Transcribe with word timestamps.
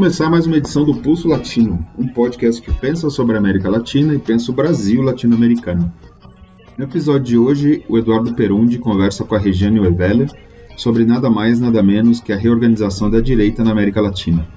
começar 0.00 0.30
mais 0.30 0.46
uma 0.46 0.56
edição 0.56 0.82
do 0.82 0.94
Pulso 0.94 1.28
Latino, 1.28 1.86
um 1.98 2.08
podcast 2.08 2.62
que 2.62 2.72
pensa 2.72 3.10
sobre 3.10 3.36
a 3.36 3.38
América 3.38 3.68
Latina 3.68 4.14
e 4.14 4.18
pensa 4.18 4.50
o 4.50 4.54
Brasil 4.54 5.02
latino-americano. 5.02 5.92
No 6.78 6.84
episódio 6.84 7.26
de 7.26 7.36
hoje, 7.36 7.84
o 7.86 7.98
Eduardo 7.98 8.34
Perundi 8.34 8.78
conversa 8.78 9.24
com 9.24 9.34
a 9.34 9.38
Regiane 9.38 9.78
Weveller 9.78 10.30
sobre 10.74 11.04
nada 11.04 11.28
mais 11.28 11.60
nada 11.60 11.82
menos 11.82 12.18
que 12.18 12.32
a 12.32 12.36
reorganização 12.38 13.10
da 13.10 13.20
direita 13.20 13.62
na 13.62 13.72
América 13.72 14.00
Latina. 14.00 14.48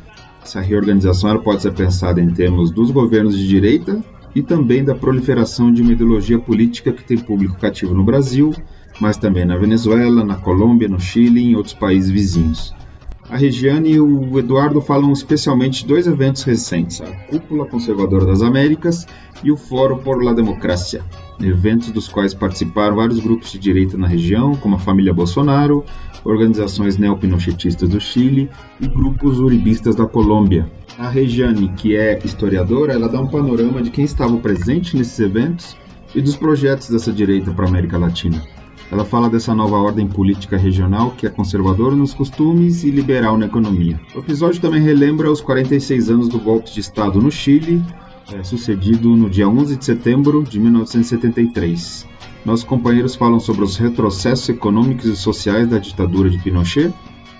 Essa 0.41 0.61
reorganização 0.61 1.31
ela 1.31 1.41
pode 1.41 1.61
ser 1.61 1.73
pensada 1.73 2.21
em 2.21 2.29
termos 2.29 2.71
dos 2.71 2.89
governos 2.89 3.37
de 3.37 3.45
direita 3.45 4.01
e 4.33 4.41
também 4.41 4.81
da 4.81 4.95
proliferação 4.95 5.73
de 5.73 5.81
uma 5.81 5.91
ideologia 5.91 6.39
política 6.39 6.93
que 6.93 7.03
tem 7.03 7.17
público 7.17 7.59
cativo 7.59 7.93
no 7.93 8.05
Brasil, 8.05 8.53
mas 8.97 9.17
também 9.17 9.43
na 9.43 9.57
Venezuela, 9.57 10.23
na 10.23 10.37
Colômbia, 10.37 10.87
no 10.87 11.01
Chile 11.01 11.41
e 11.41 11.51
em 11.51 11.55
outros 11.57 11.73
países 11.73 12.09
vizinhos. 12.09 12.73
A 13.29 13.37
Regiane 13.37 13.93
e 13.93 14.01
o 14.01 14.37
Eduardo 14.37 14.81
falam 14.81 15.11
especialmente 15.11 15.81
de 15.81 15.87
dois 15.87 16.07
eventos 16.07 16.43
recentes, 16.43 17.01
a 17.01 17.09
Cúpula 17.27 17.65
Conservadora 17.65 18.25
das 18.25 18.41
Américas 18.41 19.07
e 19.43 19.51
o 19.51 19.57
Fórum 19.57 19.97
por 19.97 20.23
la 20.23 20.33
Democracia, 20.33 21.03
eventos 21.41 21.89
dos 21.91 22.07
quais 22.07 22.33
participaram 22.33 22.97
vários 22.97 23.19
grupos 23.19 23.51
de 23.51 23.59
direita 23.59 23.97
na 23.97 24.07
região, 24.07 24.55
como 24.55 24.75
a 24.75 24.79
família 24.79 25.13
Bolsonaro, 25.13 25.83
organizações 26.23 26.97
neopinochetistas 26.97 27.89
do 27.89 27.99
Chile 27.99 28.49
e 28.79 28.87
grupos 28.87 29.39
uribistas 29.39 29.95
da 29.95 30.05
Colômbia. 30.05 30.69
A 30.97 31.09
Regiane, 31.09 31.69
que 31.69 31.95
é 31.95 32.19
historiadora, 32.23 32.93
ela 32.93 33.09
dá 33.09 33.19
um 33.19 33.27
panorama 33.27 33.81
de 33.81 33.89
quem 33.89 34.05
estava 34.05 34.35
presente 34.37 34.95
nesses 34.95 35.19
eventos 35.19 35.75
e 36.13 36.21
dos 36.21 36.35
projetos 36.35 36.89
dessa 36.89 37.11
direita 37.11 37.51
para 37.51 37.65
a 37.65 37.69
América 37.69 37.97
Latina. 37.97 38.41
Ela 38.93 39.03
fala 39.03 39.27
dessa 39.27 39.55
nova 39.55 39.77
ordem 39.77 40.07
política 40.07 40.55
regional 40.55 41.15
que 41.17 41.25
é 41.25 41.29
conservadora 41.31 41.95
nos 41.95 42.13
costumes 42.13 42.83
e 42.83 42.91
liberal 42.91 43.39
na 43.39 43.47
economia. 43.47 43.99
O 44.13 44.19
episódio 44.19 44.61
também 44.61 44.83
relembra 44.83 45.31
os 45.31 45.41
46 45.41 46.11
anos 46.11 46.29
do 46.29 46.37
golpe 46.37 46.71
de 46.71 46.79
Estado 46.79 47.19
no 47.19 47.31
Chile, 47.31 47.83
é, 48.31 48.43
sucedido 48.43 49.09
no 49.15 49.31
dia 49.31 49.49
11 49.49 49.77
de 49.77 49.83
setembro 49.83 50.43
de 50.43 50.59
1973. 50.59 52.07
Nossos 52.45 52.63
companheiros 52.63 53.15
falam 53.15 53.39
sobre 53.39 53.63
os 53.63 53.77
retrocessos 53.77 54.47
econômicos 54.47 55.05
e 55.05 55.15
sociais 55.15 55.67
da 55.67 55.79
ditadura 55.79 56.29
de 56.29 56.37
Pinochet 56.37 56.93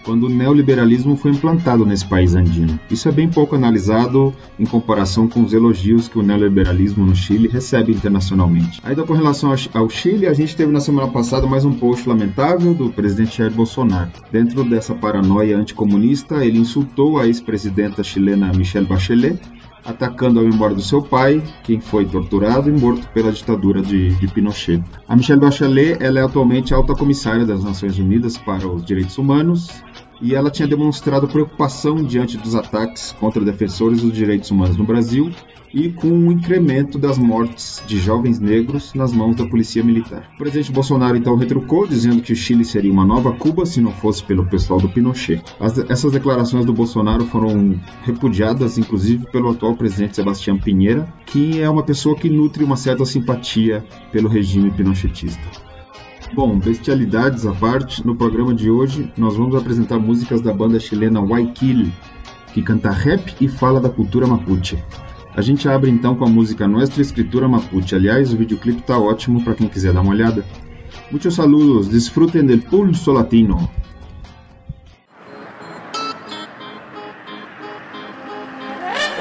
quando 0.04 0.26
o 0.26 0.30
neoliberalismo 0.30 1.16
foi 1.16 1.32
implantado 1.32 1.86
nesse 1.86 2.06
país 2.06 2.36
andino. 2.36 2.80
Isso 2.90 3.08
é 3.08 3.12
bem 3.12 3.30
pouco 3.30 3.56
analisado 3.56 4.34
em 4.60 4.66
comparação 4.66 5.28
com 5.28 5.44
os 5.44 5.54
elogios 5.54 6.08
que 6.08 6.20
o 6.20 6.23
neoliberalismo 6.23 7.06
no 7.06 7.16
Chile 7.16 7.48
recebe 7.48 7.92
internacionalmente. 7.92 8.82
Ainda 8.84 9.04
com 9.04 9.14
relação 9.14 9.54
ao 9.73 9.90
Chile, 9.90 10.28
a 10.28 10.34
gente 10.34 10.56
teve 10.56 10.72
na 10.72 10.80
semana 10.80 11.08
passada 11.08 11.48
mais 11.48 11.66
um 11.66 11.73
post 11.73 12.08
lamentável 12.08 12.73
do 12.73 12.90
presidente 12.90 13.38
Jair 13.38 13.52
Bolsonaro. 13.52 14.12
Dentro 14.32 14.64
dessa 14.64 14.94
paranoia 14.94 15.58
anticomunista, 15.58 16.45
ele 16.45 16.60
insultou 16.60 17.20
a 17.20 17.26
ex-presidenta 17.26 18.04
chilena 18.04 18.52
Michelle 18.54 18.88
Bachelet 18.88 19.39
atacando 19.86 20.39
a 20.39 20.44
memória 20.44 20.76
do 20.76 20.82
seu 20.82 21.02
pai, 21.02 21.44
quem 21.64 21.80
foi 21.80 22.06
torturado 22.06 22.70
e 22.70 22.72
morto 22.72 23.08
pela 23.10 23.32
ditadura 23.32 23.82
de, 23.82 24.16
de 24.16 24.27
Pinochet. 24.27 24.82
A 25.08 25.16
Michelle 25.16 25.42
Bachelet 25.42 26.02
ela 26.02 26.20
é 26.20 26.23
atualmente 26.23 26.73
alta 26.73 26.95
comissária 26.95 27.45
das 27.45 27.64
Nações 27.64 27.98
Unidas 27.98 28.38
para 28.38 28.67
os 28.67 28.83
Direitos 28.86 29.17
Humanos 29.17 29.70
e 30.23 30.34
ela 30.34 30.50
tinha 30.50 30.67
demonstrado 30.67 31.28
preocupação 31.28 32.02
diante 32.02 32.38
dos 32.38 32.56
ataques 32.56 33.11
contra 33.20 33.44
defensores 33.44 34.02
dos 34.02 34.14
direitos 34.14 34.50
humanos 34.50 34.78
no 34.78 34.86
Brasil 34.86 35.30
e 35.73 35.89
com 35.89 36.08
o 36.08 36.32
incremento 36.32 36.98
das 37.00 37.17
mortes 37.17 37.84
de 37.86 37.98
jovens 37.98 38.39
negros 38.39 38.94
nas 38.94 39.12
mãos 39.12 39.36
da 39.36 39.45
polícia 39.45 39.83
militar. 39.83 40.30
O 40.36 40.38
presidente 40.38 40.72
Bolsonaro 40.72 41.17
então 41.17 41.36
retrucou, 41.36 41.88
dizendo 41.88 42.22
que 42.22 42.32
o 42.32 42.36
Chile 42.36 42.64
seria 42.64 42.92
uma 42.92 43.06
nova 43.06 43.33
Cuba 43.33 43.66
se 43.66 43.82
não 43.82 43.92
fosse 43.92 44.23
pelo 44.23 44.45
pessoal 44.45 44.80
do 44.80 44.88
Pinochet. 44.88 45.44
As, 45.60 45.78
essas 45.78 46.12
declarações 46.12 46.66
do 46.66 46.72
Bolsonaro 46.72 47.26
foram 47.26 47.80
repudiadas, 48.04 48.78
inclusive, 48.78 49.26
pelo 49.32 49.50
atual 49.50 49.76
presidente 49.76 50.16
Sebastião 50.16 50.60
Pinheira, 50.60 51.12
que 51.26 51.60
é 51.60 51.70
uma 51.70 51.83
pessoa 51.83 52.16
que 52.16 52.30
nutre 52.30 52.64
uma 52.64 52.78
certa 52.78 53.04
simpatia 53.04 53.83
pelo 54.12 54.30
regime 54.30 54.70
pinochetista. 54.72 55.63
Bom, 56.36 56.58
bestialidades 56.58 57.45
à 57.45 57.54
parte, 57.54 58.04
no 58.04 58.16
programa 58.16 58.55
de 58.55 58.67
hoje 58.67 59.14
nós 59.16 59.36
vamos 59.36 59.55
apresentar 59.55 59.99
músicas 59.99 60.42
da 60.42 60.52
banda 60.52 60.80
chilena 60.80 61.21
Guayaquil, 61.21 61.92
que 62.52 62.64
canta 62.64 62.89
rap 62.89 63.36
e 63.39 63.48
fala 63.48 63.80
da 63.80 63.88
cultura 63.88 64.26
mapuche. 64.26 64.83
A 65.36 65.44
gente 65.44 65.70
abre 65.70 65.92
então 65.92 66.16
com 66.16 66.26
a 66.26 66.30
música 66.30 66.67
Nuestra 66.67 67.04
Escritura 67.04 67.48
Mapuche. 67.48 67.94
Aliás, 67.94 68.33
o 68.33 68.38
videoclipe 68.38 68.82
tá 68.82 68.98
ótimo 68.98 69.44
para 69.44 69.54
quem 69.54 69.67
quiser 69.67 69.94
dar 69.94 70.02
uma 70.02 70.10
olhada. 70.10 70.44
Muitos 71.11 71.36
saludos, 71.36 71.88
desfrutem 71.88 72.44
del 72.44 72.61
pulso 72.61 73.11
latino. 73.11 73.70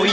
Hoy 0.00 0.08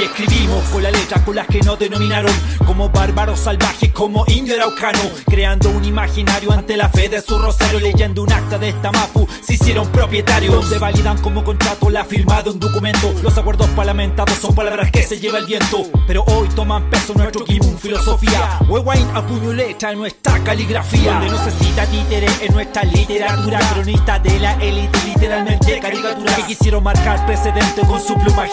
con 0.72 0.84
la 0.84 0.92
letra 0.92 1.24
con 1.24 1.36
las 1.36 1.48
que 1.48 1.62
nos 1.62 1.78
denominaron 1.78 2.32
como 2.66 2.90
bárbaros 2.90 3.40
salvajes, 3.40 3.92
como 3.92 4.24
indio 4.28 4.56
araucano, 4.56 5.00
creando 5.26 5.70
un 5.70 5.84
imaginario 5.86 6.52
ante 6.52 6.76
la 6.78 6.90
fe 6.90 7.10
de 7.10 7.22
su 7.22 7.38
rosario, 7.38 7.80
leyendo 7.80 8.24
un 8.24 8.32
acta 8.32 8.58
de 8.58 8.70
esta 8.70 8.92
mapu, 8.92 9.28
se 9.42 9.54
hicieron 9.54 9.88
propietarios, 9.90 10.54
donde 10.54 10.78
validan 10.78 11.18
como 11.22 11.44
contrato 11.44 11.90
la 11.90 12.06
firma 12.06 12.42
de 12.42 12.52
un 12.52 12.60
documento. 12.60 13.14
Los 13.22 13.38
acuerdos 13.38 13.68
parlamentados 13.70 14.38
son 14.38 14.56
palabras 14.56 14.92
que 14.92 15.04
se 15.04 15.20
lleva 15.20 15.38
el 15.38 15.46
viento, 15.46 15.84
pero 16.08 16.24
hoy 16.26 16.48
toman 16.50 16.90
peso 16.90 17.14
nuestro 17.14 17.46
kimun 17.46 17.78
filosofía. 17.78 18.60
Huewain 18.68 19.08
a 19.16 19.26
puño 19.26 19.54
letra 19.54 19.92
en 19.92 20.00
nuestra 20.00 20.44
caligrafía, 20.44 21.14
donde 21.14 21.30
no 21.30 21.44
se 21.44 21.52
cita 21.52 21.86
títere 21.86 22.28
en 22.42 22.54
nuestra 22.54 22.84
literatura, 22.84 23.60
cronista 23.74 24.20
de 24.20 24.40
la 24.40 24.54
élite, 24.54 25.00
literalmente 25.06 25.80
caricatura, 25.80 26.36
que 26.36 26.44
quisieron 26.44 26.84
marcar 26.84 27.26
precedente 27.26 27.81
con 27.81 28.02
su 28.02 28.16
pluma 28.16 28.48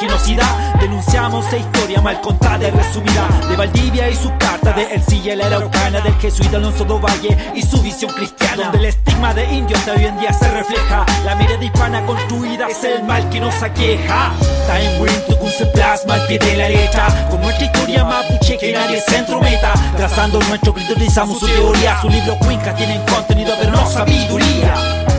denunciamos 0.81 1.47
esa 1.47 1.57
historia 1.57 1.86
mal 2.03 2.21
contada 2.21 2.67
y 2.67 2.71
resumida. 2.71 3.29
De 3.49 3.57
Valdivia 3.57 4.11
y 4.11 4.17
su 4.17 4.31
carta 4.39 4.73
de 4.73 4.83
Ercilla 4.95 5.37
la 5.37 5.47
Araucana 5.47 6.01
del 6.01 6.15
jesuita 6.15 6.57
Alonso 6.57 6.85
do 6.85 6.99
Valle 6.99 7.37
y 7.55 7.63
su 7.63 7.81
visión 7.81 8.13
cristiana. 8.13 8.65
Donde 8.65 8.79
el 8.79 8.85
estigma 8.87 9.33
de 9.33 9.45
indio 9.55 9.77
hasta 9.77 9.93
hoy 9.93 10.05
en 10.05 10.19
día 10.19 10.33
se 10.33 10.51
refleja. 10.51 11.07
La 11.25 11.37
mirada 11.37 11.65
hispana 11.65 12.05
construida 12.05 12.69
es 12.69 12.83
el 12.83 13.05
mal 13.05 13.29
que 13.31 13.41
nos 13.41 13.63
aqueja. 13.63 14.33
Time 14.67 15.01
Wind 15.01 15.27
se 15.57 15.67
plasma 15.67 16.15
al 16.15 16.27
pie 16.27 16.39
de 16.39 16.57
la 16.57 16.69
letra 16.69 17.29
con 17.31 17.41
nuestra 17.41 17.65
historia 17.65 18.05
mapuche 18.05 18.59
que 18.59 18.73
nadie 18.73 19.01
se 19.01 19.19
entrometa. 19.19 19.73
Trazando 19.97 20.41
nuestro 20.41 20.75
criterizamos 20.75 21.39
su 21.39 21.47
teoría 21.47 22.01
su 22.01 22.09
libro 22.09 22.37
Cuenca 22.39 22.75
tienen 22.75 23.01
contenido 23.07 23.55
pero 23.59 23.71
no 23.71 23.87
sabiduría 23.87 24.75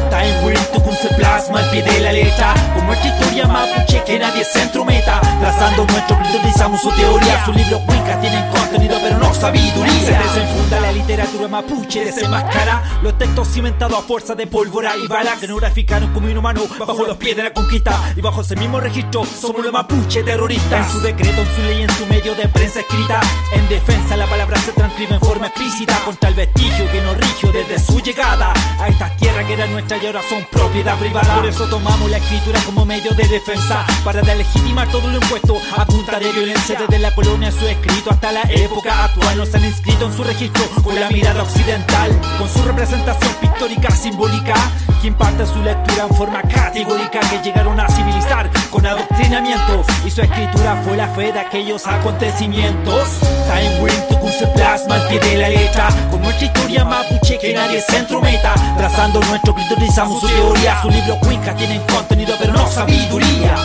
Time 0.10 0.46
Wind 0.46 0.72
Tucun 0.74 0.96
se 0.96 1.10
plasma 1.16 1.60
al 1.60 1.70
pie 1.70 1.84
de 1.84 2.00
la 2.00 2.12
letra. 2.12 2.54
Con 2.74 2.86
nuestra 2.86 3.10
historia 3.10 3.48
mapuche 3.48 4.04
que 4.06 4.20
nadie 4.20 4.44
se 4.44 4.62
entrometa. 4.62 5.22
Trazando 5.40 5.86
nuestro 5.86 6.18
criterizamos 6.20 6.82
su 6.82 6.92
teoría. 6.92 7.46
Su 7.46 7.54
libro 7.54 7.80
Cuenca 7.86 8.20
tienen 8.20 8.50
contenido 8.50 8.98
pero 9.02 9.18
no 9.20 9.34
sabiduría. 9.34 9.94
Se 10.00 10.12
desenfunda 10.12 10.80
la 10.80 10.92
literatura 10.92 11.48
mapuche 11.48 12.06
desenmascara 12.06 13.00
los 13.02 13.18
textos 13.18 13.48
cimentados 13.50 14.00
a 14.00 14.02
fuerza 14.02 14.36
de 14.36 14.48
pólvora 14.48 14.96
y 14.98 15.08
bala 15.08 15.36
que 15.40 15.48
no 15.48 15.56
graficaron 15.58 16.14
como 16.14 16.30
inhumano 16.30 16.62
bajo 16.80 17.06
los 17.06 17.18
pies 17.18 17.36
de 17.36 17.44
la 17.44 17.54
conquista. 17.54 18.14
Y 18.16 18.22
bajo 18.22 18.42
ese 18.42 18.56
mismo 18.56 18.80
registro 18.80 19.26
somos 19.26 19.64
los 19.64 19.74
mapuche 19.74 20.24
terroristas. 20.24 20.88
En 20.88 20.92
su 20.92 21.02
decreto, 21.02 21.42
en 21.42 21.56
su 21.56 21.62
ley, 21.64 21.82
en 21.84 21.92
su 21.92 22.06
medio 22.08 22.36
de 22.36 22.48
prensa 22.48 22.80
escrita. 22.80 23.22
En 23.54 23.68
defensa 23.70 24.18
la 24.18 24.26
palabra 24.26 24.58
se 24.60 24.72
transcribe 24.72 25.16
en 25.16 25.22
forma 25.22 25.48
explícita. 25.48 26.00
Contra 26.06 26.30
el 26.30 26.36
vestigio 26.36 26.90
que 26.92 27.02
nos 27.02 27.18
rigió 27.18 27.52
desde 27.52 27.80
su 27.80 28.00
llegada. 28.00 28.54
A 28.80 28.88
esta 28.88 29.10
tierra 29.18 29.46
que 29.46 29.54
era 29.54 29.68
nuestra 29.68 29.97
y 30.02 30.06
ahora 30.06 30.22
son 30.28 30.46
propiedad 30.52 30.98
privada. 30.98 31.36
Por 31.36 31.46
eso 31.46 31.66
tomamos 31.68 32.10
la 32.10 32.18
escritura 32.18 32.60
como 32.66 32.86
medio 32.86 33.12
de 33.14 33.28
defensa 33.28 33.86
para 34.04 34.22
legitimar 34.22 34.88
todo 34.90 35.08
lo 35.08 35.16
impuesto 35.16 35.58
a 35.76 35.86
punta 35.86 36.20
de 36.20 36.32
violencia. 36.32 36.80
Desde 36.80 37.00
la 37.00 37.14
colonia 37.16 37.52
su 37.52 37.66
escrito 37.66 38.12
hasta 38.12 38.32
la 38.32 38.42
época 38.50 39.06
actual. 39.06 39.38
Nos 39.38 39.54
han 39.56 39.66
inscrito 39.66 40.06
en 40.06 40.16
su 40.16 40.24
registro 40.24 40.64
con 40.84 41.00
la 41.00 41.10
mirada 41.10 41.44
occidental 41.44 42.12
con 42.38 42.50
su 42.50 42.62
representación 42.64 43.34
pictórica 43.42 43.90
simbólica 43.92 44.56
que 45.02 45.08
imparte 45.08 45.46
su 45.46 45.62
lectura 45.62 46.08
en 46.10 46.16
forma 46.16 46.42
categórica 46.42 47.20
que 47.20 47.42
llegaron 47.44 47.80
a 47.80 47.88
civilizar 47.88 48.50
con 48.70 48.86
adoctrinamiento. 48.86 49.84
Y 50.06 50.12
su 50.12 50.22
escritura 50.22 50.82
fue 50.84 50.98
la 50.98 51.08
fe 51.10 51.32
de 51.32 51.40
aquellos 51.40 51.88
acontecimientos. 51.88 53.20
Time 53.48 54.02
Tucun 54.10 54.32
se 54.32 54.48
plasma 54.48 54.96
al 54.96 55.08
pie 55.08 55.20
de 55.20 55.38
la 55.38 55.50
letra 55.50 55.88
con 56.12 56.22
nuestra 56.22 56.46
historia 56.46 56.86
mapuche 56.86 57.38
que 57.40 57.54
nadie 57.54 57.82
se 57.82 57.98
entrometa 57.98 58.54
trazando 58.78 59.20
nuestro 59.22 59.56
criterizamos 59.88 60.20
su 60.20 60.28
teoría 60.28 60.82
su 60.82 60.90
libro 60.90 61.18
Cuenca 61.20 61.56
tienen 61.56 61.82
contenido 61.84 62.36
pero 62.40 62.54
no 62.54 62.68
sabiduría. 62.68 63.56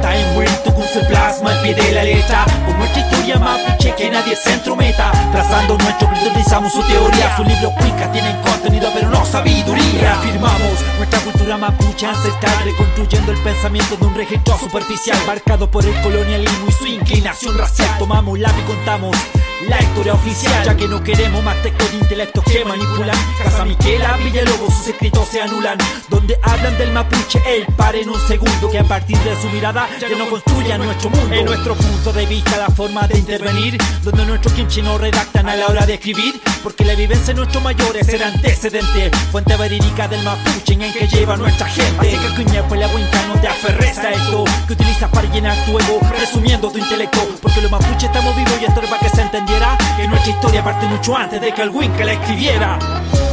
Time 0.00 0.36
Wind 0.36 0.62
Tucun 0.64 0.84
se 0.84 1.00
plasma 1.04 1.52
al 1.52 1.62
pie 1.62 1.74
de 1.74 1.92
la 1.92 2.02
letra. 2.02 2.44
Con 2.66 2.78
nuestra 2.78 3.00
historia 3.00 3.38
mapuche 3.38 3.94
que 3.94 4.10
nadie 4.10 4.34
se 4.34 4.54
entrometa. 4.54 5.12
Trazando 5.30 5.78
nuestro 5.78 6.08
criterizamos 6.08 6.72
su 6.72 6.82
teoría 6.82 7.36
su 7.36 7.44
libro 7.44 7.70
Cuenca 7.78 8.10
tienen 8.10 8.36
contenido 8.42 8.90
pero 8.92 9.08
no 9.08 9.24
sabiduría. 9.24 10.00
Reafirmamos 10.00 10.84
nuestra 10.96 11.20
cultura 11.20 11.56
mapuche 11.56 12.06
ancestral 12.06 12.64
reconstruyendo 12.64 13.32
el 13.32 13.38
pensamiento 13.42 13.96
de 13.96 14.06
un 14.06 14.14
registro 14.14 14.58
superficial 14.58 15.18
marcado 15.26 15.70
por 15.70 15.84
el 15.84 15.94
colonialismo 16.02 16.68
y 16.68 16.72
su 16.72 16.86
inclinación 16.86 17.56
racial. 17.56 17.98
Tomamos 17.98 18.38
lápiz 18.38 18.62
y 18.62 18.66
contamos 18.66 19.16
la 19.66 19.80
historia 19.80 20.14
oficial, 20.14 20.64
ya 20.64 20.76
que 20.76 20.86
no 20.86 21.02
queremos 21.02 21.42
más 21.42 21.60
textos 21.62 21.90
de 21.90 21.98
intelectos 21.98 22.44
que 22.44 22.64
manipulan. 22.64 23.16
Casa 23.42 23.64
Miquela, 23.64 24.16
Villalobos, 24.18 24.74
sus 24.74 24.88
escritos 24.88 25.28
se 25.28 25.40
anulan, 25.40 25.78
donde 26.08 26.38
hablan 26.42 26.76
del 26.78 26.92
mapuche, 26.92 27.40
el 27.46 27.66
par 27.74 27.96
en 27.96 28.08
un 28.08 28.20
segundo, 28.28 28.70
que 28.70 28.78
a 28.78 28.84
partir 28.84 29.18
de 29.18 29.40
su 29.40 29.48
mirada 29.48 29.88
ya 30.00 30.08
no 30.16 30.28
construyan 30.28 30.82
nuestro 30.82 31.10
mundo. 31.10 31.34
En 31.34 31.44
nuestro 31.44 31.74
punto 31.74 32.12
de 32.12 32.26
vista, 32.26 32.56
la 32.58 32.68
forma 32.68 33.06
de 33.08 33.18
intervenir, 33.18 33.78
donde 34.02 34.24
nuestros 34.26 34.52
quinchi 34.54 34.82
no 34.82 34.98
redactan 34.98 35.48
a 35.48 35.56
la 35.56 35.66
hora 35.66 35.86
de 35.86 35.94
escribir, 35.94 36.40
porque 36.62 36.84
la 36.84 36.94
vivencia 36.94 37.28
de 37.28 37.34
nuestros 37.34 37.62
mayores 37.62 38.08
era 38.08 38.28
antecedente, 38.28 39.10
fuente 39.30 39.56
verídica 39.56 40.08
del 40.08 40.22
mapuche 40.22 40.74
en 40.74 40.82
el 40.82 40.92
que 40.92 41.06
lleva 41.06 41.36
nuestra 41.36 41.66
gente. 41.66 42.00
Así 42.00 42.16
que 42.16 42.42
cuña, 42.42 42.66
pues 42.68 42.80
la 42.80 42.88
cuenca 42.88 43.22
no 43.26 43.40
te 43.40 43.48
aferres 43.48 43.98
a 43.98 44.10
esto, 44.10 44.44
que 44.66 44.72
utilizas 44.72 45.10
para 45.10 45.28
llenar 45.32 45.56
tu 45.64 45.78
ego, 45.78 46.00
resumiendo 46.18 46.70
tu 46.70 46.78
intelecto, 46.78 47.26
porque 47.42 47.60
los 47.60 47.70
mapuches 47.70 48.04
estamos 48.04 48.36
vivos 48.36 48.54
y 48.60 48.64
esto 48.64 48.80
es 48.80 48.88
para 48.88 49.02
que 49.02 49.08
se 49.08 49.22
entendiera 49.22 49.76
que 49.96 50.08
nuestra 50.08 50.30
historia 50.32 50.64
parte 50.64 50.86
mucho 50.86 51.16
antes 51.16 51.40
de 51.40 51.52
que 51.52 51.62
el 51.62 51.70
Winca 51.70 52.04
la 52.04 52.12
escribiera. 52.12 52.78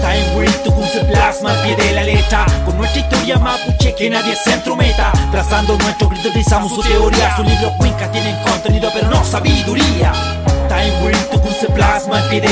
Time 0.02 0.36
Will 0.36 0.54
Tukun 0.64 0.88
se 0.88 1.04
plasma 1.06 1.52
al 1.52 1.62
pie 1.64 1.76
de 1.76 1.92
la 1.94 2.04
letra. 2.04 2.46
Con 2.66 2.78
nuestra 2.78 3.02
historia 3.02 3.40
mapuche 3.40 3.96
que 3.96 4.10
nadie 4.10 4.36
se 4.36 4.54
entrometa. 4.54 5.12
Trazando 5.32 5.78
nuestro 5.78 6.10
grito 6.10 6.30
utilizamos 6.30 6.74
su 6.74 6.82
teoría. 6.82 7.36
Sus 7.36 7.46
libros 7.46 7.74
Winca 7.80 8.12
tienen 8.12 8.36
contenido 8.44 8.92
pero 8.94 9.10
no 9.10 9.24
sabiduría 9.24 10.14
Plasma 11.76 12.22
grito 12.30 12.48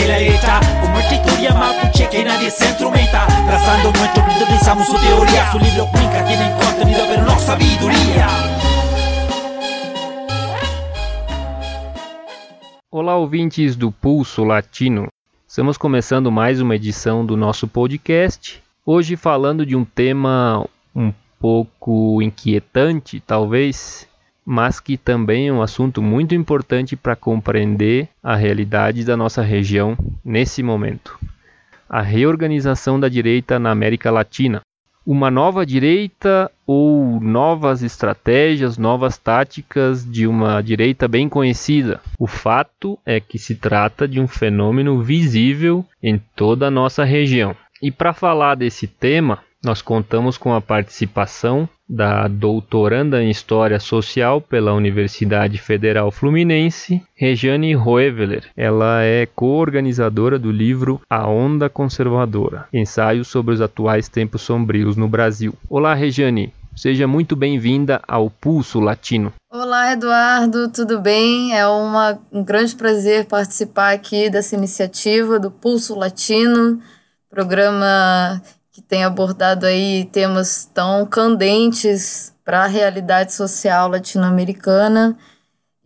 sabiduría 7.40 8.28
Olá, 12.92 13.18
ouvintes 13.18 13.76
do 13.76 13.92
Pulso 13.92 14.44
Latino. 14.44 15.08
Estamos 15.48 15.78
começando 15.78 16.32
mais 16.32 16.62
uma 16.62 16.76
edição 16.76 17.26
do 17.26 17.36
nosso 17.36 17.68
podcast. 17.68 18.62
Hoje 18.86 19.16
falando 19.16 19.66
de 19.66 19.76
um 19.76 19.84
tema 19.84 20.64
um 20.96 21.12
pouco 21.40 22.22
inquietante, 22.22 23.20
talvez, 23.20 24.08
mas 24.46 24.80
que 24.80 24.98
também 24.98 25.48
é 25.48 25.54
um 25.54 25.62
assunto 25.62 26.02
muito 26.02 26.36
importante 26.36 26.96
para 26.96 27.16
compreender 27.16 28.10
a 28.22 28.36
realidade 28.36 29.04
da 29.04 29.16
nossa 29.16 29.42
região 29.42 29.98
nesse 30.24 30.62
momento. 30.62 31.18
A 31.90 32.02
reorganização 32.02 33.00
da 33.00 33.08
direita 33.08 33.60
na 33.60 33.72
América 33.72 34.10
Latina 34.10 34.62
uma 35.06 35.30
nova 35.30 35.66
direita 35.66 36.50
ou 36.66 37.20
novas 37.20 37.84
estratégias, 37.84 38.78
novas 38.78 39.18
táticas 39.18 40.10
de 40.10 40.26
uma 40.26 40.62
direita 40.62 41.08
bem 41.08 41.28
conhecida. 41.28 42.00
O 42.18 42.26
fato 42.26 42.98
é 43.06 43.20
que 43.20 43.38
se 43.38 43.56
trata 43.56 44.08
de 44.08 44.20
um 44.20 44.28
fenômeno 44.28 45.02
visível 45.02 45.86
em 46.02 46.22
toda 46.36 46.68
a 46.68 46.72
nossa 46.72 47.04
região. 47.04 47.56
E 47.82 47.92
para 47.92 48.14
falar 48.14 48.56
desse 48.56 48.88
tema, 48.88 49.40
nós 49.64 49.82
contamos 49.82 50.38
com 50.38 50.54
a 50.54 50.62
participação 50.62 51.68
da 51.94 52.28
doutoranda 52.28 53.22
em 53.22 53.30
História 53.30 53.80
Social 53.80 54.42
pela 54.42 54.74
Universidade 54.74 55.60
Federal 55.60 56.10
Fluminense, 56.12 57.04
Rejane 57.14 57.76
Roeveler. 57.76 58.46
Ela 58.58 59.04
é 59.04 59.28
co-organizadora 59.28 60.40
do 60.40 60.52
livro 60.52 61.00
A 61.08 61.30
Onda 61.30 61.70
Conservadora, 61.70 62.66
ensaio 62.74 63.24
sobre 63.24 63.54
os 63.54 63.62
atuais 63.62 64.10
tempos 64.10 64.42
sombrios 64.42 64.98
no 64.98 65.08
Brasil. 65.08 65.54
Olá, 65.70 65.94
Rejane. 65.94 66.52
Seja 66.76 67.06
muito 67.06 67.36
bem-vinda 67.36 68.02
ao 68.08 68.32
Pulso 68.32 68.80
Latino. 68.80 69.32
Olá, 69.52 69.94
Eduardo, 69.94 70.70
tudo 70.70 71.00
bem? 71.00 71.56
É 71.56 71.68
uma, 71.68 72.18
um 72.32 72.44
grande 72.44 72.76
prazer 72.76 73.26
participar 73.26 73.94
aqui 73.94 74.28
dessa 74.32 74.56
iniciativa 74.56 75.40
do 75.40 75.52
Pulso 75.52 75.94
Latino, 75.94 76.82
programa 77.30 78.42
que 78.74 78.82
tem 78.82 79.04
abordado 79.04 79.68
aí 79.68 80.10
temas 80.12 80.66
tão 80.66 81.06
candentes 81.06 82.36
para 82.44 82.64
a 82.64 82.68
realidade 82.68 83.32
social 83.32 83.88
latino-americana 83.88 85.16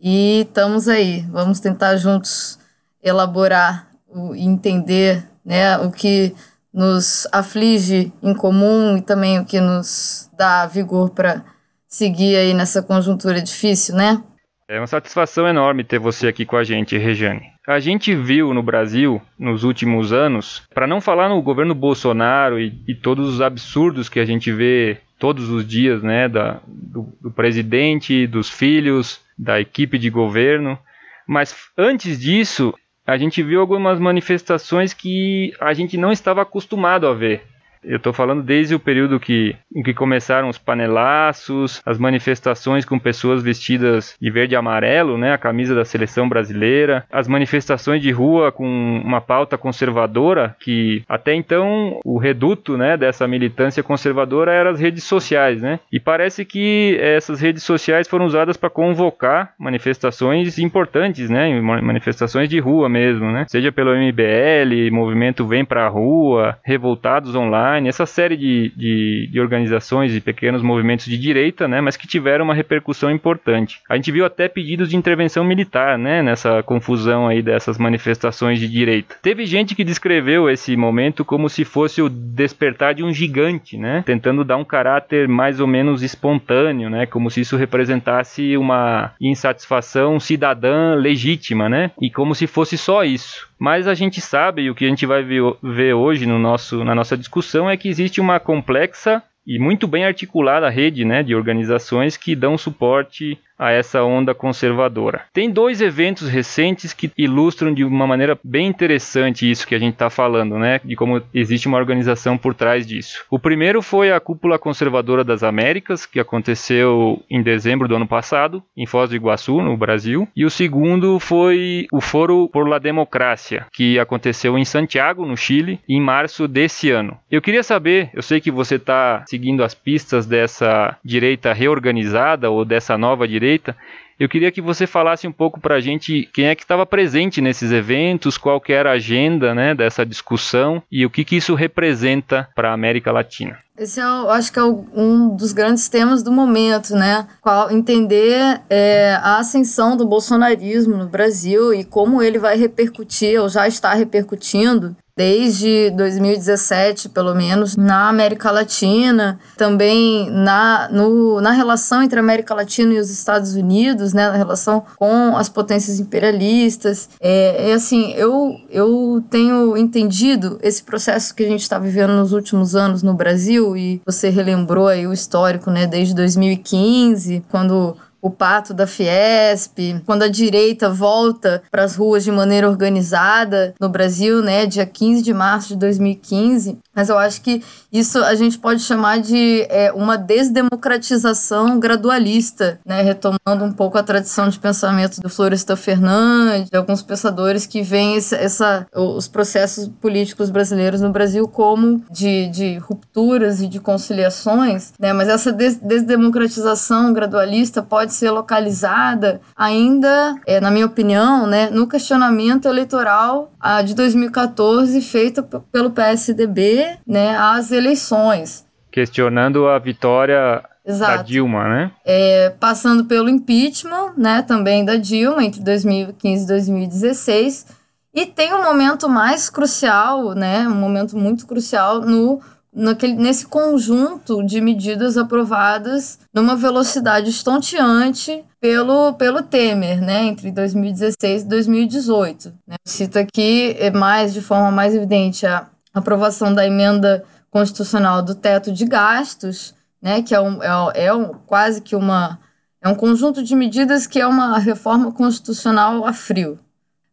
e 0.00 0.46
estamos 0.48 0.88
aí, 0.88 1.20
vamos 1.30 1.60
tentar 1.60 1.96
juntos 1.96 2.58
elaborar 3.02 3.90
e 4.34 4.42
entender 4.42 5.28
né, 5.44 5.76
o 5.78 5.92
que 5.92 6.34
nos 6.72 7.28
aflige 7.30 8.10
em 8.22 8.32
comum 8.32 8.96
e 8.96 9.02
também 9.02 9.38
o 9.38 9.44
que 9.44 9.60
nos 9.60 10.30
dá 10.34 10.64
vigor 10.66 11.10
para 11.10 11.44
seguir 11.86 12.36
aí 12.36 12.54
nessa 12.54 12.82
conjuntura 12.82 13.42
difícil, 13.42 13.96
né? 13.96 14.22
É 14.66 14.78
uma 14.78 14.86
satisfação 14.86 15.46
enorme 15.46 15.84
ter 15.84 15.98
você 15.98 16.28
aqui 16.28 16.46
com 16.46 16.56
a 16.56 16.64
gente, 16.64 16.96
Regiane. 16.96 17.57
A 17.68 17.80
gente 17.80 18.14
viu 18.14 18.54
no 18.54 18.62
Brasil, 18.62 19.20
nos 19.38 19.62
últimos 19.62 20.10
anos, 20.10 20.62
para 20.72 20.86
não 20.86 21.02
falar 21.02 21.28
no 21.28 21.42
governo 21.42 21.74
Bolsonaro 21.74 22.58
e, 22.58 22.72
e, 22.88 22.94
todos 22.94 23.28
os 23.28 23.42
absurdos 23.42 24.08
que 24.08 24.18
a 24.18 24.24
gente 24.24 24.50
vê 24.50 24.96
todos 25.18 25.50
os 25.50 25.68
dias, 25.68 26.02
né, 26.02 26.30
da, 26.30 26.62
do, 26.66 27.12
do 27.20 27.30
presidente, 27.30 28.26
dos 28.26 28.48
filhos, 28.48 29.20
da 29.38 29.60
equipe 29.60 29.98
de 29.98 30.08
governo, 30.08 30.78
mas 31.26 31.54
antes 31.76 32.18
disso, 32.18 32.72
a 33.06 33.18
gente 33.18 33.42
viu 33.42 33.60
algumas 33.60 34.00
manifestações 34.00 34.94
que 34.94 35.52
a 35.60 35.74
gente 35.74 35.98
não 35.98 36.10
estava 36.10 36.40
acostumado 36.40 37.06
a 37.06 37.12
ver. 37.12 37.42
Eu 37.82 37.96
estou 37.96 38.12
falando 38.12 38.42
desde 38.42 38.74
o 38.74 38.80
período 38.80 39.20
que, 39.20 39.54
em 39.74 39.82
que 39.82 39.94
começaram 39.94 40.48
os 40.48 40.58
panelaços, 40.58 41.82
as 41.84 41.98
manifestações 41.98 42.84
com 42.84 42.98
pessoas 42.98 43.42
vestidas 43.42 44.16
de 44.20 44.30
verde 44.30 44.54
e 44.54 44.56
amarelo, 44.56 45.16
né, 45.16 45.32
a 45.32 45.38
camisa 45.38 45.74
da 45.74 45.84
seleção 45.84 46.28
brasileira, 46.28 47.04
as 47.10 47.28
manifestações 47.28 48.02
de 48.02 48.10
rua 48.10 48.50
com 48.52 48.66
uma 49.04 49.20
pauta 49.20 49.56
conservadora, 49.56 50.56
que 50.60 51.02
até 51.08 51.34
então 51.34 52.00
o 52.04 52.18
reduto 52.18 52.76
né, 52.76 52.96
dessa 52.96 53.26
militância 53.26 53.82
conservadora 53.82 54.52
eram 54.52 54.70
as 54.70 54.80
redes 54.80 55.04
sociais. 55.04 55.62
Né? 55.62 55.80
E 55.92 56.00
parece 56.00 56.44
que 56.44 56.98
essas 57.00 57.40
redes 57.40 57.62
sociais 57.62 58.08
foram 58.08 58.26
usadas 58.26 58.56
para 58.56 58.70
convocar 58.70 59.54
manifestações 59.58 60.58
importantes, 60.58 61.30
né, 61.30 61.60
manifestações 61.60 62.48
de 62.48 62.58
rua 62.58 62.88
mesmo, 62.88 63.30
né? 63.30 63.46
seja 63.48 63.70
pelo 63.70 63.94
MBL, 63.94 64.90
Movimento 64.92 65.46
Vem 65.46 65.64
Pra 65.64 65.88
Rua, 65.88 66.58
Revoltados 66.64 67.34
Online 67.34 67.67
Online, 67.68 67.88
essa 67.88 68.06
série 68.06 68.36
de, 68.36 68.72
de, 68.74 69.28
de, 69.30 69.40
organizações 69.40 70.14
e 70.14 70.20
pequenos 70.20 70.62
movimentos 70.62 71.06
de 71.06 71.18
direita, 71.18 71.68
né, 71.68 71.80
mas 71.80 71.96
que 71.96 72.06
tiveram 72.06 72.44
uma 72.44 72.54
repercussão 72.54 73.10
importante. 73.10 73.80
A 73.88 73.96
gente 73.96 74.10
viu 74.10 74.24
até 74.24 74.48
pedidos 74.48 74.88
de 74.88 74.96
intervenção 74.96 75.44
militar, 75.44 75.98
né, 75.98 76.22
nessa 76.22 76.62
confusão 76.62 77.28
aí 77.28 77.42
dessas 77.42 77.78
manifestações 77.78 78.58
de 78.58 78.68
direita. 78.68 79.16
Teve 79.22 79.44
gente 79.44 79.74
que 79.74 79.84
descreveu 79.84 80.48
esse 80.48 80.76
momento 80.76 81.24
como 81.24 81.48
se 81.48 81.64
fosse 81.64 82.00
o 82.00 82.08
despertar 82.08 82.94
de 82.94 83.04
um 83.04 83.12
gigante, 83.12 83.76
né, 83.76 84.02
tentando 84.06 84.44
dar 84.44 84.56
um 84.56 84.64
caráter 84.64 85.28
mais 85.28 85.60
ou 85.60 85.66
menos 85.66 86.02
espontâneo, 86.02 86.88
né, 86.88 87.06
como 87.06 87.30
se 87.30 87.40
isso 87.40 87.56
representasse 87.56 88.56
uma 88.56 89.12
insatisfação 89.20 90.18
cidadã 90.18 90.94
legítima, 90.94 91.68
né, 91.68 91.90
e 92.00 92.10
como 92.10 92.34
se 92.34 92.46
fosse 92.46 92.78
só 92.78 93.04
isso. 93.04 93.47
Mas 93.58 93.88
a 93.88 93.94
gente 93.94 94.20
sabe, 94.20 94.62
e 94.62 94.70
o 94.70 94.74
que 94.74 94.84
a 94.84 94.88
gente 94.88 95.04
vai 95.04 95.22
ver 95.24 95.94
hoje 95.94 96.26
no 96.26 96.38
nosso, 96.38 96.84
na 96.84 96.94
nossa 96.94 97.16
discussão, 97.16 97.68
é 97.68 97.76
que 97.76 97.88
existe 97.88 98.20
uma 98.20 98.38
complexa 98.38 99.22
e 99.46 99.58
muito 99.58 99.88
bem 99.88 100.04
articulada 100.04 100.68
rede 100.68 101.04
né, 101.04 101.22
de 101.22 101.34
organizações 101.34 102.16
que 102.16 102.36
dão 102.36 102.56
suporte 102.56 103.38
a 103.58 103.72
essa 103.72 104.04
onda 104.04 104.34
conservadora. 104.34 105.22
Tem 105.32 105.50
dois 105.50 105.80
eventos 105.80 106.28
recentes 106.28 106.92
que 106.92 107.10
ilustram 107.18 107.74
de 107.74 107.82
uma 107.82 108.06
maneira 108.06 108.38
bem 108.44 108.68
interessante 108.68 109.50
isso 109.50 109.66
que 109.66 109.74
a 109.74 109.78
gente 109.78 109.94
está 109.94 110.08
falando, 110.08 110.58
né? 110.58 110.80
De 110.84 110.94
como 110.94 111.20
existe 111.34 111.66
uma 111.66 111.78
organização 111.78 112.38
por 112.38 112.54
trás 112.54 112.86
disso. 112.86 113.24
O 113.30 113.38
primeiro 113.38 113.82
foi 113.82 114.12
a 114.12 114.20
Cúpula 114.20 114.58
Conservadora 114.58 115.24
das 115.24 115.42
Américas, 115.42 116.06
que 116.06 116.20
aconteceu 116.20 117.22
em 117.28 117.42
dezembro 117.42 117.88
do 117.88 117.96
ano 117.96 118.06
passado, 118.06 118.62
em 118.76 118.86
Foz 118.86 119.10
do 119.10 119.16
Iguaçu, 119.16 119.60
no 119.60 119.76
Brasil. 119.76 120.28
E 120.36 120.44
o 120.44 120.50
segundo 120.50 121.18
foi 121.18 121.86
o 121.92 122.00
Foro 122.00 122.48
por 122.52 122.68
la 122.68 122.78
Democracia, 122.78 123.66
que 123.72 123.98
aconteceu 123.98 124.56
em 124.56 124.64
Santiago, 124.64 125.26
no 125.26 125.36
Chile, 125.36 125.80
em 125.88 126.00
março 126.00 126.46
desse 126.46 126.90
ano. 126.90 127.16
Eu 127.30 127.42
queria 127.42 127.62
saber, 127.62 128.10
eu 128.14 128.22
sei 128.22 128.40
que 128.40 128.50
você 128.50 128.76
está 128.76 129.24
seguindo 129.26 129.64
as 129.64 129.74
pistas 129.74 130.26
dessa 130.26 130.96
direita 131.04 131.52
reorganizada 131.52 132.50
ou 132.50 132.64
dessa 132.64 132.96
nova 132.96 133.26
direita 133.26 133.47
direita. 133.48 133.76
Eu 134.18 134.28
queria 134.28 134.50
que 134.50 134.60
você 134.60 134.84
falasse 134.84 135.28
um 135.28 135.32
pouco 135.32 135.60
para 135.60 135.76
a 135.76 135.80
gente 135.80 136.28
quem 136.34 136.46
é 136.46 136.54
que 136.54 136.62
estava 136.64 136.84
presente 136.84 137.40
nesses 137.40 137.70
eventos, 137.70 138.36
qual 138.36 138.60
que 138.60 138.72
era 138.72 138.90
a 138.90 138.94
agenda 138.94 139.54
né, 139.54 139.76
dessa 139.76 140.04
discussão 140.04 140.82
e 140.90 141.06
o 141.06 141.10
que, 141.10 141.24
que 141.24 141.36
isso 141.36 141.54
representa 141.54 142.48
para 142.54 142.70
a 142.70 142.74
América 142.74 143.12
Latina. 143.12 143.56
Esse 143.78 144.00
é, 144.00 144.02
eu 144.02 144.28
acho 144.30 144.52
que 144.52 144.58
é 144.58 144.64
um 144.64 145.36
dos 145.36 145.52
grandes 145.52 145.88
temas 145.88 146.20
do 146.20 146.32
momento, 146.32 146.96
né? 146.96 147.28
Qual, 147.40 147.70
entender 147.70 148.60
é, 148.68 149.16
a 149.22 149.38
ascensão 149.38 149.96
do 149.96 150.04
bolsonarismo 150.04 150.96
no 150.96 151.06
Brasil 151.06 151.72
e 151.72 151.84
como 151.84 152.20
ele 152.20 152.40
vai 152.40 152.56
repercutir, 152.56 153.40
ou 153.40 153.48
já 153.48 153.68
está 153.68 153.94
repercutindo, 153.94 154.96
desde 155.18 155.90
2017, 155.96 157.08
pelo 157.08 157.34
menos, 157.34 157.76
na 157.76 158.08
América 158.08 158.52
Latina, 158.52 159.36
também 159.56 160.30
na, 160.30 160.88
no, 160.92 161.40
na 161.40 161.50
relação 161.50 162.04
entre 162.04 162.20
a 162.20 162.22
América 162.22 162.54
Latina 162.54 162.94
e 162.94 163.00
os 163.00 163.10
Estados 163.10 163.56
Unidos, 163.56 164.12
né, 164.12 164.28
na 164.28 164.36
relação 164.36 164.84
com 164.96 165.36
as 165.36 165.48
potências 165.48 165.98
imperialistas. 165.98 167.08
É, 167.20 167.70
é 167.70 167.72
assim, 167.72 168.12
eu, 168.12 168.60
eu 168.70 169.20
tenho 169.28 169.76
entendido 169.76 170.56
esse 170.62 170.84
processo 170.84 171.34
que 171.34 171.42
a 171.42 171.48
gente 171.48 171.62
está 171.62 171.80
vivendo 171.80 172.12
nos 172.12 172.32
últimos 172.32 172.76
anos 172.76 173.02
no 173.02 173.12
Brasil, 173.12 173.76
e 173.76 174.00
você 174.06 174.28
relembrou 174.28 174.86
aí 174.86 175.04
o 175.04 175.12
histórico, 175.12 175.68
né, 175.68 175.84
desde 175.84 176.14
2015, 176.14 177.42
quando 177.50 177.96
o 178.20 178.30
pato 178.30 178.74
da 178.74 178.86
Fiesp, 178.86 180.02
quando 180.04 180.22
a 180.22 180.28
direita 180.28 180.90
volta 180.90 181.62
para 181.70 181.84
as 181.84 181.96
ruas 181.96 182.24
de 182.24 182.32
maneira 182.32 182.68
organizada 182.68 183.74
no 183.80 183.88
Brasil, 183.88 184.42
né, 184.42 184.66
dia 184.66 184.84
15 184.84 185.22
de 185.22 185.32
março 185.32 185.68
de 185.68 185.76
2015. 185.76 186.78
Mas 186.94 187.08
eu 187.08 187.18
acho 187.18 187.40
que 187.42 187.62
isso 187.92 188.18
a 188.24 188.34
gente 188.34 188.58
pode 188.58 188.82
chamar 188.82 189.20
de 189.20 189.66
é, 189.70 189.92
uma 189.92 190.16
desdemocratização 190.16 191.78
gradualista, 191.78 192.80
né, 192.84 193.02
retomando 193.02 193.64
um 193.64 193.72
pouco 193.72 193.96
a 193.96 194.02
tradição 194.02 194.48
de 194.48 194.58
pensamento 194.58 195.20
do 195.20 195.30
Florestan 195.30 195.76
Fernandes, 195.76 196.70
de 196.70 196.76
alguns 196.76 197.02
pensadores 197.02 197.66
que 197.66 197.82
veem 197.82 198.16
essa, 198.16 198.36
essa, 198.36 198.86
os 198.94 199.28
processos 199.28 199.88
políticos 200.00 200.50
brasileiros 200.50 201.00
no 201.00 201.10
Brasil 201.10 201.46
como 201.46 202.02
de, 202.10 202.48
de 202.48 202.78
rupturas 202.78 203.60
e 203.60 203.68
de 203.68 203.78
conciliações, 203.78 204.92
né, 204.98 205.12
mas 205.12 205.28
essa 205.28 205.52
des 205.52 205.76
desdemocratização 205.76 207.12
gradualista 207.12 207.82
pode 207.82 208.12
ser 208.18 208.30
localizada 208.30 209.40
ainda, 209.56 210.36
é, 210.46 210.60
na 210.60 210.70
minha 210.70 210.86
opinião, 210.86 211.46
né, 211.46 211.70
no 211.70 211.88
questionamento 211.88 212.66
eleitoral 212.66 213.52
a, 213.60 213.80
de 213.82 213.94
2014 213.94 215.00
feito 215.00 215.42
pelo 215.72 215.90
PSDB 215.90 216.98
né, 217.06 217.36
às 217.38 217.70
eleições. 217.70 218.66
Questionando 218.90 219.68
a 219.68 219.78
vitória 219.78 220.62
Exato. 220.84 221.18
da 221.18 221.22
Dilma, 221.22 221.68
né? 221.68 221.92
É, 222.04 222.50
passando 222.58 223.04
pelo 223.04 223.28
impeachment, 223.28 224.14
né, 224.16 224.42
também 224.42 224.84
da 224.84 224.96
Dilma, 224.96 225.44
entre 225.44 225.60
2015 225.60 226.44
e 226.44 226.46
2016. 226.46 227.66
E 228.14 228.26
tem 228.26 228.52
um 228.52 228.64
momento 228.64 229.08
mais 229.08 229.48
crucial, 229.48 230.34
né, 230.34 230.66
um 230.66 230.74
momento 230.74 231.16
muito 231.16 231.46
crucial 231.46 232.00
no 232.00 232.40
naquele, 232.72 233.14
nesse 233.14 233.46
conjunto 233.46 234.44
de 234.44 234.60
medidas 234.60 235.16
aprovadas 235.16 236.18
numa 236.32 236.54
velocidade 236.56 237.30
estonteante 237.30 238.44
pelo, 238.60 239.14
pelo 239.14 239.42
Temer, 239.42 240.00
né, 240.00 240.24
entre 240.24 240.50
2016 240.50 241.42
e 241.42 241.46
2018. 241.46 242.52
Né. 242.66 242.76
Cito 242.84 243.18
aqui 243.18 243.76
é 243.78 243.90
mais 243.90 244.32
de 244.32 244.40
forma 244.40 244.70
mais 244.70 244.94
evidente 244.94 245.46
a 245.46 245.68
aprovação 245.94 246.52
da 246.52 246.66
emenda 246.66 247.24
constitucional 247.50 248.22
do 248.22 248.34
teto 248.34 248.72
de 248.72 248.84
gastos, 248.84 249.74
né, 250.00 250.22
que 250.22 250.34
é, 250.34 250.40
um, 250.40 250.62
é, 250.62 251.06
é 251.06 251.14
um, 251.14 251.34
quase 251.46 251.80
que 251.80 251.96
uma 251.96 252.38
é 252.80 252.88
um 252.88 252.94
conjunto 252.94 253.42
de 253.42 253.56
medidas 253.56 254.06
que 254.06 254.20
é 254.20 254.26
uma 254.26 254.56
reforma 254.58 255.10
constitucional 255.10 256.06
a 256.06 256.12
frio 256.12 256.58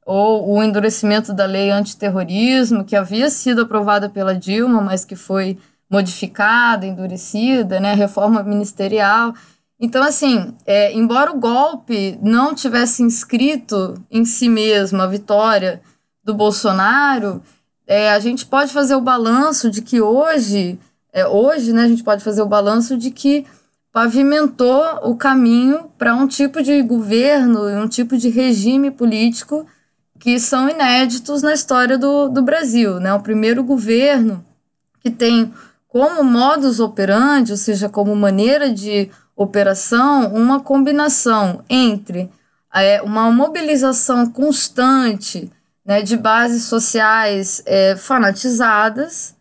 ou 0.06 0.48
o 0.54 0.64
endurecimento 0.64 1.34
da 1.34 1.46
lei 1.46 1.72
antiterrorismo, 1.72 2.86
que 2.86 2.96
havia 2.96 3.30
sido 3.32 3.64
aprovada 3.64 4.08
pela 4.08 4.36
Dilma, 4.36 4.80
mas 4.80 5.04
que 5.04 5.16
foi 5.16 5.58
modificada, 5.90 6.86
endurecida, 6.86 7.80
né, 7.80 7.96
reforma 7.96 8.44
ministerial. 8.44 9.34
Então, 9.80 10.04
assim, 10.04 10.54
é, 10.66 10.94
embora 10.94 11.32
o 11.32 11.40
golpe 11.40 12.20
não 12.22 12.54
tivesse 12.54 13.02
inscrito 13.02 13.96
em 14.12 14.24
si 14.24 14.48
mesmo 14.48 15.02
a 15.02 15.08
vitória 15.08 15.82
do 16.24 16.36
Bolsonaro, 16.36 17.42
é, 17.88 18.12
a 18.12 18.20
gente 18.20 18.46
pode 18.46 18.72
fazer 18.72 18.96
o 18.96 19.02
balanço 19.02 19.70
de 19.70 19.82
que 19.82 20.00
hoje, 20.02 20.80
é, 21.12 21.28
hoje, 21.28 21.74
né, 21.74 21.84
a 21.84 21.88
gente 21.88 22.04
pode 22.04 22.24
fazer 22.24 22.42
o 22.42 22.48
balanço 22.48 22.96
de 22.96 23.10
que 23.10 23.46
pavimentou 23.92 24.84
o 25.04 25.16
caminho 25.16 25.90
para 25.98 26.16
um 26.16 26.28
tipo 26.28 26.62
de 26.62 26.82
governo, 26.82 27.68
um 27.82 27.88
tipo 27.88 28.18
de 28.18 28.30
regime 28.30 28.92
político 28.92 29.66
que 30.20 30.40
são 30.40 30.70
inéditos 30.70 31.42
na 31.42 31.54
história 31.54 31.98
do, 31.98 32.30
do 32.30 32.42
Brasil. 32.42 33.00
Né? 33.00 33.14
O 33.14 33.20
primeiro 33.20 33.64
governo 33.64 34.46
que 35.02 35.12
tem 35.12 35.54
como 35.88 36.24
modus 36.24 36.80
operandi, 36.80 37.52
ou 37.52 37.58
seja, 37.58 37.88
como 37.88 38.16
maneira 38.16 38.70
de 38.74 39.10
operação, 39.36 40.34
uma 40.34 40.60
combinação 40.60 41.64
entre 41.70 42.30
é, 42.74 43.02
uma 43.02 43.32
mobilização 43.32 44.30
constante 44.30 45.52
né, 45.86 46.02
de 46.02 46.18
bases 46.18 46.64
sociais 46.64 47.62
é, 47.66 47.96
fanatizadas. 47.96 49.36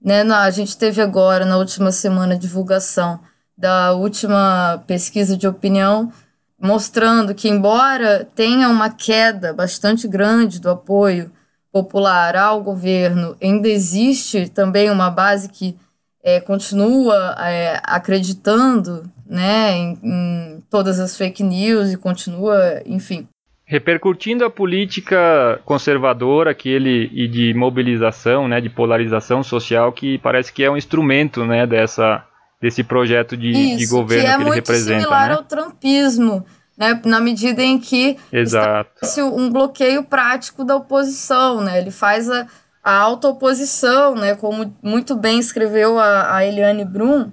Né? 0.00 0.22
A 0.22 0.50
gente 0.50 0.76
teve 0.76 1.02
agora, 1.02 1.44
na 1.44 1.56
última 1.56 1.90
semana, 1.90 2.34
a 2.34 2.38
divulgação 2.38 3.20
da 3.56 3.92
última 3.92 4.82
pesquisa 4.86 5.36
de 5.36 5.48
opinião 5.48 6.12
mostrando 6.60 7.34
que, 7.34 7.48
embora 7.48 8.28
tenha 8.34 8.68
uma 8.68 8.90
queda 8.90 9.52
bastante 9.52 10.08
grande 10.08 10.60
do 10.60 10.70
apoio 10.70 11.30
popular 11.70 12.34
ao 12.36 12.62
governo, 12.62 13.36
ainda 13.42 13.68
existe 13.68 14.48
também 14.48 14.90
uma 14.90 15.10
base 15.10 15.48
que 15.48 15.76
é, 16.22 16.40
continua 16.40 17.36
é, 17.38 17.80
acreditando 17.84 19.08
né, 19.24 19.72
em, 19.72 19.98
em 20.02 20.64
todas 20.68 20.98
as 20.98 21.16
fake 21.16 21.42
news 21.42 21.92
e 21.92 21.96
continua, 21.96 22.82
enfim, 22.84 23.28
repercutindo 23.68 24.46
a 24.46 24.50
política 24.50 25.60
conservadora 25.66 26.54
que 26.54 26.70
ele 26.70 27.10
e 27.12 27.28
de 27.28 27.52
mobilização, 27.52 28.48
né, 28.48 28.62
de 28.62 28.70
polarização 28.70 29.42
social 29.42 29.92
que 29.92 30.16
parece 30.18 30.50
que 30.50 30.64
é 30.64 30.70
um 30.70 30.76
instrumento, 30.76 31.44
né, 31.44 31.66
dessa 31.66 32.24
desse 32.60 32.82
projeto 32.82 33.36
de, 33.36 33.50
Isso, 33.50 33.78
de 33.78 33.86
governo 33.86 34.24
que, 34.24 34.30
é 34.30 34.36
que 34.36 34.42
ele 34.42 34.54
representa. 34.54 34.92
É 34.92 35.00
similar 35.00 35.28
né? 35.28 35.34
ao 35.34 35.44
trumpismo, 35.44 36.46
né? 36.76 37.00
Na 37.04 37.20
medida 37.20 37.62
em 37.62 37.78
que 37.78 38.16
Exato. 38.32 38.90
um 39.20 39.50
bloqueio 39.50 40.04
prático 40.04 40.64
da 40.64 40.76
oposição, 40.76 41.60
né? 41.60 41.78
Ele 41.78 41.90
faz 41.90 42.28
a, 42.30 42.46
a 42.82 42.92
auto-oposição, 42.92 44.14
né? 44.14 44.34
Como 44.34 44.74
muito 44.82 45.14
bem 45.14 45.38
escreveu 45.38 45.98
a, 45.98 46.36
a 46.36 46.44
Eliane 46.44 46.84
Brum 46.84 47.30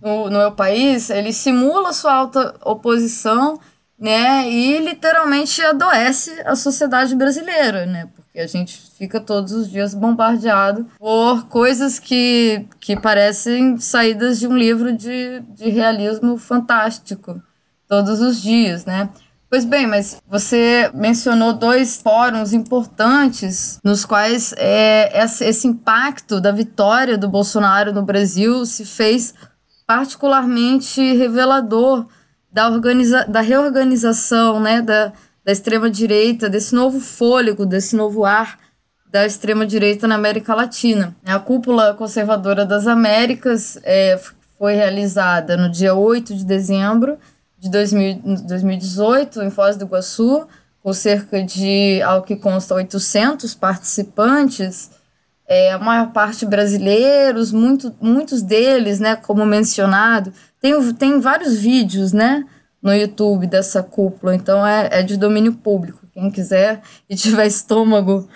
no, 0.00 0.28
no 0.28 0.38
meu 0.38 0.52
país, 0.52 1.08
ele 1.08 1.32
simula 1.32 1.92
sua 1.92 2.12
auto-oposição, 2.12 3.58
né? 3.98 4.48
E 4.50 4.78
literalmente 4.78 5.62
adoece 5.62 6.30
a 6.44 6.54
sociedade 6.54 7.14
brasileira, 7.14 7.86
né? 7.86 8.08
E 8.34 8.40
a 8.40 8.46
gente 8.48 8.76
fica 8.98 9.20
todos 9.20 9.52
os 9.52 9.70
dias 9.70 9.94
bombardeado 9.94 10.86
por 10.98 11.46
coisas 11.46 12.00
que, 12.00 12.66
que 12.80 12.98
parecem 12.98 13.78
saídas 13.78 14.40
de 14.40 14.48
um 14.48 14.56
livro 14.56 14.92
de, 14.92 15.40
de 15.54 15.70
realismo 15.70 16.36
fantástico, 16.36 17.40
todos 17.86 18.20
os 18.20 18.42
dias, 18.42 18.84
né? 18.84 19.08
Pois 19.48 19.64
bem, 19.64 19.86
mas 19.86 20.20
você 20.26 20.90
mencionou 20.92 21.52
dois 21.52 22.02
fóruns 22.02 22.52
importantes 22.52 23.78
nos 23.84 24.04
quais 24.04 24.52
é, 24.56 25.12
esse 25.22 25.68
impacto 25.68 26.40
da 26.40 26.50
vitória 26.50 27.16
do 27.16 27.28
Bolsonaro 27.28 27.92
no 27.92 28.02
Brasil 28.02 28.66
se 28.66 28.84
fez 28.84 29.32
particularmente 29.86 31.00
revelador 31.14 32.04
da, 32.50 32.68
organiza 32.68 33.26
da 33.28 33.40
reorganização, 33.40 34.58
né, 34.58 34.82
da, 34.82 35.12
da 35.44 35.52
extrema-direita, 35.52 36.48
desse 36.48 36.74
novo 36.74 37.00
fôlego, 37.00 37.66
desse 37.66 37.94
novo 37.94 38.24
ar 38.24 38.58
da 39.10 39.26
extrema-direita 39.26 40.08
na 40.08 40.16
América 40.16 40.54
Latina. 40.54 41.14
A 41.24 41.38
cúpula 41.38 41.94
conservadora 41.94 42.64
das 42.66 42.86
Américas 42.86 43.78
é, 43.84 44.18
foi 44.58 44.74
realizada 44.74 45.56
no 45.56 45.70
dia 45.70 45.94
8 45.94 46.34
de 46.34 46.44
dezembro 46.44 47.18
de 47.58 47.70
2018, 47.70 49.42
em 49.42 49.50
Foz 49.50 49.76
do 49.76 49.84
Iguaçu, 49.84 50.46
com 50.82 50.92
cerca 50.92 51.42
de, 51.42 52.02
ao 52.02 52.22
que 52.22 52.36
consta, 52.36 52.74
800 52.74 53.54
participantes, 53.54 54.90
é, 55.46 55.72
a 55.72 55.78
maior 55.78 56.10
parte 56.12 56.44
brasileiros, 56.44 57.52
muito, 57.52 57.94
muitos 58.00 58.42
deles, 58.42 59.00
né, 59.00 59.16
como 59.16 59.46
mencionado, 59.46 60.32
tem, 60.60 60.92
tem 60.94 61.20
vários 61.20 61.56
vídeos, 61.56 62.12
né, 62.12 62.44
no 62.84 62.94
YouTube 62.94 63.46
dessa 63.46 63.82
cúpula, 63.82 64.34
então 64.34 64.64
é, 64.64 64.90
é 64.92 65.02
de 65.02 65.16
domínio 65.16 65.54
público. 65.54 66.06
Quem 66.12 66.30
quiser 66.30 66.82
e 67.08 67.16
tiver 67.16 67.46
estômago. 67.48 68.28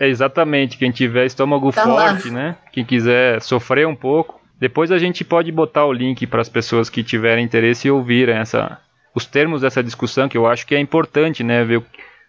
É 0.00 0.08
exatamente, 0.08 0.78
quem 0.78 0.90
tiver 0.90 1.26
estômago 1.26 1.70
tá 1.70 1.84
forte, 1.84 2.28
lá. 2.28 2.34
né? 2.34 2.56
Quem 2.72 2.86
quiser 2.86 3.42
sofrer 3.42 3.86
um 3.86 3.94
pouco. 3.94 4.40
Depois 4.58 4.90
a 4.90 4.98
gente 4.98 5.22
pode 5.22 5.52
botar 5.52 5.84
o 5.84 5.92
link 5.92 6.26
para 6.26 6.40
as 6.40 6.48
pessoas 6.48 6.88
que 6.88 7.04
tiverem 7.04 7.44
interesse 7.44 7.86
e 7.86 7.90
ouvirem 7.90 8.36
essa, 8.36 8.78
os 9.14 9.26
termos 9.26 9.60
dessa 9.60 9.82
discussão, 9.82 10.28
que 10.28 10.38
eu 10.38 10.46
acho 10.46 10.66
que 10.66 10.74
é 10.74 10.80
importante, 10.80 11.44
né? 11.44 11.62
Ver 11.62 11.78
o 11.78 11.84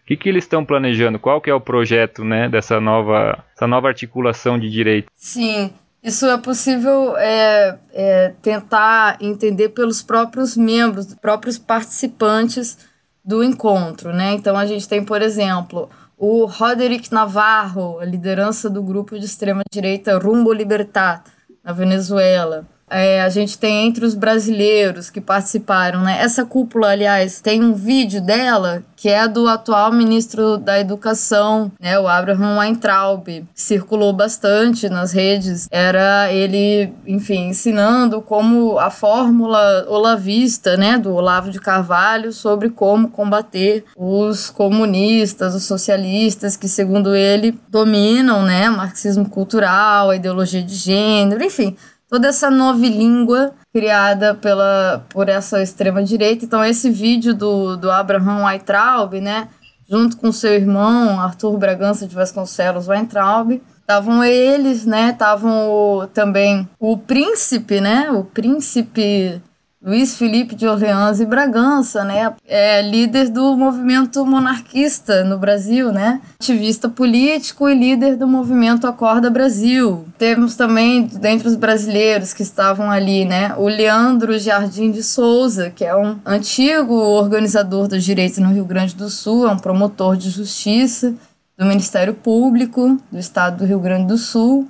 que, 0.06 0.18
que 0.18 0.28
eles 0.28 0.44
estão 0.44 0.66
planejando, 0.66 1.18
qual 1.18 1.40
que 1.40 1.50
é 1.50 1.54
o 1.54 1.62
projeto, 1.62 2.26
né? 2.26 2.50
Dessa 2.50 2.82
nova, 2.82 3.42
essa 3.56 3.68
nova 3.68 3.88
articulação 3.88 4.60
de 4.60 4.70
direito. 4.70 5.08
Sim, 5.16 5.72
isso 6.04 6.26
é 6.26 6.38
possível 6.38 7.16
é, 7.18 7.78
é, 7.94 8.34
tentar 8.42 9.18
entender 9.22 9.70
pelos 9.70 10.02
próprios 10.02 10.58
membros, 10.58 11.14
próprios 11.16 11.58
participantes 11.58 12.78
do 13.24 13.42
encontro, 13.42 14.12
né? 14.12 14.34
Então 14.34 14.58
a 14.58 14.66
gente 14.66 14.88
tem, 14.88 15.04
por 15.04 15.22
exemplo, 15.22 15.90
o 16.18 16.46
Roderick 16.46 17.12
Navarro, 17.12 18.00
a 18.00 18.06
liderança 18.06 18.70
do 18.70 18.84
grupo 18.84 19.18
de 19.18 19.26
extrema-direita 19.26 20.18
Rumbo 20.18 20.52
Libertad, 20.52 21.22
na 21.64 21.72
Venezuela. 21.72 22.68
É, 22.94 23.24
a 23.24 23.30
gente 23.30 23.58
tem 23.58 23.88
entre 23.88 24.06
os 24.06 24.14
brasileiros 24.14 25.10
que 25.10 25.20
participaram, 25.20 26.02
né? 26.02 26.22
Essa 26.22 26.46
cúpula, 26.46 26.90
aliás, 26.90 27.42
tem 27.42 27.64
um 27.64 27.74
vídeo 27.74 28.22
dela 28.22 28.84
que 29.04 29.10
é 29.10 29.28
do 29.28 29.50
atual 29.50 29.92
ministro 29.92 30.58
da 30.58 30.80
Educação, 30.80 31.70
né, 31.78 32.00
o 32.00 32.08
Abraham 32.08 32.58
Weintraub, 32.58 33.26
que 33.26 33.46
circulou 33.54 34.14
bastante 34.14 34.88
nas 34.88 35.12
redes. 35.12 35.68
Era 35.70 36.32
ele, 36.32 36.94
enfim, 37.06 37.50
ensinando 37.50 38.22
como 38.22 38.80
a 38.80 38.90
fórmula 38.90 39.86
olavista, 39.90 40.78
né, 40.78 40.98
do 40.98 41.14
Olavo 41.14 41.52
de 41.52 41.60
Carvalho 41.60 42.32
sobre 42.32 42.70
como 42.70 43.10
combater 43.10 43.84
os 43.98 44.50
comunistas, 44.50 45.54
os 45.54 45.66
socialistas 45.66 46.56
que, 46.56 46.70
segundo 46.70 47.14
ele, 47.14 47.60
dominam, 47.68 48.44
né, 48.44 48.70
marxismo 48.70 49.28
cultural, 49.28 50.12
a 50.12 50.16
ideologia 50.16 50.64
de 50.64 50.76
gênero, 50.76 51.44
enfim, 51.44 51.76
toda 52.14 52.28
essa 52.28 52.52
nova 52.52 52.86
língua 52.86 53.56
criada 53.74 54.36
pela, 54.36 55.04
por 55.10 55.28
essa 55.28 55.64
extrema-direita. 55.64 56.46
Então, 56.46 56.64
esse 56.64 56.88
vídeo 56.92 57.34
do, 57.34 57.76
do 57.76 57.90
Abraham 57.90 58.46
Weintraub, 58.46 59.20
né, 59.20 59.48
junto 59.90 60.18
com 60.18 60.32
seu 60.32 60.54
irmão, 60.54 61.20
Arthur 61.20 61.58
Bragança 61.58 62.06
de 62.06 62.14
Vasconcelos 62.14 62.88
Weintraub, 62.88 63.60
estavam 63.80 64.24
eles, 64.24 64.86
né, 64.86 65.10
estavam 65.10 66.08
também 66.14 66.70
o 66.80 66.96
príncipe, 67.00 67.82
né, 67.82 68.12
o 68.12 68.24
príncipe 68.24 69.42
Luiz 69.86 70.16
Felipe 70.16 70.56
de 70.56 70.66
Orleans 70.66 71.20
e 71.20 71.26
Bragança, 71.26 72.06
né? 72.06 72.34
É 72.48 72.82
líder 72.82 73.28
do 73.28 73.58
movimento 73.58 74.26
monarquista 74.26 75.26
no 75.26 75.38
Brasil, 75.38 75.92
né? 75.92 76.22
Ativista 76.40 76.88
político 76.88 77.68
e 77.68 77.76
líder 77.76 78.16
do 78.16 78.26
movimento 78.26 78.88
Acorda 78.88 79.30
Brasil. 79.30 80.08
Temos 80.18 80.56
também, 80.56 81.06
dentre 81.06 81.50
os 81.50 81.58
brasileiros 81.58 82.34
que 82.34 82.44
estavam 82.44 82.90
ali, 82.90 83.26
né? 83.26 83.54
O 83.58 83.68
Leandro 83.68 84.40
Jardim 84.40 84.90
de 84.90 85.04
Souza, 85.04 85.70
que 85.70 85.84
é 85.84 85.94
um 85.94 86.18
antigo 86.26 86.94
organizador 86.94 87.90
dos 87.90 88.06
direitos 88.06 88.38
no 88.38 88.54
Rio 88.54 88.64
Grande 88.64 88.96
do 88.96 89.10
Sul, 89.10 89.46
é 89.46 89.52
um 89.52 89.60
promotor 89.60 90.16
de 90.16 90.30
justiça 90.30 91.14
do 91.58 91.66
Ministério 91.66 92.14
Público 92.14 92.98
do 93.12 93.20
Estado 93.20 93.58
do 93.58 93.66
Rio 93.66 93.82
Grande 93.82 94.08
do 94.08 94.18
Sul, 94.18 94.66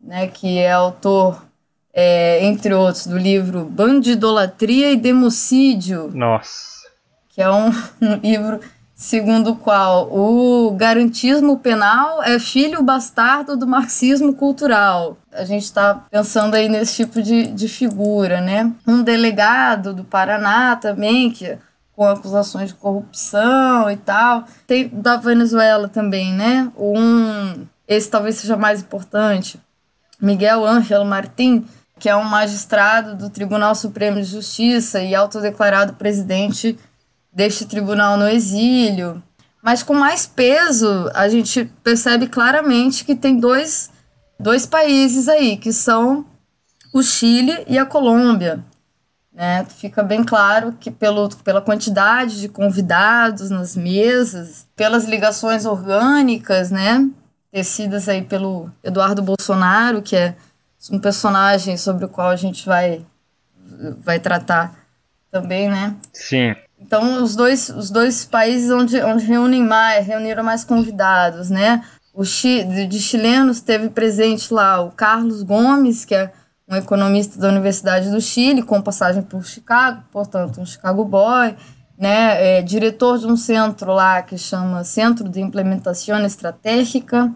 né? 0.00 0.28
Que 0.28 0.58
é 0.58 0.70
autor 0.70 1.42
é, 1.94 2.44
entre 2.44 2.74
outros, 2.74 3.06
do 3.06 3.16
livro 3.16 3.64
Bandidolatria 3.64 4.90
e 4.90 4.96
Democídio. 4.96 6.10
Nossa. 6.12 6.74
Que 7.28 7.40
é 7.40 7.50
um, 7.50 7.68
um 8.02 8.16
livro 8.22 8.60
segundo 8.94 9.50
o 9.50 9.56
qual 9.56 10.08
o 10.10 10.70
garantismo 10.72 11.58
penal 11.58 12.22
é 12.22 12.38
filho 12.38 12.82
bastardo 12.82 13.56
do 13.56 13.66
marxismo 13.66 14.34
cultural. 14.34 15.18
A 15.32 15.44
gente 15.44 15.64
está 15.64 16.04
pensando 16.10 16.54
aí 16.54 16.68
nesse 16.68 17.04
tipo 17.04 17.22
de, 17.22 17.46
de 17.48 17.68
figura, 17.68 18.40
né? 18.40 18.72
Um 18.86 19.02
delegado 19.02 19.92
do 19.92 20.04
Paraná 20.04 20.76
também, 20.76 21.30
que 21.30 21.58
com 21.94 22.06
acusações 22.06 22.70
de 22.70 22.74
corrupção 22.74 23.90
e 23.90 23.96
tal. 23.96 24.44
Tem 24.66 24.88
da 24.88 25.16
Venezuela 25.16 25.88
também, 25.88 26.32
né? 26.32 26.70
Um, 26.76 27.66
esse 27.86 28.10
talvez 28.10 28.36
seja 28.36 28.56
mais 28.56 28.80
importante, 28.80 29.60
Miguel 30.20 30.64
Ángel 30.64 31.04
Martim, 31.04 31.64
que 32.04 32.08
é 32.10 32.14
um 32.14 32.24
magistrado 32.24 33.16
do 33.16 33.30
Tribunal 33.30 33.74
Supremo 33.74 34.20
de 34.20 34.26
Justiça 34.26 35.00
e 35.02 35.14
autodeclarado 35.14 35.94
presidente 35.94 36.78
deste 37.32 37.64
tribunal 37.64 38.18
no 38.18 38.28
exílio. 38.28 39.22
Mas 39.62 39.82
com 39.82 39.94
mais 39.94 40.26
peso, 40.26 41.10
a 41.14 41.30
gente 41.30 41.64
percebe 41.82 42.26
claramente 42.26 43.06
que 43.06 43.14
tem 43.14 43.40
dois, 43.40 43.88
dois 44.38 44.66
países 44.66 45.30
aí, 45.30 45.56
que 45.56 45.72
são 45.72 46.26
o 46.92 47.02
Chile 47.02 47.64
e 47.66 47.78
a 47.78 47.86
Colômbia. 47.86 48.62
Né? 49.32 49.64
Fica 49.64 50.02
bem 50.02 50.22
claro 50.22 50.76
que 50.78 50.90
pelo, 50.90 51.30
pela 51.36 51.62
quantidade 51.62 52.38
de 52.38 52.50
convidados 52.50 53.48
nas 53.48 53.74
mesas, 53.74 54.66
pelas 54.76 55.06
ligações 55.06 55.64
orgânicas, 55.64 56.70
né? 56.70 57.08
tecidas 57.50 58.10
aí 58.10 58.20
pelo 58.20 58.70
Eduardo 58.82 59.22
Bolsonaro, 59.22 60.02
que 60.02 60.14
é 60.14 60.36
um 60.90 60.98
personagem 60.98 61.76
sobre 61.76 62.04
o 62.04 62.08
qual 62.08 62.30
a 62.30 62.36
gente 62.36 62.66
vai, 62.66 63.04
vai 63.98 64.18
tratar 64.18 64.74
também, 65.30 65.68
né? 65.68 65.96
Sim. 66.12 66.54
Então, 66.78 67.22
os 67.22 67.34
dois, 67.34 67.70
os 67.70 67.90
dois 67.90 68.24
países 68.24 68.70
onde, 68.70 69.00
onde 69.02 69.24
reúnem 69.24 69.62
mais, 69.62 70.06
reuniram 70.06 70.44
mais 70.44 70.64
convidados, 70.64 71.50
né? 71.50 71.82
O 72.12 72.24
Chi, 72.24 72.62
de 72.62 73.00
chilenos 73.00 73.60
teve 73.60 73.88
presente 73.88 74.52
lá 74.52 74.80
o 74.80 74.90
Carlos 74.90 75.42
Gomes, 75.42 76.04
que 76.04 76.14
é 76.14 76.30
um 76.68 76.76
economista 76.76 77.38
da 77.40 77.48
Universidade 77.48 78.10
do 78.10 78.20
Chile, 78.20 78.62
com 78.62 78.80
passagem 78.80 79.22
por 79.22 79.44
Chicago, 79.44 80.04
portanto, 80.12 80.60
um 80.60 80.66
Chicago 80.66 81.04
Boy, 81.04 81.56
né? 81.98 82.58
É, 82.58 82.62
diretor 82.62 83.18
de 83.18 83.26
um 83.26 83.36
centro 83.36 83.92
lá 83.92 84.22
que 84.22 84.36
chama 84.36 84.84
Centro 84.84 85.28
de 85.28 85.40
Implementação 85.40 86.24
Estratégica, 86.24 87.32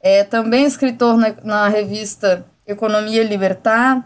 é 0.00 0.24
também 0.24 0.64
escritor 0.64 1.16
na, 1.16 1.34
na 1.44 1.68
revista 1.68 2.44
Economia 2.72 3.22
Libertar, 3.24 4.04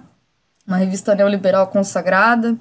uma 0.67 0.77
revista 0.77 1.15
neoliberal 1.15 1.67
consagrada 1.69 2.57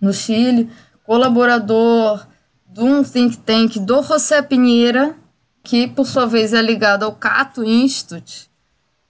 no 0.00 0.12
Chile, 0.12 0.70
colaborador 1.04 2.26
de 2.68 2.80
um 2.80 3.02
think 3.02 3.38
tank 3.38 3.78
do 3.78 4.02
José 4.02 4.42
Pinheira, 4.42 5.14
que 5.62 5.88
por 5.88 6.06
sua 6.06 6.26
vez 6.26 6.52
é 6.54 6.62
ligado 6.62 7.04
ao 7.04 7.12
Cato 7.12 7.64
Institute, 7.64 8.50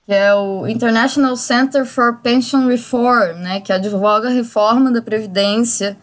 que 0.05 0.13
é 0.13 0.35
o 0.35 0.67
International 0.67 1.37
Center 1.37 1.85
for 1.85 2.19
Pension 2.19 2.67
Reform, 2.67 3.39
né, 3.39 3.61
que 3.61 3.73
advoga 3.73 4.29
a 4.29 4.33
reforma 4.33 4.91
da 4.91 5.03
Previdência 5.03 5.97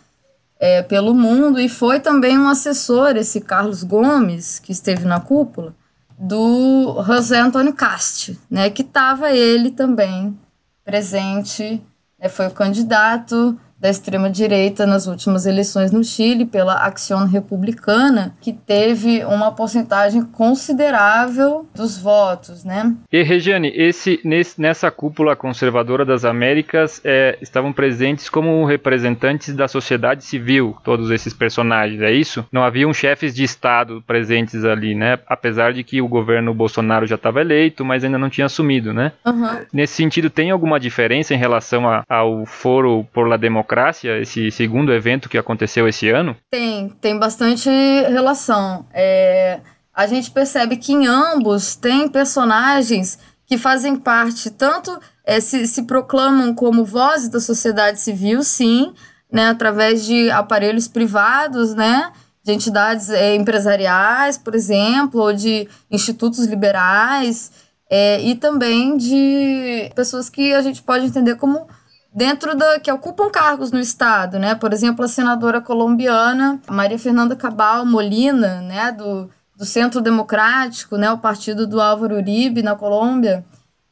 é, 0.60 0.82
pelo 0.82 1.13
mundo, 1.13 1.60
e 1.60 1.68
foi 1.68 2.00
também 2.00 2.38
um 2.38 2.48
assessor, 2.48 3.16
esse 3.16 3.42
Carlos 3.42 3.84
Gomes, 3.84 4.60
que 4.60 4.72
esteve 4.72 5.06
na 5.06 5.20
cúpula, 5.20 5.76
do 6.18 7.04
José 7.04 7.40
Antônio 7.40 7.74
Cast, 7.74 8.40
né, 8.50 8.70
que 8.70 8.82
estava 8.82 9.32
ele 9.32 9.72
também 9.72 10.38
presente, 10.84 11.82
né, 12.20 12.28
foi 12.28 12.48
o 12.48 12.52
candidato 12.52 13.60
da 13.80 13.90
extrema-direita 13.90 14.86
nas 14.86 15.06
últimas 15.08 15.46
eleições 15.46 15.92
no 15.92 16.04
Chile 16.04 16.46
pela 16.46 16.74
Acción 16.74 17.26
Republicana, 17.26 18.36
que 18.42 18.52
teve 18.52 19.24
uma 19.26 19.52
porcentagem 19.52 20.24
considerável 20.24 21.68
dos 21.76 21.98
votos, 21.98 22.63
né? 22.63 22.96
E 23.12 23.22
Regiane, 23.22 23.72
esse, 23.76 24.20
nesse, 24.24 24.60
nessa 24.60 24.90
cúpula 24.90 25.36
conservadora 25.36 26.04
das 26.04 26.26
Américas 26.26 27.00
é, 27.04 27.38
estavam 27.42 27.72
presentes 27.72 28.30
como 28.30 28.66
representantes 28.66 29.56
da 29.56 29.68
sociedade 29.68 30.24
civil, 30.24 30.76
todos 30.84 31.12
esses 31.12 31.34
personagens, 31.34 32.02
é 32.02 32.12
isso? 32.12 32.46
Não 32.52 32.63
haviam 32.63 32.94
chefes 32.94 33.34
de 33.34 33.44
Estado 33.44 34.04
presentes 34.08 34.66
ali, 34.66 34.96
né? 34.96 35.20
Apesar 35.28 35.74
de 35.74 35.84
que 35.84 36.02
o 36.02 36.08
governo 36.08 36.54
Bolsonaro 36.54 37.06
já 37.06 37.16
estava 37.16 37.42
eleito, 37.42 37.86
mas 37.86 38.04
ainda 38.04 38.18
não 38.18 38.30
tinha 38.30 38.46
assumido, 38.46 38.94
né? 38.94 39.12
Uhum. 39.26 39.60
Nesse 39.72 39.94
sentido, 39.94 40.30
tem 40.30 40.50
alguma 40.50 40.80
diferença 40.80 41.34
em 41.34 41.38
relação 41.38 41.88
a, 41.88 42.04
ao 42.10 42.46
Foro 42.46 43.06
por 43.13 43.28
la 43.28 43.38
Democracia? 43.38 43.67
Democracia, 43.68 44.18
esse 44.22 44.50
segundo 44.50 44.94
evento 44.94 45.28
que 45.28 45.38
aconteceu 45.38 45.88
esse 45.88 46.10
ano? 46.10 46.38
Tem, 46.50 46.90
tem 47.02 47.20
bastante 47.20 47.70
relação. 47.70 48.86
É, 48.94 49.60
a 49.94 50.08
gente 50.08 50.32
percebe 50.32 50.78
que 50.78 50.94
em 50.94 51.06
ambos 51.06 51.76
tem 51.76 52.08
personagens 52.08 53.20
que 53.46 53.58
fazem 53.58 53.98
parte, 53.98 54.50
tanto 54.50 54.98
é, 55.26 55.42
se, 55.42 55.68
se 55.68 55.84
proclamam 55.84 56.54
como 56.54 56.86
vozes 56.86 57.28
da 57.28 57.42
sociedade 57.42 58.00
civil, 58.00 58.42
sim, 58.42 58.94
né, 59.32 59.50
através 59.50 60.06
de 60.06 60.32
aparelhos 60.32 60.88
privados, 60.88 61.76
né, 61.76 62.12
de 62.44 62.54
entidades 62.54 63.10
é, 63.10 63.36
empresariais, 63.36 64.38
por 64.38 64.56
exemplo, 64.56 65.22
ou 65.22 65.34
de 65.34 65.68
institutos 65.92 66.46
liberais, 66.46 67.52
é, 67.90 68.22
e 68.22 68.36
também 68.36 68.96
de 68.96 69.92
pessoas 69.96 70.30
que 70.30 70.54
a 70.54 70.62
gente 70.62 70.82
pode 70.82 71.06
entender 71.06 71.36
como 71.36 71.68
dentro 72.13 72.56
da 72.56 72.80
que 72.80 72.91
ocupam 72.91 73.30
cargos 73.30 73.72
no 73.72 73.80
estado, 73.80 74.39
né? 74.39 74.56
Por 74.56 74.74
exemplo, 74.74 75.06
a 75.06 75.08
senadora 75.08 75.62
colombiana 75.62 76.60
Maria 76.70 76.98
Fernanda 76.98 77.36
Cabal 77.36 77.86
Molina, 77.86 78.62
né, 78.62 78.91
do, 78.91 79.30
do 79.56 79.65
Centro 79.65 80.02
Democrático, 80.02 80.98
né, 80.98 81.12
o 81.12 81.17
partido 81.17 81.67
do 81.67 81.82
Álvaro 81.82 82.15
Uribe 82.15 82.62
na 82.62 82.76
Colômbia, 82.76 83.46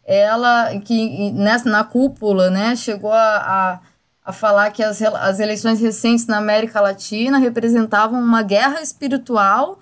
ela 0.05 0.69
que 0.79 1.31
nessa 1.31 1.69
na 1.69 1.83
cúpula, 1.83 2.49
né, 2.49 2.75
chegou 2.75 3.11
a, 3.11 3.17
a, 3.17 3.79
a 4.25 4.33
falar 4.33 4.71
que 4.71 4.83
as, 4.83 5.01
as 5.01 5.39
eleições 5.39 5.79
recentes 5.79 6.27
na 6.27 6.37
América 6.37 6.79
Latina 6.79 7.37
representavam 7.37 8.19
uma 8.19 8.43
guerra 8.43 8.81
espiritual 8.81 9.79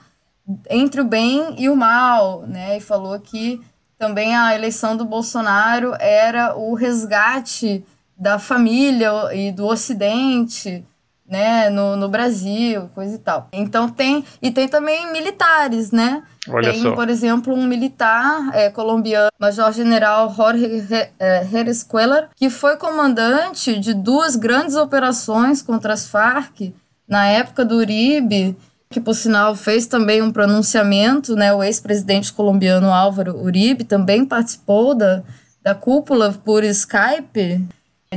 entre 0.69 1.01
o 1.01 1.05
bem 1.05 1.55
e 1.57 1.69
o 1.69 1.75
mal, 1.75 2.41
né? 2.41 2.77
E 2.77 2.81
falou 2.81 3.17
que 3.19 3.61
também 3.97 4.35
a 4.35 4.53
eleição 4.53 4.97
do 4.97 5.05
Bolsonaro 5.05 5.95
era 5.99 6.55
o 6.57 6.73
resgate 6.73 7.85
da 8.17 8.39
família 8.39 9.11
e 9.33 9.51
do 9.51 9.65
Ocidente, 9.65 10.85
né, 11.27 11.69
no, 11.69 11.95
no 11.95 12.09
Brasil, 12.09 12.89
coisa 12.93 13.15
e 13.15 13.17
tal. 13.17 13.47
Então 13.51 13.89
tem 13.89 14.23
e 14.41 14.51
tem 14.51 14.67
também 14.67 15.11
militares, 15.11 15.91
né? 15.91 16.21
Olha 16.47 16.71
tem, 16.71 16.81
só. 16.81 16.93
por 16.93 17.09
exemplo, 17.09 17.53
um 17.53 17.65
militar 17.65 18.49
é, 18.53 18.69
colombiano, 18.69 19.29
Major-General 19.39 20.33
Jorge 20.35 20.85
Jerez 21.49 21.83
Cuellar, 21.83 22.29
que 22.35 22.49
foi 22.49 22.75
comandante 22.75 23.79
de 23.79 23.93
duas 23.93 24.35
grandes 24.35 24.75
operações 24.75 25.61
contra 25.61 25.93
as 25.93 26.05
Farc 26.05 26.73
na 27.07 27.25
época 27.25 27.63
do 27.63 27.77
Uribe, 27.77 28.55
que 28.89 28.99
por 28.99 29.15
sinal 29.15 29.55
fez 29.55 29.87
também 29.87 30.21
um 30.21 30.31
pronunciamento, 30.31 31.35
né? 31.35 31.53
O 31.53 31.63
ex-presidente 31.63 32.31
colombiano 32.31 32.91
Álvaro 32.91 33.41
Uribe 33.41 33.85
também 33.85 34.25
participou 34.25 34.93
da, 34.93 35.23
da 35.63 35.73
cúpula 35.73 36.35
por 36.43 36.63
Skype 36.63 37.65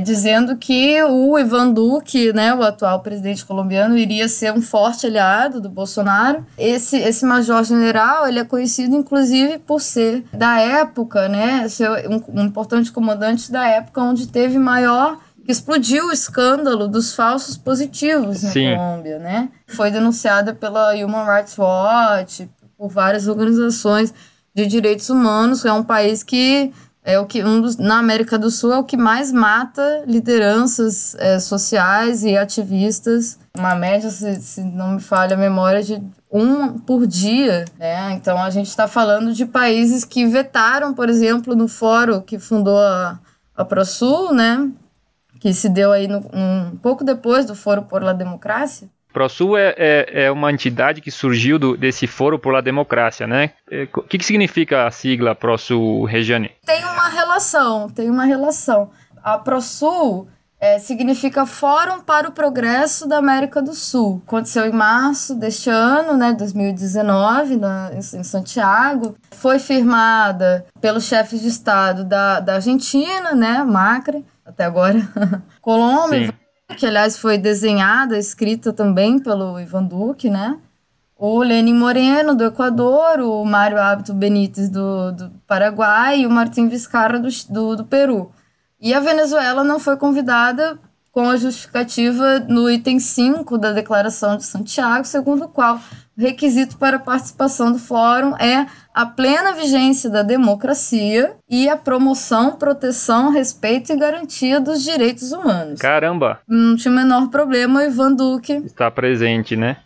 dizendo 0.01 0.57
que 0.57 1.01
o 1.03 1.37
Ivan 1.37 1.71
Duque, 1.71 2.33
né, 2.33 2.53
o 2.53 2.61
atual 2.61 3.01
presidente 3.01 3.45
colombiano, 3.45 3.97
iria 3.97 4.27
ser 4.27 4.53
um 4.53 4.61
forte 4.61 5.05
aliado 5.05 5.61
do 5.61 5.69
Bolsonaro. 5.69 6.45
Esse, 6.57 6.97
esse 6.97 7.25
major-general, 7.25 8.27
ele 8.27 8.39
é 8.39 8.43
conhecido 8.43 8.95
inclusive 8.95 9.59
por 9.59 9.81
ser 9.81 10.23
da 10.33 10.59
época, 10.59 11.27
né, 11.27 11.67
ser 11.67 11.89
um, 12.09 12.21
um 12.41 12.45
importante 12.45 12.91
comandante 12.91 13.51
da 13.51 13.67
época 13.67 14.01
onde 14.01 14.27
teve 14.27 14.57
maior 14.57 15.19
que 15.47 15.51
explodiu 15.51 16.07
o 16.07 16.11
escândalo 16.11 16.89
dos 16.89 17.15
falsos 17.15 17.57
positivos 17.57 18.43
na 18.43 18.51
Sim. 18.51 18.75
Colômbia, 18.75 19.17
né? 19.17 19.47
Foi 19.65 19.89
denunciada 19.89 20.53
pela 20.53 20.93
Human 20.93 21.25
Rights 21.25 21.57
Watch, 21.57 22.49
por 22.77 22.89
várias 22.89 23.29
organizações 23.29 24.13
de 24.53 24.65
direitos 24.65 25.09
humanos. 25.09 25.63
É 25.63 25.71
um 25.71 25.83
país 25.83 26.21
que 26.21 26.73
é 27.07 27.17
o 27.17 27.25
que 27.25 27.41
um 27.41 27.61
dos, 27.61 27.77
na 27.77 27.99
América 27.99 28.37
do 28.37 28.51
Sul 28.51 28.73
é 28.73 28.77
o 28.77 28.83
que 28.83 28.97
mais 28.97 29.31
mata 29.31 30.03
lideranças 30.05 31.15
é, 31.15 31.39
sociais 31.39 32.25
e 32.25 32.35
ativistas. 32.35 33.39
Uma 33.57 33.75
média, 33.75 34.09
se, 34.09 34.41
se 34.41 34.61
não 34.61 34.91
me 34.91 34.99
falha 34.99 35.35
a 35.35 35.39
memória, 35.39 35.81
de 35.81 36.03
um 36.29 36.77
por 36.77 37.07
dia, 37.07 37.63
né? 37.79 38.11
Então 38.11 38.37
a 38.37 38.49
gente 38.49 38.67
está 38.67 38.89
falando 38.89 39.33
de 39.33 39.45
países 39.45 40.03
que 40.03 40.25
vetaram, 40.27 40.93
por 40.93 41.07
exemplo, 41.07 41.55
no 41.55 41.69
fórum 41.69 42.19
que 42.19 42.37
fundou 42.37 42.77
a, 42.77 43.17
a 43.55 43.63
ProSul, 43.63 44.33
né? 44.33 44.69
Que 45.39 45.53
se 45.53 45.69
deu 45.69 45.93
aí 45.93 46.09
no, 46.09 46.17
um 46.33 46.75
pouco 46.75 47.05
depois 47.05 47.45
do 47.45 47.55
Foro 47.55 47.83
por 47.83 48.03
la 48.03 48.11
Democracia. 48.11 48.89
ProSul 49.17 49.57
é, 49.57 49.73
é, 49.77 50.23
é, 50.25 50.31
uma 50.31 50.51
entidade 50.51 51.01
que 51.01 51.09
surgiu 51.09 51.57
do, 51.57 51.75
desse 51.75 52.05
Foro 52.05 52.37
por 52.37 52.53
la 52.53 52.61
Democracia, 52.61 53.25
né? 53.25 53.49
O 53.95 54.03
que, 54.03 54.19
que 54.19 54.23
significa 54.23 54.85
a 54.85 54.91
sigla 54.91 55.33
ProSul, 55.33 56.03
Regiane? 56.05 56.51
Tem 56.63 56.85
uma 56.85 57.09
relação, 57.09 57.89
tem 57.89 58.11
uma 58.11 58.25
relação. 58.25 58.91
A 59.23 59.39
ProSul 59.39 60.27
é, 60.61 60.77
significa 60.77 61.47
Fórum 61.47 62.01
para 62.01 62.29
o 62.29 62.31
Progresso 62.31 63.07
da 63.07 63.17
América 63.17 63.59
do 63.59 63.73
Sul. 63.73 64.21
Aconteceu 64.27 64.67
em 64.67 64.71
março 64.71 65.33
deste 65.33 65.71
ano, 65.71 66.15
né, 66.15 66.33
2019, 66.33 67.55
na, 67.55 67.89
em, 67.93 67.97
em 67.97 68.23
Santiago. 68.23 69.15
Foi 69.31 69.57
firmada 69.57 70.63
pelos 70.79 71.05
chefes 71.05 71.41
de 71.41 71.47
Estado 71.47 72.03
da, 72.03 72.39
da 72.39 72.53
Argentina, 72.53 73.33
né, 73.33 73.63
Macri, 73.63 74.23
até 74.45 74.63
agora, 74.63 74.99
Colômbia, 75.59 76.27
Sim. 76.27 76.46
Que 76.75 76.85
aliás 76.85 77.17
foi 77.17 77.37
desenhada, 77.37 78.17
escrita 78.17 78.73
também 78.73 79.19
pelo 79.19 79.59
Ivan 79.59 79.83
Duque, 79.83 80.29
né? 80.29 80.59
O 81.15 81.39
Lenin 81.39 81.73
Moreno, 81.73 82.35
do 82.35 82.43
Equador, 82.43 83.19
o 83.21 83.43
Mário 83.43 83.81
Hábito 83.81 84.13
Benítez, 84.13 84.69
do, 84.69 85.11
do 85.11 85.31
Paraguai, 85.47 86.21
e 86.21 86.27
o 86.27 86.29
Martim 86.29 86.67
Vizcarra, 86.67 87.19
do, 87.19 87.29
do, 87.49 87.75
do 87.77 87.85
Peru. 87.85 88.31
E 88.79 88.93
a 88.93 88.99
Venezuela 88.99 89.63
não 89.63 89.79
foi 89.79 89.97
convidada 89.97 90.77
com 91.11 91.27
a 91.27 91.37
justificativa 91.37 92.39
no 92.41 92.69
item 92.69 92.99
5 92.99 93.57
da 93.57 93.71
Declaração 93.71 94.37
de 94.37 94.45
Santiago, 94.45 95.05
segundo 95.05 95.45
o 95.45 95.49
qual 95.49 95.79
requisito 96.17 96.77
para 96.77 96.97
a 96.97 96.99
participação 96.99 97.71
do 97.71 97.77
fórum 97.77 98.35
é 98.37 98.65
a 98.93 99.05
plena 99.05 99.53
vigência 99.53 100.09
da 100.09 100.23
democracia 100.23 101.35
e 101.47 101.69
a 101.69 101.77
promoção, 101.77 102.57
proteção, 102.57 103.31
respeito 103.31 103.93
e 103.93 103.97
garantia 103.97 104.59
dos 104.59 104.83
direitos 104.83 105.31
humanos. 105.31 105.79
Caramba! 105.79 106.39
Não 106.47 106.75
tinha 106.75 106.91
o 106.91 106.95
menor 106.95 107.29
problema 107.29 107.79
o 107.79 107.83
Ivan 107.83 108.13
Duque 108.13 108.53
Está 108.65 108.89
presente, 108.89 109.55
né? 109.55 109.77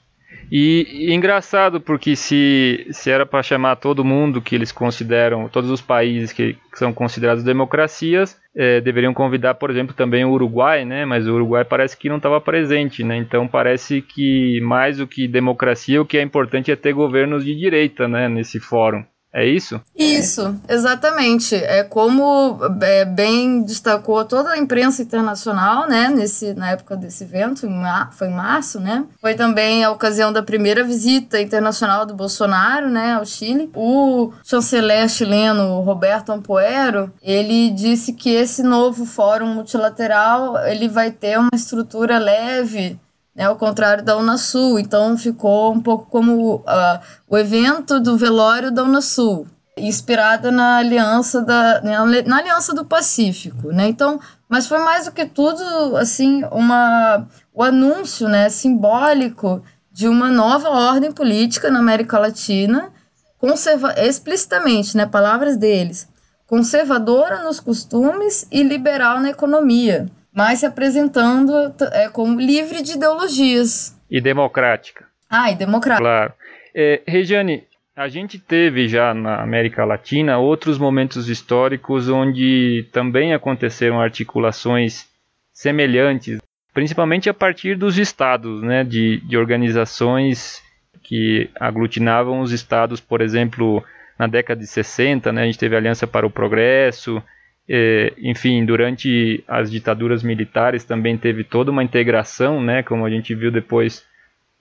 E, 0.51 1.07
e 1.09 1.13
engraçado 1.13 1.79
porque 1.79 2.15
se, 2.15 2.85
se 2.91 3.09
era 3.09 3.25
para 3.25 3.41
chamar 3.41 3.77
todo 3.77 4.03
mundo 4.03 4.41
que 4.41 4.53
eles 4.53 4.71
consideram, 4.71 5.47
todos 5.47 5.69
os 5.69 5.81
países 5.81 6.33
que, 6.33 6.57
que 6.71 6.77
são 6.77 6.91
considerados 6.91 7.41
democracias, 7.41 8.37
é, 8.55 8.81
deveriam 8.81 9.13
convidar, 9.13 9.55
por 9.55 9.69
exemplo, 9.69 9.95
também 9.95 10.25
o 10.25 10.31
Uruguai, 10.31 10.83
né? 10.85 11.05
Mas 11.05 11.27
o 11.27 11.33
Uruguai 11.33 11.63
parece 11.63 11.95
que 11.97 12.09
não 12.09 12.17
estava 12.17 12.39
presente, 12.41 13.03
né? 13.03 13.15
Então 13.17 13.47
parece 13.47 14.01
que 14.01 14.59
mais 14.61 14.97
do 14.97 15.07
que 15.07 15.27
democracia, 15.27 16.01
o 16.01 16.05
que 16.05 16.17
é 16.17 16.21
importante 16.21 16.71
é 16.71 16.75
ter 16.75 16.93
governos 16.93 17.45
de 17.45 17.55
direita, 17.55 18.07
né? 18.07 18.27
Nesse 18.27 18.59
fórum. 18.59 19.03
É 19.33 19.45
isso? 19.45 19.79
Isso, 19.95 20.55
exatamente. 20.67 21.55
É 21.55 21.83
como 21.83 22.59
é, 22.81 23.05
bem 23.05 23.61
destacou 23.63 24.25
toda 24.25 24.51
a 24.51 24.57
imprensa 24.57 25.01
internacional, 25.01 25.87
né, 25.87 26.09
nesse, 26.09 26.53
na 26.53 26.71
época 26.71 26.97
desse 26.97 27.23
evento, 27.23 27.65
em 27.65 27.81
foi 28.11 28.27
em 28.27 28.33
março, 28.33 28.79
né? 28.79 29.05
Foi 29.19 29.33
também 29.33 29.83
a 29.83 29.91
ocasião 29.91 30.33
da 30.33 30.43
primeira 30.43 30.83
visita 30.83 31.41
internacional 31.41 32.05
do 32.05 32.13
Bolsonaro, 32.13 32.89
né, 32.89 33.13
ao 33.13 33.25
Chile. 33.25 33.71
O 33.73 34.33
chanceler 34.43 35.07
chileno 35.07 35.79
Roberto 35.81 36.31
Ampoero, 36.31 37.11
ele 37.21 37.69
disse 37.71 38.13
que 38.13 38.29
esse 38.29 38.61
novo 38.61 39.05
fórum 39.05 39.47
multilateral, 39.47 40.57
ele 40.65 40.89
vai 40.89 41.09
ter 41.09 41.39
uma 41.39 41.49
estrutura 41.53 42.17
leve, 42.17 42.99
né, 43.35 43.45
ao 43.45 43.55
contrário 43.55 44.03
da 44.03 44.17
Unasul. 44.17 44.79
Então 44.79 45.17
ficou 45.17 45.73
um 45.73 45.81
pouco 45.81 46.05
como 46.09 46.55
uh, 46.55 46.99
o 47.27 47.37
evento 47.37 47.99
do 47.99 48.17
velório 48.17 48.71
da 48.71 48.83
Unasul, 48.83 49.47
inspirada 49.77 50.51
na 50.51 50.77
aliança 50.77 51.41
da 51.41 51.81
na 51.81 52.37
aliança 52.37 52.73
do 52.73 52.85
Pacífico, 52.85 53.71
né? 53.71 53.87
Então, 53.87 54.19
mas 54.49 54.67
foi 54.67 54.79
mais 54.79 55.05
do 55.05 55.11
que 55.11 55.25
tudo 55.25 55.97
assim 55.97 56.43
uma 56.51 57.25
o 57.53 57.63
anúncio, 57.63 58.29
né, 58.29 58.49
simbólico 58.49 59.63
de 59.91 60.07
uma 60.07 60.29
nova 60.29 60.69
ordem 60.69 61.11
política 61.11 61.69
na 61.69 61.79
América 61.79 62.17
Latina, 62.17 62.93
conserva 63.37 63.93
explicitamente, 63.97 64.95
né, 64.95 65.05
palavras 65.05 65.57
deles, 65.57 66.07
conservadora 66.47 67.43
nos 67.43 67.59
costumes 67.59 68.47
e 68.49 68.63
liberal 68.63 69.19
na 69.19 69.29
economia 69.29 70.09
mas 70.33 70.59
se 70.59 70.65
apresentando 70.65 71.53
é, 71.91 72.09
como 72.09 72.39
livre 72.39 72.81
de 72.81 72.93
ideologias. 72.93 73.97
E 74.09 74.21
democrática. 74.21 75.05
Ah, 75.29 75.51
e 75.51 75.55
democrática. 75.55 76.03
Claro. 76.03 76.33
É, 76.73 77.01
Regiane, 77.05 77.63
a 77.95 78.07
gente 78.07 78.39
teve 78.39 78.87
já 78.87 79.13
na 79.13 79.41
América 79.41 79.83
Latina 79.83 80.37
outros 80.37 80.77
momentos 80.77 81.27
históricos 81.29 82.09
onde 82.09 82.87
também 82.91 83.33
aconteceram 83.33 83.99
articulações 83.99 85.05
semelhantes, 85.53 86.39
principalmente 86.73 87.29
a 87.29 87.33
partir 87.33 87.75
dos 87.75 87.97
estados, 87.97 88.63
né, 88.63 88.83
de, 88.83 89.17
de 89.27 89.37
organizações 89.37 90.63
que 91.03 91.49
aglutinavam 91.59 92.39
os 92.39 92.51
estados, 92.51 93.01
por 93.01 93.21
exemplo, 93.21 93.83
na 94.17 94.27
década 94.27 94.61
de 94.61 94.67
60, 94.67 95.31
né, 95.31 95.43
a 95.43 95.45
gente 95.45 95.59
teve 95.59 95.75
a 95.75 95.77
Aliança 95.77 96.07
para 96.07 96.25
o 96.25 96.31
Progresso, 96.31 97.21
é, 97.69 98.13
enfim, 98.17 98.65
durante 98.65 99.43
as 99.47 99.71
ditaduras 99.71 100.23
militares 100.23 100.83
também 100.83 101.17
teve 101.17 101.43
toda 101.43 101.71
uma 101.71 101.83
integração, 101.83 102.61
né, 102.61 102.83
como 102.83 103.05
a 103.05 103.09
gente 103.09 103.33
viu 103.33 103.51
depois 103.51 104.05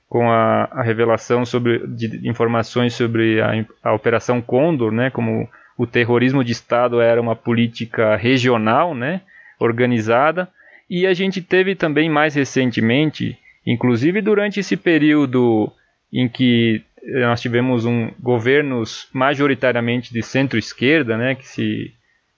com 0.08 0.30
a, 0.30 0.64
a 0.72 0.82
revelação 0.82 1.44
sobre, 1.44 1.86
de 1.86 2.28
informações 2.28 2.94
sobre 2.94 3.40
a, 3.40 3.64
a, 3.82 3.92
Operação 3.94 4.40
Condor, 4.40 4.92
né, 4.92 5.10
como 5.10 5.48
o 5.78 5.86
terrorismo 5.86 6.44
de 6.44 6.52
Estado 6.52 7.00
era 7.00 7.20
uma 7.20 7.36
política 7.36 8.16
regional, 8.16 8.94
né, 8.94 9.22
organizada, 9.58 10.48
e 10.88 11.06
a 11.06 11.14
gente 11.14 11.40
teve 11.40 11.74
também 11.74 12.10
mais 12.10 12.34
recentemente, 12.34 13.38
inclusive 13.64 14.20
durante 14.20 14.60
esse 14.60 14.76
período 14.76 15.72
em 16.12 16.28
que 16.28 16.82
nós 17.02 17.40
tivemos 17.40 17.84
um, 17.84 18.10
governos 18.20 19.08
majoritariamente 19.12 20.12
de 20.12 20.22
centro-esquerda, 20.22 21.16
né, 21.16 21.34
que 21.34 21.46
se 21.46 21.94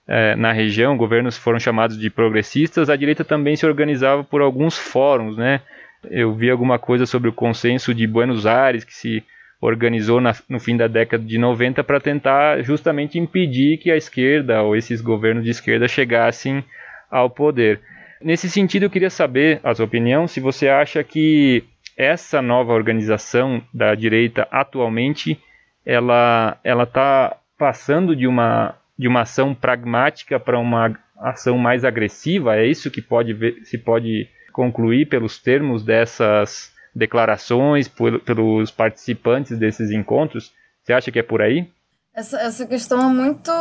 é, 0.07 0.35
na 0.35 0.51
região, 0.51 0.97
governos 0.97 1.37
foram 1.37 1.59
chamados 1.59 1.97
de 1.97 2.09
progressistas, 2.09 2.89
a 2.89 2.95
direita 2.95 3.23
também 3.23 3.55
se 3.55 3.65
organizava 3.65 4.23
por 4.23 4.41
alguns 4.41 4.77
fóruns, 4.77 5.37
né? 5.37 5.61
Eu 6.09 6.33
vi 6.33 6.49
alguma 6.49 6.77
coisa 6.77 7.05
sobre 7.05 7.29
o 7.29 7.33
consenso 7.33 7.93
de 7.93 8.05
Buenos 8.05 8.45
Aires, 8.45 8.83
que 8.83 8.93
se 8.93 9.23
organizou 9.61 10.19
na, 10.19 10.35
no 10.49 10.59
fim 10.59 10.75
da 10.75 10.87
década 10.87 11.23
de 11.23 11.37
90 11.37 11.81
para 11.85 12.01
tentar 12.01 12.61
justamente 12.63 13.17
impedir 13.17 13.77
que 13.77 13.89
a 13.89 13.95
esquerda 13.95 14.61
ou 14.61 14.75
esses 14.75 14.99
governos 14.99 15.45
de 15.45 15.51
esquerda 15.51 15.87
chegassem 15.87 16.63
ao 17.09 17.29
poder. 17.29 17.79
Nesse 18.21 18.49
sentido, 18.49 18.83
eu 18.83 18.89
queria 18.89 19.09
saber 19.09 19.61
a 19.63 19.73
sua 19.73 19.85
opinião, 19.85 20.27
se 20.27 20.41
você 20.41 20.67
acha 20.67 21.01
que 21.03 21.63
essa 21.95 22.41
nova 22.41 22.73
organização 22.73 23.61
da 23.73 23.95
direita 23.95 24.47
atualmente 24.51 25.39
ela 25.85 26.57
ela 26.63 26.83
está 26.83 27.37
passando 27.57 28.15
de 28.15 28.25
uma 28.25 28.75
de 28.97 29.07
uma 29.07 29.21
ação 29.21 29.53
pragmática 29.53 30.39
para 30.39 30.59
uma 30.59 30.97
ação 31.17 31.57
mais 31.57 31.83
agressiva? 31.83 32.55
É 32.55 32.65
isso 32.65 32.91
que 32.91 33.01
pode 33.01 33.33
ver, 33.33 33.61
se 33.63 33.77
pode 33.77 34.27
concluir 34.51 35.07
pelos 35.07 35.39
termos 35.39 35.83
dessas 35.83 36.71
declarações, 36.95 37.87
por, 37.87 38.19
pelos 38.19 38.71
participantes 38.71 39.57
desses 39.57 39.91
encontros? 39.91 40.51
Você 40.83 40.93
acha 40.93 41.11
que 41.11 41.19
é 41.19 41.23
por 41.23 41.41
aí? 41.41 41.67
Essa, 42.13 42.39
essa 42.39 42.65
questão 42.67 43.09
é 43.09 43.11
muito 43.11 43.51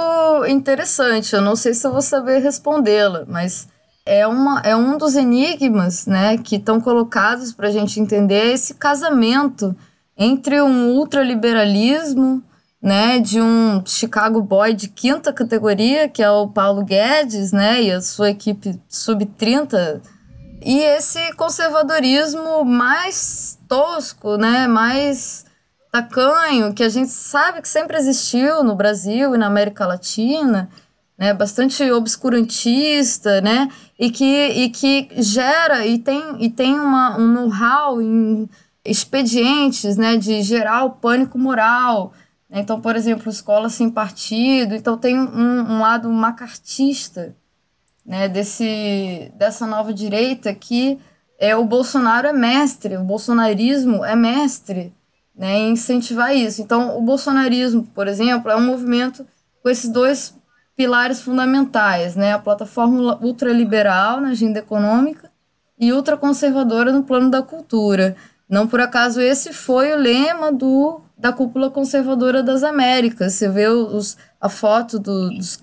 interessante. 0.46 1.34
Eu 1.34 1.40
não 1.40 1.56
sei 1.56 1.72
se 1.72 1.86
eu 1.86 1.92
vou 1.92 2.02
saber 2.02 2.40
respondê-la, 2.40 3.24
mas 3.26 3.66
é, 4.04 4.26
uma, 4.26 4.60
é 4.60 4.76
um 4.76 4.98
dos 4.98 5.16
enigmas 5.16 6.06
né, 6.06 6.36
que 6.36 6.56
estão 6.56 6.80
colocados 6.80 7.52
para 7.52 7.68
a 7.68 7.70
gente 7.70 7.98
entender 7.98 8.52
esse 8.52 8.74
casamento 8.74 9.74
entre 10.16 10.60
um 10.60 10.90
ultraliberalismo 10.90 12.42
né, 12.82 13.20
de 13.20 13.40
um 13.40 13.80
Chicago 13.86 14.42
Boy 14.42 14.74
de 14.74 14.88
quinta 14.88 15.32
categoria, 15.32 16.08
que 16.08 16.20
é 16.20 16.30
o 16.30 16.48
Paulo 16.48 16.84
Guedes, 16.84 17.52
né, 17.52 17.80
e 17.80 17.92
a 17.92 18.00
sua 18.00 18.30
equipe 18.30 18.80
sub-30, 18.88 20.02
e 20.64 20.80
esse 20.80 21.32
conservadorismo 21.34 22.64
mais 22.64 23.58
tosco, 23.68 24.36
né, 24.36 24.66
mais 24.66 25.44
tacanho, 25.92 26.72
que 26.74 26.82
a 26.82 26.88
gente 26.88 27.10
sabe 27.10 27.62
que 27.62 27.68
sempre 27.68 27.96
existiu 27.96 28.64
no 28.64 28.74
Brasil 28.74 29.34
e 29.34 29.38
na 29.38 29.46
América 29.46 29.86
Latina, 29.86 30.68
né, 31.16 31.32
bastante 31.32 31.88
obscurantista, 31.92 33.40
né, 33.40 33.68
e 33.96 34.10
que, 34.10 34.24
e 34.24 34.70
que 34.70 35.08
gera 35.18 35.86
e 35.86 35.98
tem, 35.98 36.36
e 36.40 36.50
tem 36.50 36.80
uma, 36.80 37.16
um 37.16 37.28
know-how 37.28 38.02
em 38.02 38.48
expedientes, 38.84 39.96
né, 39.96 40.16
de 40.16 40.42
gerar 40.42 40.84
o 40.84 40.90
pânico 40.90 41.38
moral, 41.38 42.12
então, 42.60 42.80
por 42.80 42.96
exemplo, 42.96 43.30
escola 43.30 43.68
sem 43.68 43.90
partido. 43.90 44.74
Então, 44.74 44.98
tem 44.98 45.18
um, 45.18 45.72
um 45.72 45.80
lado 45.80 46.10
macartista 46.10 47.34
né, 48.04 48.28
desse, 48.28 49.32
dessa 49.36 49.66
nova 49.66 49.92
direita 49.92 50.52
que 50.54 50.98
é, 51.38 51.56
o 51.56 51.64
Bolsonaro 51.64 52.28
é 52.28 52.32
mestre, 52.32 52.96
o 52.96 53.04
bolsonarismo 53.04 54.04
é 54.04 54.14
mestre 54.14 54.92
né, 55.34 55.58
em 55.58 55.72
incentivar 55.72 56.36
isso. 56.36 56.60
Então, 56.60 56.96
o 56.96 57.00
bolsonarismo, 57.00 57.84
por 57.94 58.06
exemplo, 58.06 58.50
é 58.50 58.56
um 58.56 58.64
movimento 58.64 59.26
com 59.62 59.68
esses 59.68 59.90
dois 59.90 60.34
pilares 60.76 61.20
fundamentais, 61.20 62.16
né, 62.16 62.32
a 62.32 62.38
plataforma 62.38 63.18
ultraliberal 63.22 64.20
na 64.20 64.28
agenda 64.28 64.58
econômica 64.58 65.30
e 65.78 65.92
ultraconservadora 65.92 66.92
no 66.92 67.02
plano 67.02 67.30
da 67.30 67.42
cultura. 67.42 68.16
Não 68.48 68.66
por 68.66 68.80
acaso 68.80 69.20
esse 69.20 69.52
foi 69.52 69.92
o 69.92 69.96
lema 69.96 70.52
do 70.52 71.00
da 71.22 71.32
cúpula 71.32 71.70
conservadora 71.70 72.42
das 72.42 72.64
Américas. 72.64 73.34
Você 73.34 73.48
vê 73.48 73.68
os, 73.68 74.16
a 74.40 74.48
foto 74.48 74.98
do, 74.98 75.30
dos, 75.30 75.56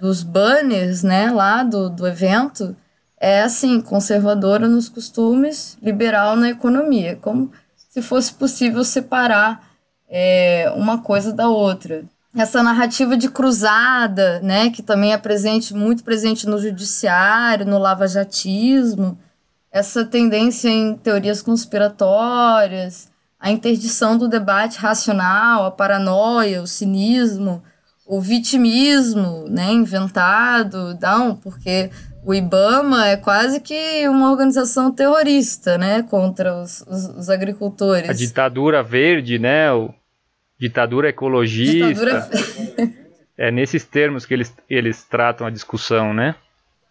dos 0.00 0.22
banners 0.24 1.04
né, 1.04 1.30
lá 1.30 1.62
do, 1.62 1.88
do 1.88 2.08
evento, 2.08 2.76
é 3.16 3.42
assim, 3.42 3.80
conservadora 3.80 4.66
nos 4.66 4.88
costumes, 4.88 5.78
liberal 5.80 6.34
na 6.34 6.50
economia, 6.50 7.16
como 7.22 7.52
se 7.88 8.02
fosse 8.02 8.34
possível 8.34 8.82
separar 8.82 9.64
é, 10.08 10.72
uma 10.74 10.98
coisa 10.98 11.32
da 11.32 11.48
outra. 11.48 12.02
Essa 12.36 12.60
narrativa 12.60 13.16
de 13.16 13.28
cruzada, 13.28 14.40
né, 14.40 14.70
que 14.70 14.82
também 14.82 15.12
é 15.12 15.18
presente, 15.18 15.72
muito 15.72 16.02
presente 16.02 16.48
no 16.48 16.58
judiciário, 16.58 17.64
no 17.64 17.78
lavajatismo, 17.78 19.16
essa 19.70 20.04
tendência 20.04 20.68
em 20.68 20.96
teorias 20.96 21.42
conspiratórias, 21.42 23.09
a 23.40 23.50
interdição 23.50 24.18
do 24.18 24.28
debate 24.28 24.78
racional, 24.78 25.64
a 25.64 25.70
paranoia, 25.70 26.62
o 26.62 26.66
cinismo, 26.66 27.62
o 28.06 28.20
vitimismo, 28.20 29.48
né, 29.48 29.72
inventado, 29.72 30.98
não, 31.00 31.34
porque 31.34 31.90
o 32.22 32.34
IBAMA 32.34 33.06
é 33.06 33.16
quase 33.16 33.60
que 33.60 34.06
uma 34.08 34.30
organização 34.30 34.92
terrorista, 34.92 35.78
né, 35.78 36.02
contra 36.02 36.54
os, 36.54 36.82
os, 36.82 37.06
os 37.16 37.30
agricultores. 37.30 38.10
A 38.10 38.12
ditadura 38.12 38.82
verde, 38.82 39.38
né, 39.38 39.72
o 39.72 39.94
ditadura 40.58 41.08
ecologista. 41.08 41.88
Ditadura... 41.88 42.28
é 43.38 43.50
nesses 43.50 43.84
termos 43.84 44.26
que 44.26 44.34
eles, 44.34 44.52
eles 44.68 45.02
tratam 45.04 45.46
a 45.46 45.50
discussão, 45.50 46.12
né? 46.12 46.34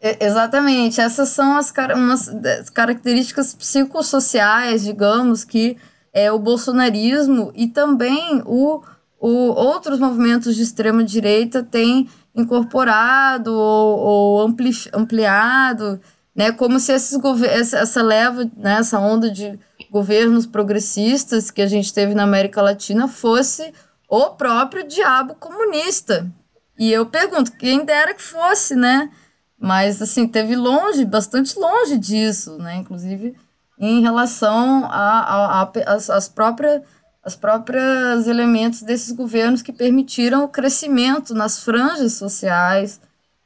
É, 0.01 0.25
exatamente, 0.25 1.01
essas 1.01 1.29
são 1.29 1.57
as, 1.57 1.71
umas, 1.93 2.29
as 2.29 2.69
características 2.69 3.53
psicossociais, 3.53 4.85
digamos, 4.85 5.43
que 5.43 5.77
é, 6.13 6.31
o 6.31 6.39
bolsonarismo 6.39 7.51
e 7.55 7.67
também 7.67 8.41
o, 8.45 8.81
o 9.19 9.29
outros 9.29 9.99
movimentos 9.99 10.55
de 10.55 10.63
extrema 10.63 11.03
direita 11.03 11.63
têm 11.63 12.09
incorporado 12.35 13.53
ou, 13.53 13.99
ou 13.99 14.41
ampli, 14.41 14.71
ampliado, 14.93 15.99
né, 16.35 16.51
como 16.51 16.79
se 16.79 16.93
esses 16.93 17.19
essa, 17.43 18.01
leva, 18.01 18.49
né, 18.55 18.77
essa 18.79 18.99
onda 18.99 19.29
de 19.29 19.59
governos 19.91 20.45
progressistas 20.45 21.51
que 21.51 21.61
a 21.61 21.67
gente 21.67 21.93
teve 21.93 22.13
na 22.13 22.23
América 22.23 22.61
Latina 22.61 23.07
fosse 23.07 23.73
o 24.07 24.31
próprio 24.31 24.87
diabo 24.87 25.35
comunista. 25.35 26.31
E 26.77 26.91
eu 26.91 27.05
pergunto, 27.05 27.51
quem 27.53 27.83
dera 27.83 28.13
que 28.13 28.21
fosse, 28.21 28.75
né? 28.75 29.11
Mas, 29.59 30.01
assim, 30.01 30.27
teve 30.27 30.55
longe, 30.55 31.03
bastante 31.03 31.59
longe 31.59 31.97
disso, 31.97 32.57
né? 32.57 32.77
Inclusive, 32.77 33.35
em 33.79 34.01
relação 34.01 34.87
às 34.91 36.27
próprias 36.27 36.81
as 37.21 37.35
próprias 37.35 38.27
elementos 38.27 38.81
desses 38.81 39.11
governos 39.11 39.61
que 39.61 39.73
permitiram 39.73 40.45
o 40.45 40.47
crescimento 40.47 41.33
nas 41.35 41.61
franjas 41.61 42.13
sociais 42.13 42.99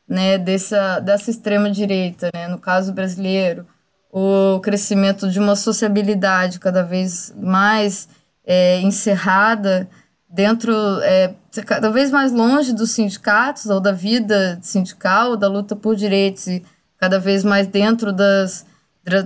né, 0.07 0.37
dessa, 0.37 0.99
dessa 0.99 1.31
extrema 1.31 1.69
direita, 1.71 2.29
né, 2.33 2.47
no 2.47 2.59
caso 2.59 2.93
brasileiro, 2.93 3.65
o 4.11 4.59
crescimento 4.59 5.29
de 5.29 5.39
uma 5.39 5.55
sociabilidade 5.55 6.59
cada 6.59 6.83
vez 6.83 7.33
mais 7.35 8.07
é, 8.45 8.79
encerrada 8.81 9.89
dentro, 10.29 10.71
é, 11.01 11.33
cada 11.65 11.89
vez 11.89 12.11
mais 12.11 12.31
longe 12.31 12.73
dos 12.73 12.91
sindicatos 12.91 13.65
ou 13.65 13.79
da 13.79 13.91
vida 13.91 14.59
sindical, 14.61 15.35
da 15.35 15.47
luta 15.47 15.75
por 15.75 15.95
direitos 15.95 16.45
e 16.47 16.63
cada 16.97 17.19
vez 17.19 17.43
mais 17.43 17.65
dentro 17.65 18.13
das 18.13 18.65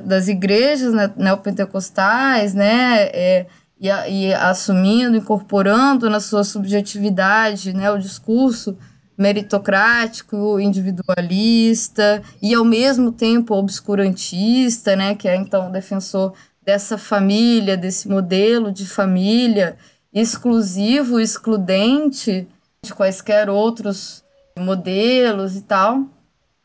das 0.06 0.28
igrejas 0.28 0.94
né, 0.94 1.12
neopentecostais, 1.16 2.54
né, 2.54 3.04
é, 3.14 3.46
e, 3.80 3.88
e, 3.88 4.34
assumindo, 4.34 5.16
incorporando 5.16 6.10
na 6.10 6.20
sua 6.20 6.44
subjetividade 6.44 7.74
né, 7.74 7.92
o 7.92 7.98
discurso 7.98 8.78
meritocrático, 9.18 10.60
individualista 10.60 12.22
e 12.42 12.54
ao 12.54 12.64
mesmo 12.64 13.12
tempo 13.12 13.56
obscurantista, 13.56 14.96
né, 14.96 15.16
que 15.16 15.28
é 15.28 15.36
então 15.36 15.72
defensor 15.72 16.34
dessa 16.64 16.98
família, 16.98 17.78
desse 17.78 18.08
modelo 18.08 18.72
de 18.72 18.86
família 18.86 19.78
exclusivo, 20.14 21.20
excludente 21.20 22.48
de 22.84 22.94
quaisquer 22.94 23.50
outros 23.50 24.24
modelos 24.58 25.56
e 25.56 25.62
tal. 25.62 26.06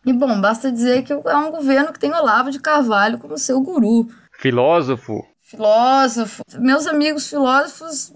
E 0.05 0.13
bom, 0.13 0.41
basta 0.41 0.73
dizer 0.73 1.05
que 1.05 1.13
é 1.13 1.37
um 1.37 1.51
governo 1.51 1.93
que 1.93 1.99
tem 1.99 2.13
Olavo 2.13 2.51
de 2.51 2.59
Carvalho 2.59 3.19
como 3.19 3.39
seu 3.39 3.61
guru. 3.61 4.09
Filósofo. 4.33 5.25
Filósofo. 5.41 6.43
Meus 6.59 6.87
amigos 6.87 7.29
filósofos 7.29 8.13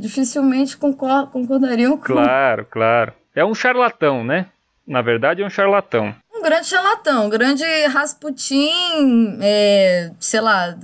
dificilmente 0.00 0.76
concordariam 0.76 1.96
com. 1.96 2.04
Claro, 2.04 2.66
claro. 2.70 3.12
É 3.34 3.44
um 3.44 3.54
charlatão, 3.54 4.22
né? 4.22 4.46
Na 4.86 5.02
verdade, 5.02 5.42
é 5.42 5.46
um 5.46 5.50
charlatão. 5.50 6.14
Um 6.32 6.42
grande 6.42 6.66
charlatão, 6.66 7.26
um 7.26 7.30
grande 7.30 7.64
Rasputin, 7.86 9.38
é, 9.40 10.12
sei 10.20 10.40
lá, 10.40 10.76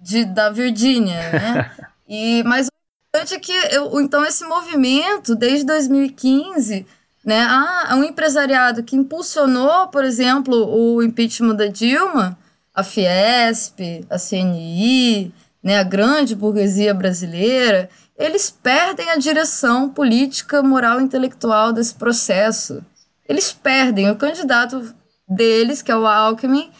de, 0.00 0.24
da 0.24 0.50
Virgínia, 0.50 1.30
né? 1.30 1.70
e, 2.08 2.42
mas 2.44 2.66
o 2.66 2.70
importante 3.08 3.34
é 3.34 3.38
que 3.38 3.52
eu, 3.74 4.00
então 4.00 4.24
esse 4.24 4.44
movimento, 4.44 5.36
desde 5.36 5.64
2015 5.66 6.86
né? 7.28 7.46
Ah, 7.46 7.94
um 7.94 8.02
empresariado 8.02 8.82
que 8.82 8.96
impulsionou, 8.96 9.88
por 9.88 10.02
exemplo, 10.02 10.66
o 10.66 11.02
impeachment 11.02 11.56
da 11.56 11.66
Dilma, 11.66 12.38
a 12.74 12.82
Fiesp, 12.82 14.06
a 14.08 14.18
CNI, 14.18 15.30
né, 15.62 15.78
a 15.78 15.82
grande 15.82 16.34
burguesia 16.34 16.94
brasileira, 16.94 17.90
eles 18.16 18.48
perdem 18.48 19.10
a 19.10 19.16
direção 19.16 19.90
política, 19.90 20.62
moral 20.62 21.02
e 21.02 21.04
intelectual 21.04 21.70
desse 21.70 21.94
processo. 21.94 22.82
Eles 23.28 23.52
perdem. 23.52 24.10
O 24.10 24.16
candidato 24.16 24.94
deles, 25.28 25.82
que 25.82 25.92
é 25.92 25.96
o 25.96 26.06
Alckmin, 26.06 26.70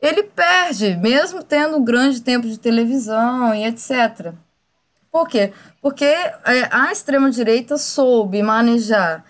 ele 0.00 0.22
perde, 0.22 0.96
mesmo 0.96 1.42
tendo 1.42 1.76
um 1.76 1.84
grande 1.84 2.22
tempo 2.22 2.48
de 2.48 2.58
televisão 2.58 3.54
e 3.54 3.66
etc. 3.66 4.32
Por 5.12 5.28
quê? 5.28 5.52
Porque 5.82 6.06
é, 6.06 6.68
a 6.70 6.90
extrema-direita 6.90 7.76
soube 7.76 8.42
manejar 8.42 9.22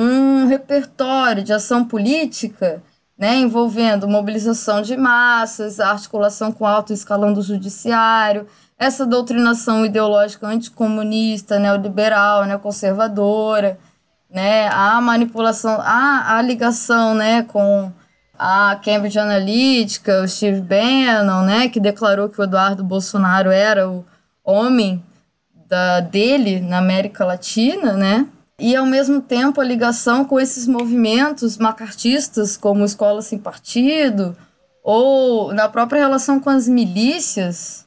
um 0.00 0.46
repertório 0.46 1.42
de 1.42 1.52
ação 1.52 1.84
política 1.84 2.82
né, 3.18 3.36
envolvendo 3.36 4.06
mobilização 4.06 4.80
de 4.80 4.96
massas, 4.96 5.80
articulação 5.80 6.52
com 6.52 6.64
alto 6.64 6.92
escalão 6.92 7.32
do 7.32 7.42
judiciário, 7.42 8.46
essa 8.78 9.04
doutrinação 9.04 9.84
ideológica 9.84 10.46
anticomunista, 10.46 11.58
neoliberal, 11.58 12.44
né, 12.44 12.56
conservadora, 12.56 13.76
né, 14.30 14.68
a 14.68 15.00
manipulação, 15.00 15.80
a, 15.80 16.36
a 16.36 16.42
ligação 16.42 17.14
né, 17.14 17.42
com, 17.42 17.90
a 18.38 18.78
Cambridge 18.84 19.18
Analytica, 19.18 20.22
o 20.22 20.28
Steve 20.28 20.60
Bannon, 20.60 21.42
né, 21.42 21.68
que 21.68 21.80
declarou 21.80 22.28
que 22.28 22.40
o 22.40 22.44
Eduardo 22.44 22.84
Bolsonaro 22.84 23.50
era 23.50 23.90
o 23.90 24.04
homem 24.44 25.04
da, 25.68 25.98
dele 26.00 26.60
na 26.60 26.78
América 26.78 27.24
Latina, 27.24 27.94
né? 27.94 28.26
E 28.58 28.74
ao 28.74 28.84
mesmo 28.84 29.20
tempo 29.20 29.60
a 29.60 29.64
ligação 29.64 30.24
com 30.24 30.40
esses 30.40 30.66
movimentos 30.66 31.56
macartistas, 31.56 32.56
como 32.56 32.84
Escola 32.84 33.22
Sem 33.22 33.38
Partido, 33.38 34.36
ou 34.82 35.52
na 35.52 35.68
própria 35.68 36.00
relação 36.00 36.40
com 36.40 36.50
as 36.50 36.66
milícias, 36.66 37.86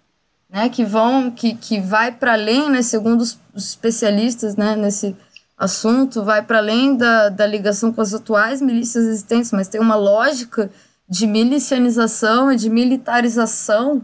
né, 0.49 0.69
que 0.69 0.85
vão 0.85 1.29
que, 1.29 1.55
que 1.55 1.79
vai 1.79 2.11
para 2.11 2.33
além, 2.33 2.69
né, 2.69 2.81
segundo 2.81 3.21
os 3.21 3.37
especialistas, 3.55 4.55
né, 4.55 4.75
nesse 4.75 5.15
assunto, 5.57 6.23
vai 6.23 6.41
para 6.41 6.59
além 6.59 6.95
da, 6.95 7.29
da 7.29 7.45
ligação 7.45 7.91
com 7.91 8.01
as 8.01 8.13
atuais 8.13 8.61
milícias 8.61 9.05
existentes, 9.05 9.51
mas 9.51 9.67
tem 9.67 9.79
uma 9.79 9.95
lógica 9.95 10.71
de 11.07 11.27
milicianização 11.27 12.51
e 12.51 12.55
de 12.55 12.69
militarização 12.69 14.01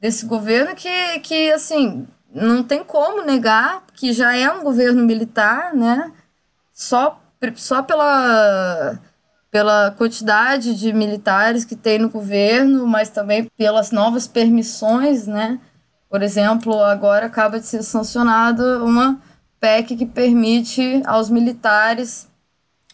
desse 0.00 0.24
governo 0.24 0.74
que, 0.76 1.18
que 1.20 1.50
assim, 1.52 2.06
não 2.36 2.62
tem 2.62 2.84
como 2.84 3.22
negar 3.22 3.82
que 3.94 4.12
já 4.12 4.36
é 4.36 4.50
um 4.50 4.62
governo 4.62 5.04
militar, 5.04 5.74
né? 5.74 6.12
Só, 6.72 7.20
só 7.56 7.82
pela 7.82 8.98
pela 9.50 9.90
quantidade 9.92 10.74
de 10.78 10.92
militares 10.92 11.64
que 11.64 11.74
tem 11.74 11.98
no 11.98 12.10
governo, 12.10 12.86
mas 12.86 13.08
também 13.08 13.50
pelas 13.56 13.90
novas 13.90 14.26
permissões, 14.26 15.26
né? 15.26 15.58
Por 16.10 16.22
exemplo, 16.22 16.78
agora 16.82 17.24
acaba 17.24 17.58
de 17.58 17.66
ser 17.66 17.82
sancionada 17.82 18.84
uma 18.84 19.18
PEC 19.58 19.96
que 19.96 20.04
permite 20.04 21.02
aos 21.06 21.30
militares 21.30 22.28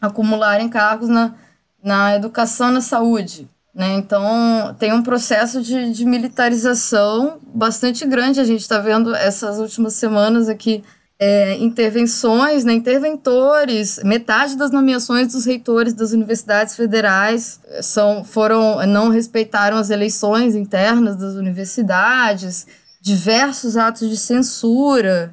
acumularem 0.00 0.68
cargos 0.68 1.08
na, 1.08 1.34
na 1.82 2.14
educação 2.14 2.70
e 2.70 2.74
na 2.74 2.80
saúde. 2.80 3.48
Né? 3.74 3.94
Então, 3.94 4.74
tem 4.78 4.92
um 4.92 5.02
processo 5.02 5.62
de, 5.62 5.92
de 5.92 6.04
militarização 6.04 7.38
bastante 7.54 8.06
grande. 8.06 8.40
A 8.40 8.44
gente 8.44 8.60
está 8.60 8.78
vendo 8.78 9.14
essas 9.14 9.58
últimas 9.58 9.94
semanas 9.94 10.48
aqui 10.48 10.84
é, 11.24 11.56
intervenções, 11.58 12.64
né, 12.64 12.72
interventores, 12.72 14.00
metade 14.02 14.56
das 14.56 14.72
nomeações 14.72 15.32
dos 15.32 15.44
reitores 15.44 15.94
das 15.94 16.10
universidades 16.10 16.74
federais 16.74 17.60
são, 17.80 18.24
foram, 18.24 18.84
não 18.88 19.08
respeitaram 19.08 19.76
as 19.76 19.90
eleições 19.90 20.56
internas 20.56 21.14
das 21.14 21.34
universidades, 21.34 22.66
diversos 23.00 23.76
atos 23.76 24.08
de 24.10 24.16
censura, 24.16 25.32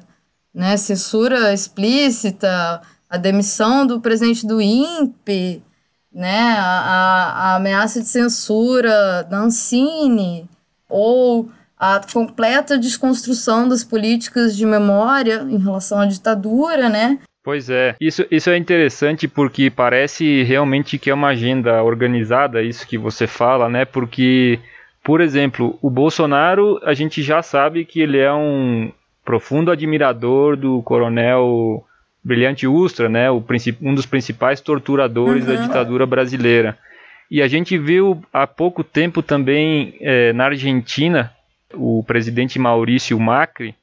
né, 0.54 0.76
censura 0.76 1.52
explícita, 1.52 2.80
a 3.08 3.16
demissão 3.16 3.84
do 3.84 4.00
presidente 4.00 4.46
do 4.46 4.60
INPE, 4.60 5.60
né, 6.12 6.54
a, 6.58 7.52
a 7.52 7.56
ameaça 7.56 8.00
de 8.00 8.08
censura 8.08 9.22
da 9.24 9.38
Ancine, 9.38 10.48
ou 10.88 11.48
a 11.78 12.00
completa 12.12 12.76
desconstrução 12.76 13.68
das 13.68 13.82
políticas 13.82 14.56
de 14.56 14.66
memória 14.66 15.46
em 15.48 15.56
relação 15.56 15.98
à 15.98 16.06
ditadura, 16.06 16.88
né? 16.88 17.18
Pois 17.42 17.70
é, 17.70 17.96
isso, 17.98 18.26
isso 18.30 18.50
é 18.50 18.56
interessante 18.58 19.26
porque 19.26 19.70
parece 19.70 20.42
realmente 20.42 20.98
que 20.98 21.08
é 21.08 21.14
uma 21.14 21.28
agenda 21.28 21.82
organizada, 21.82 22.62
isso 22.62 22.86
que 22.86 22.98
você 22.98 23.26
fala, 23.26 23.66
né? 23.68 23.86
Porque, 23.86 24.58
por 25.02 25.22
exemplo, 25.22 25.78
o 25.80 25.88
Bolsonaro, 25.88 26.78
a 26.84 26.92
gente 26.92 27.22
já 27.22 27.40
sabe 27.40 27.86
que 27.86 28.00
ele 28.00 28.18
é 28.18 28.32
um 28.32 28.92
profundo 29.24 29.70
admirador 29.70 30.54
do 30.54 30.82
coronel 30.82 31.82
Brilhante 32.22 32.66
Ustra, 32.66 33.08
né? 33.08 33.30
O, 33.30 33.44
um 33.82 33.94
dos 33.94 34.06
principais 34.06 34.60
torturadores 34.60 35.46
uhum. 35.46 35.54
da 35.54 35.62
ditadura 35.66 36.06
brasileira. 36.06 36.78
E 37.30 37.40
a 37.40 37.48
gente 37.48 37.78
viu 37.78 38.22
há 38.32 38.46
pouco 38.46 38.82
tempo 38.82 39.22
também 39.22 39.94
é, 40.00 40.32
na 40.32 40.46
Argentina 40.46 41.32
o 41.72 42.02
presidente 42.04 42.58
Maurício 42.58 43.18
Macri, 43.18 43.74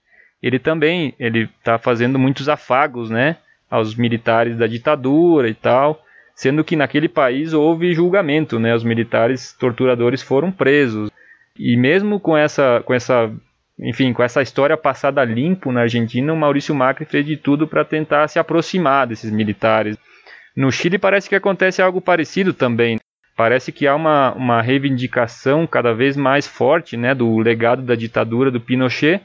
ele 0.41 0.59
também 0.59 1.13
ele 1.19 1.49
está 1.57 1.77
fazendo 1.77 2.19
muitos 2.19 2.47
afagos, 2.49 3.09
né, 3.09 3.37
aos 3.69 3.95
militares 3.95 4.57
da 4.57 4.67
ditadura 4.67 5.49
e 5.49 5.53
tal, 5.53 6.01
sendo 6.35 6.63
que 6.63 6.75
naquele 6.75 7.07
país 7.07 7.53
houve 7.53 7.93
julgamento, 7.93 8.59
né, 8.59 8.75
os 8.75 8.83
militares 8.83 9.53
torturadores 9.53 10.21
foram 10.21 10.51
presos. 10.51 11.09
E 11.57 11.75
mesmo 11.75 12.19
com 12.19 12.37
essa 12.37 12.81
com 12.85 12.93
essa 12.93 13.31
enfim, 13.79 14.13
com 14.13 14.23
essa 14.23 14.41
história 14.41 14.75
passada 14.75 15.23
limpo 15.23 15.71
na 15.71 15.81
Argentina, 15.81 16.33
o 16.33 16.37
Maurício 16.37 16.73
Macri 16.73 17.05
fez 17.05 17.25
de 17.25 17.37
tudo 17.37 17.67
para 17.67 17.85
tentar 17.85 18.27
se 18.27 18.39
aproximar 18.39 19.07
desses 19.07 19.31
militares. 19.31 19.97
No 20.55 20.71
Chile 20.71 20.97
parece 20.97 21.29
que 21.29 21.35
acontece 21.35 21.81
algo 21.81 22.01
parecido 22.01 22.53
também 22.53 22.99
parece 23.37 23.71
que 23.71 23.85
há 23.85 23.95
uma, 23.95 24.33
uma 24.33 24.61
reivindicação 24.63 25.67
cada 25.67 25.93
vez 25.93 26.17
mais 26.17 26.47
forte 26.47 26.97
né, 26.97 27.13
do 27.13 27.37
legado 27.37 27.83
da 27.83 27.93
ditadura 27.93 28.49
do 28.49 28.59
Pinochet, 28.59 29.21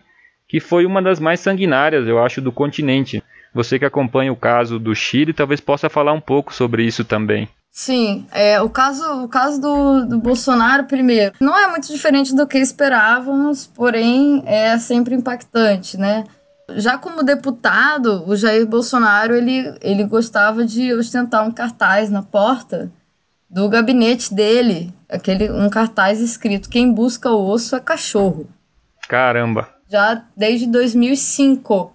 que 0.46 0.60
foi 0.60 0.84
uma 0.84 1.00
das 1.00 1.18
mais 1.18 1.40
sanguinárias, 1.40 2.06
eu 2.06 2.22
acho, 2.22 2.42
do 2.42 2.52
continente. 2.52 3.22
Você 3.54 3.78
que 3.78 3.86
acompanha 3.86 4.30
o 4.30 4.36
caso 4.36 4.78
do 4.78 4.94
Chile, 4.94 5.32
talvez 5.32 5.60
possa 5.60 5.88
falar 5.88 6.12
um 6.12 6.20
pouco 6.20 6.52
sobre 6.52 6.84
isso 6.84 7.06
também. 7.06 7.48
Sim, 7.74 8.26
é, 8.30 8.60
o 8.60 8.68
caso, 8.68 9.24
o 9.24 9.28
caso 9.28 9.58
do, 9.58 10.04
do 10.04 10.18
Bolsonaro, 10.18 10.84
primeiro, 10.84 11.34
não 11.40 11.58
é 11.58 11.66
muito 11.68 11.90
diferente 11.90 12.34
do 12.34 12.46
que 12.46 12.58
esperávamos, 12.58 13.66
porém 13.66 14.42
é 14.44 14.76
sempre 14.78 15.14
impactante, 15.14 15.96
né? 15.96 16.24
Já 16.76 16.98
como 16.98 17.22
deputado, 17.22 18.24
o 18.28 18.36
Jair 18.36 18.66
Bolsonaro 18.66 19.34
ele, 19.34 19.74
ele 19.80 20.04
gostava 20.04 20.66
de 20.66 20.92
ostentar 20.92 21.48
um 21.48 21.50
cartaz 21.50 22.10
na 22.10 22.22
porta 22.22 22.92
do 23.48 23.66
gabinete 23.70 24.34
dele, 24.34 24.92
aquele 25.08 25.50
um 25.50 25.70
cartaz 25.70 26.20
escrito: 26.20 26.68
quem 26.68 26.92
busca 26.92 27.30
o 27.30 27.48
osso 27.48 27.74
é 27.74 27.80
cachorro. 27.80 28.48
Caramba. 29.08 29.68
Já 29.88 30.22
desde 30.36 30.66
2005. 30.66 31.92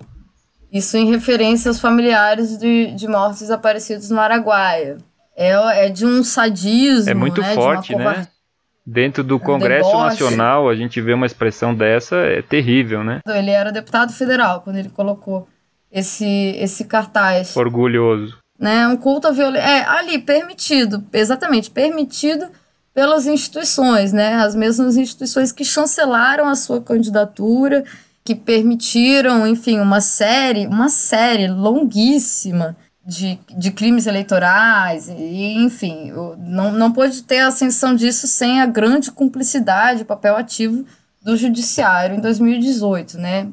Isso 0.71 0.97
em 0.97 1.09
referência 1.09 1.69
aos 1.69 1.79
familiares 1.79 2.57
de, 2.57 2.91
de 2.93 3.07
mortos 3.07 3.39
desaparecidos 3.39 4.09
no 4.09 4.19
Araguaia. 4.19 4.97
É, 5.37 5.85
é 5.85 5.89
de 5.89 6.05
um 6.05 6.23
sadismo. 6.23 7.09
É 7.09 7.13
muito 7.13 7.41
né, 7.41 7.53
forte, 7.53 7.95
né? 7.95 8.27
Dentro 8.85 9.23
do 9.23 9.39
Congresso 9.39 9.89
deboche. 9.89 10.23
Nacional, 10.23 10.69
a 10.69 10.75
gente 10.75 10.99
vê 10.99 11.13
uma 11.13 11.25
expressão 11.25 11.75
dessa, 11.75 12.15
é 12.15 12.41
terrível, 12.41 13.03
né? 13.03 13.19
Ele 13.27 13.51
era 13.51 13.71
deputado 13.71 14.11
federal 14.11 14.61
quando 14.61 14.77
ele 14.77 14.89
colocou 14.89 15.47
esse, 15.91 16.25
esse 16.57 16.85
cartaz. 16.85 17.55
Orgulhoso 17.55 18.37
né? 18.59 18.87
Um 18.87 18.97
culto 18.97 19.27
à 19.27 19.31
violência. 19.31 19.67
É, 19.67 19.85
ali, 19.85 20.19
permitido, 20.19 21.03
exatamente, 21.13 21.69
permitido 21.69 22.47
pelas 22.93 23.27
instituições, 23.27 24.11
né? 24.11 24.35
As 24.35 24.55
mesmas 24.55 24.97
instituições 24.97 25.51
que 25.51 25.63
chancelaram 25.63 26.47
a 26.47 26.55
sua 26.55 26.81
candidatura, 26.81 27.83
que 28.23 28.33
permitiram, 28.33 29.45
enfim, 29.45 29.79
uma 29.79 30.01
série, 30.01 30.65
uma 30.65 30.89
série 30.89 31.47
longuíssima 31.47 32.75
de, 33.07 33.39
de 33.57 33.71
crimes 33.71 34.05
eleitorais, 34.05 35.07
e, 35.07 35.53
enfim, 35.63 36.11
não, 36.39 36.73
não 36.73 36.91
pôde 36.91 37.23
ter 37.23 37.39
a 37.39 37.47
ascensão 37.47 37.95
disso 37.95 38.27
sem 38.27 38.59
a 38.59 38.65
grande 38.65 39.13
cumplicidade, 39.13 40.03
papel 40.03 40.35
ativo 40.35 40.85
do 41.23 41.37
judiciário 41.37 42.17
em 42.17 42.19
2018, 42.19 43.17
né? 43.17 43.47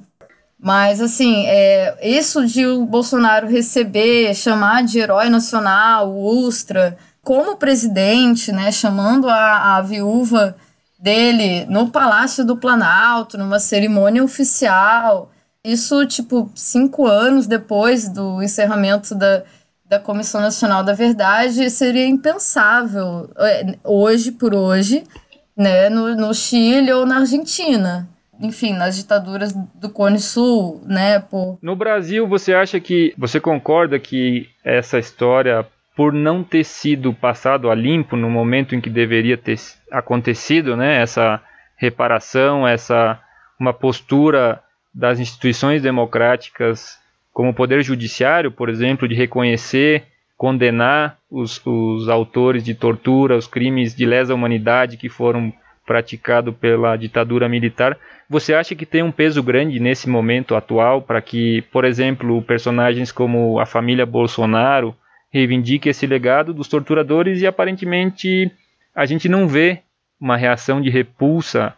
Mas, 0.59 1.01
assim, 1.01 1.47
é, 1.47 1.97
isso 2.03 2.45
de 2.45 2.67
o 2.67 2.85
Bolsonaro 2.85 3.47
receber, 3.47 4.35
chamar 4.35 4.83
de 4.83 4.99
herói 4.99 5.29
nacional, 5.29 6.11
o 6.11 6.47
Ustra, 6.47 6.99
como 7.23 7.57
presidente, 7.57 8.51
né, 8.51 8.73
chamando 8.73 9.29
a, 9.29 9.77
a 9.77 9.83
viúva 9.83 10.57
dele 10.99 11.65
no 11.67 11.91
Palácio 11.91 12.45
do 12.45 12.57
Planalto, 12.57 13.39
numa 13.39 13.61
cerimônia 13.61 14.25
oficial. 14.25 15.31
Isso, 15.65 16.07
tipo, 16.07 16.51
cinco 16.55 17.07
anos 17.07 17.47
depois 17.47 18.09
do 18.09 18.43
encerramento 18.43 19.15
da, 19.15 19.43
da 19.87 19.99
Comissão 19.99 20.41
Nacional 20.41 20.85
da 20.85 20.93
Verdade, 20.93 21.71
seria 21.71 22.07
impensável 22.07 23.31
é, 23.39 23.77
hoje 23.83 24.33
por 24.33 24.55
hoje, 24.55 25.05
né, 25.57 25.89
no, 25.89 26.15
no 26.15 26.35
Chile 26.35 26.93
ou 26.93 27.07
na 27.07 27.21
Argentina 27.21 28.09
enfim, 28.41 28.73
nas 28.73 28.97
ditaduras 28.97 29.53
do 29.53 29.89
Cone 29.89 30.19
Sul, 30.19 30.83
né? 30.85 31.21
Por... 31.21 31.59
No 31.63 31.77
Brasil, 31.77 32.27
você 32.27 32.55
acha 32.55 32.81
que. 32.81 33.15
Você 33.17 33.41
concorda 33.41 33.99
que 33.99 34.49
essa 34.65 34.99
história, 34.99 35.67
por 35.97 36.13
não 36.13 36.43
ter 36.43 36.65
sido 36.65 37.13
passado 37.15 37.71
a 37.71 37.75
limpo 37.75 38.17
no 38.17 38.29
momento 38.29 38.75
em 38.75 38.81
que 38.81 38.91
deveria 38.91 39.37
ter 39.37 39.59
acontecido, 39.91 40.77
né? 40.77 41.01
Essa 41.01 41.41
reparação, 41.77 42.67
essa 42.67 43.21
uma 43.59 43.73
postura 43.73 44.61
das 44.95 45.19
instituições 45.19 45.83
democráticas, 45.83 46.99
como 47.33 47.51
o 47.51 47.55
Poder 47.55 47.83
Judiciário, 47.83 48.53
por 48.53 48.69
exemplo, 48.69 49.09
de 49.09 49.15
reconhecer, 49.15 50.05
condenar 50.37 51.19
os, 51.31 51.61
os 51.65 52.09
autores 52.09 52.63
de 52.63 52.75
tortura, 52.75 53.37
os 53.37 53.47
crimes 53.47 53.95
de 53.95 54.07
lesa 54.07 54.35
humanidade 54.35 54.97
que 54.97 55.09
foram 55.09 55.53
praticados 55.85 56.55
pela 56.57 56.97
ditadura 56.97 57.49
militar. 57.49 57.99
Você 58.29 58.55
acha 58.55 58.75
que 58.75 58.87
tem 58.87 59.03
um 59.03 59.13
peso 59.13 59.43
grande 59.43 59.79
nesse 59.79 60.09
momento 60.09 60.55
atual 60.55 61.03
para 61.03 61.21
que, 61.21 61.63
por 61.73 61.85
exemplo, 61.85 62.41
personagens 62.43 63.13
como 63.13 63.59
a 63.59 63.67
família 63.67 64.07
Bolsonaro 64.07 64.95
reivindique 65.31 65.89
esse 65.89 66.07
legado 66.07 66.55
dos 66.55 66.69
torturadores 66.69 67.43
e 67.43 67.47
aparentemente 67.47 68.51
a 68.95 69.05
gente 69.05 69.29
não 69.29 69.49
vê 69.49 69.81
uma 70.21 70.37
reação 70.37 70.81
de 70.81 70.89
repulsa. 70.89 71.75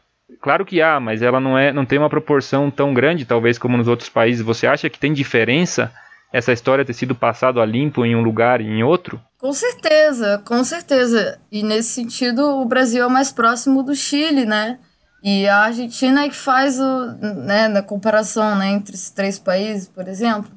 Claro 0.47 0.65
que 0.65 0.81
há, 0.81 1.01
mas 1.01 1.23
ela 1.23 1.41
não 1.41 1.59
é, 1.59 1.73
não 1.73 1.85
tem 1.85 1.99
uma 1.99 2.09
proporção 2.09 2.71
tão 2.71 2.95
grande, 2.95 3.25
talvez 3.25 3.59
como 3.59 3.77
nos 3.77 3.89
outros 3.89 4.09
países. 4.09 4.47
Você 4.47 4.65
acha 4.65 4.89
que 4.89 4.97
tem 4.97 5.13
diferença 5.13 5.93
essa 6.33 6.53
história 6.53 6.85
ter 6.85 6.93
sido 6.93 7.17
passado 7.17 7.61
a 7.61 7.67
limpo 7.67 8.07
em 8.07 8.15
um 8.15 8.23
lugar 8.23 8.61
e 8.61 8.65
em 8.65 8.85
outro? 8.85 9.21
Com 9.41 9.53
certeza, 9.53 10.41
com 10.47 10.63
certeza. 10.63 11.41
E 11.51 11.65
nesse 11.65 11.89
sentido, 11.89 12.61
o 12.61 12.65
Brasil 12.65 13.05
é 13.05 13.09
mais 13.09 13.33
próximo 13.33 13.83
do 13.83 13.93
Chile, 13.97 14.47
né? 14.47 14.79
E 15.21 15.49
a 15.49 15.65
Argentina 15.65 16.23
é 16.23 16.29
que 16.29 16.37
faz 16.37 16.79
o, 16.79 17.07
né, 17.45 17.67
na 17.67 17.83
comparação 17.83 18.55
né, 18.55 18.69
entre 18.69 18.95
esses 18.95 19.11
três 19.11 19.41
países, 19.41 19.89
por 19.89 20.07
exemplo, 20.07 20.53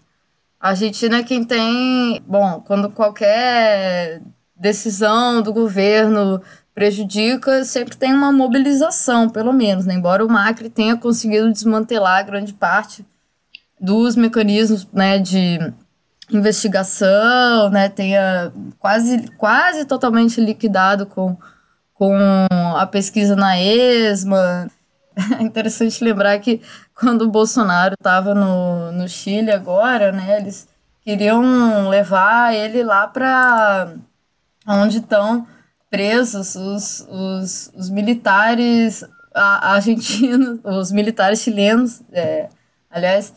a 0.60 0.70
Argentina 0.70 1.18
é 1.18 1.24
quem 1.24 1.44
tem, 1.44 2.22
bom, 2.28 2.62
quando 2.64 2.92
qualquer 2.92 4.22
decisão 4.56 5.42
do 5.42 5.52
governo 5.52 6.40
prejudica, 6.80 7.66
sempre 7.66 7.98
tem 7.98 8.14
uma 8.14 8.32
mobilização, 8.32 9.28
pelo 9.30 9.52
menos, 9.52 9.86
né? 9.86 9.96
embora 9.96 10.26
o 10.26 10.30
Macri 10.30 10.70
tenha 10.70 10.96
conseguido 10.96 11.52
desmantelar 11.52 12.26
grande 12.26 12.54
parte 12.54 13.06
dos 13.78 14.16
mecanismos 14.16 14.88
né, 14.94 15.20
de 15.20 15.60
investigação, 16.32 17.70
né, 17.70 17.90
tenha 17.90 18.54
quase, 18.80 19.28
quase 19.38 19.84
totalmente 19.84 20.40
liquidado 20.40 21.06
com, 21.06 21.36
com 21.94 22.16
a 22.78 22.88
pesquisa 22.88 23.36
na 23.36 23.60
ESMA. 23.60 24.72
É 25.38 25.44
interessante 25.44 26.02
lembrar 26.02 26.40
que 26.40 26.62
quando 26.96 27.24
o 27.24 27.30
Bolsonaro 27.30 27.94
estava 28.00 28.34
no, 28.34 28.94
no 28.94 29.06
Chile 29.10 29.52
agora, 29.52 30.14
né, 30.14 30.38
eles 30.40 30.66
queriam 31.04 31.90
levar 31.90 32.56
ele 32.56 32.86
lá 32.86 33.06
para 33.06 33.96
onde 34.66 35.00
estão 35.00 35.46
presos 35.90 36.56
os, 36.56 37.08
os, 37.10 37.72
os 37.76 37.90
militares 37.90 39.04
argentinos, 39.34 40.60
os 40.66 40.92
militares 40.92 41.42
chilenos, 41.42 42.02
é, 42.12 42.50
aliás, 42.90 43.34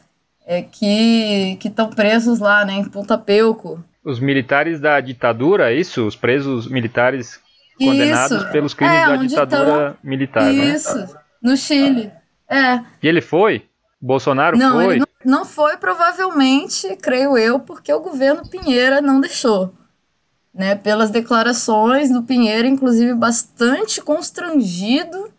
é, 0.46 0.62
que 0.62 1.58
estão 1.64 1.90
presos 1.90 2.38
lá, 2.38 2.64
né, 2.64 2.74
em 2.74 2.84
Ponta 2.84 3.16
Peuco. 3.16 3.82
Os 4.04 4.18
militares 4.18 4.80
da 4.80 5.00
ditadura, 5.00 5.72
é 5.72 5.76
isso? 5.76 6.06
Os 6.06 6.16
presos 6.16 6.66
militares 6.66 7.40
condenados 7.78 8.42
isso. 8.42 8.50
pelos 8.50 8.74
crimes 8.74 8.96
é, 8.96 9.06
da 9.06 9.16
ditadura 9.16 9.90
tão... 9.90 9.96
militar, 10.02 10.44
né? 10.44 10.52
Isso, 10.52 10.96
né? 10.96 11.08
no 11.40 11.56
Chile. 11.56 12.10
É. 12.48 12.80
E 13.02 13.08
ele 13.08 13.20
foi? 13.20 13.64
Bolsonaro 14.00 14.58
não, 14.58 14.72
foi? 14.72 14.98
Não, 14.98 15.06
não 15.24 15.44
foi, 15.44 15.76
provavelmente, 15.76 16.96
creio 16.96 17.38
eu, 17.38 17.60
porque 17.60 17.92
o 17.92 18.00
governo 18.00 18.48
Pinheira 18.48 19.00
não 19.00 19.20
deixou. 19.20 19.72
Né, 20.54 20.74
pelas 20.74 21.10
declarações 21.10 22.10
do 22.10 22.22
Pinheiro, 22.22 22.68
inclusive 22.68 23.14
bastante 23.14 24.02
constrangido, 24.02 25.30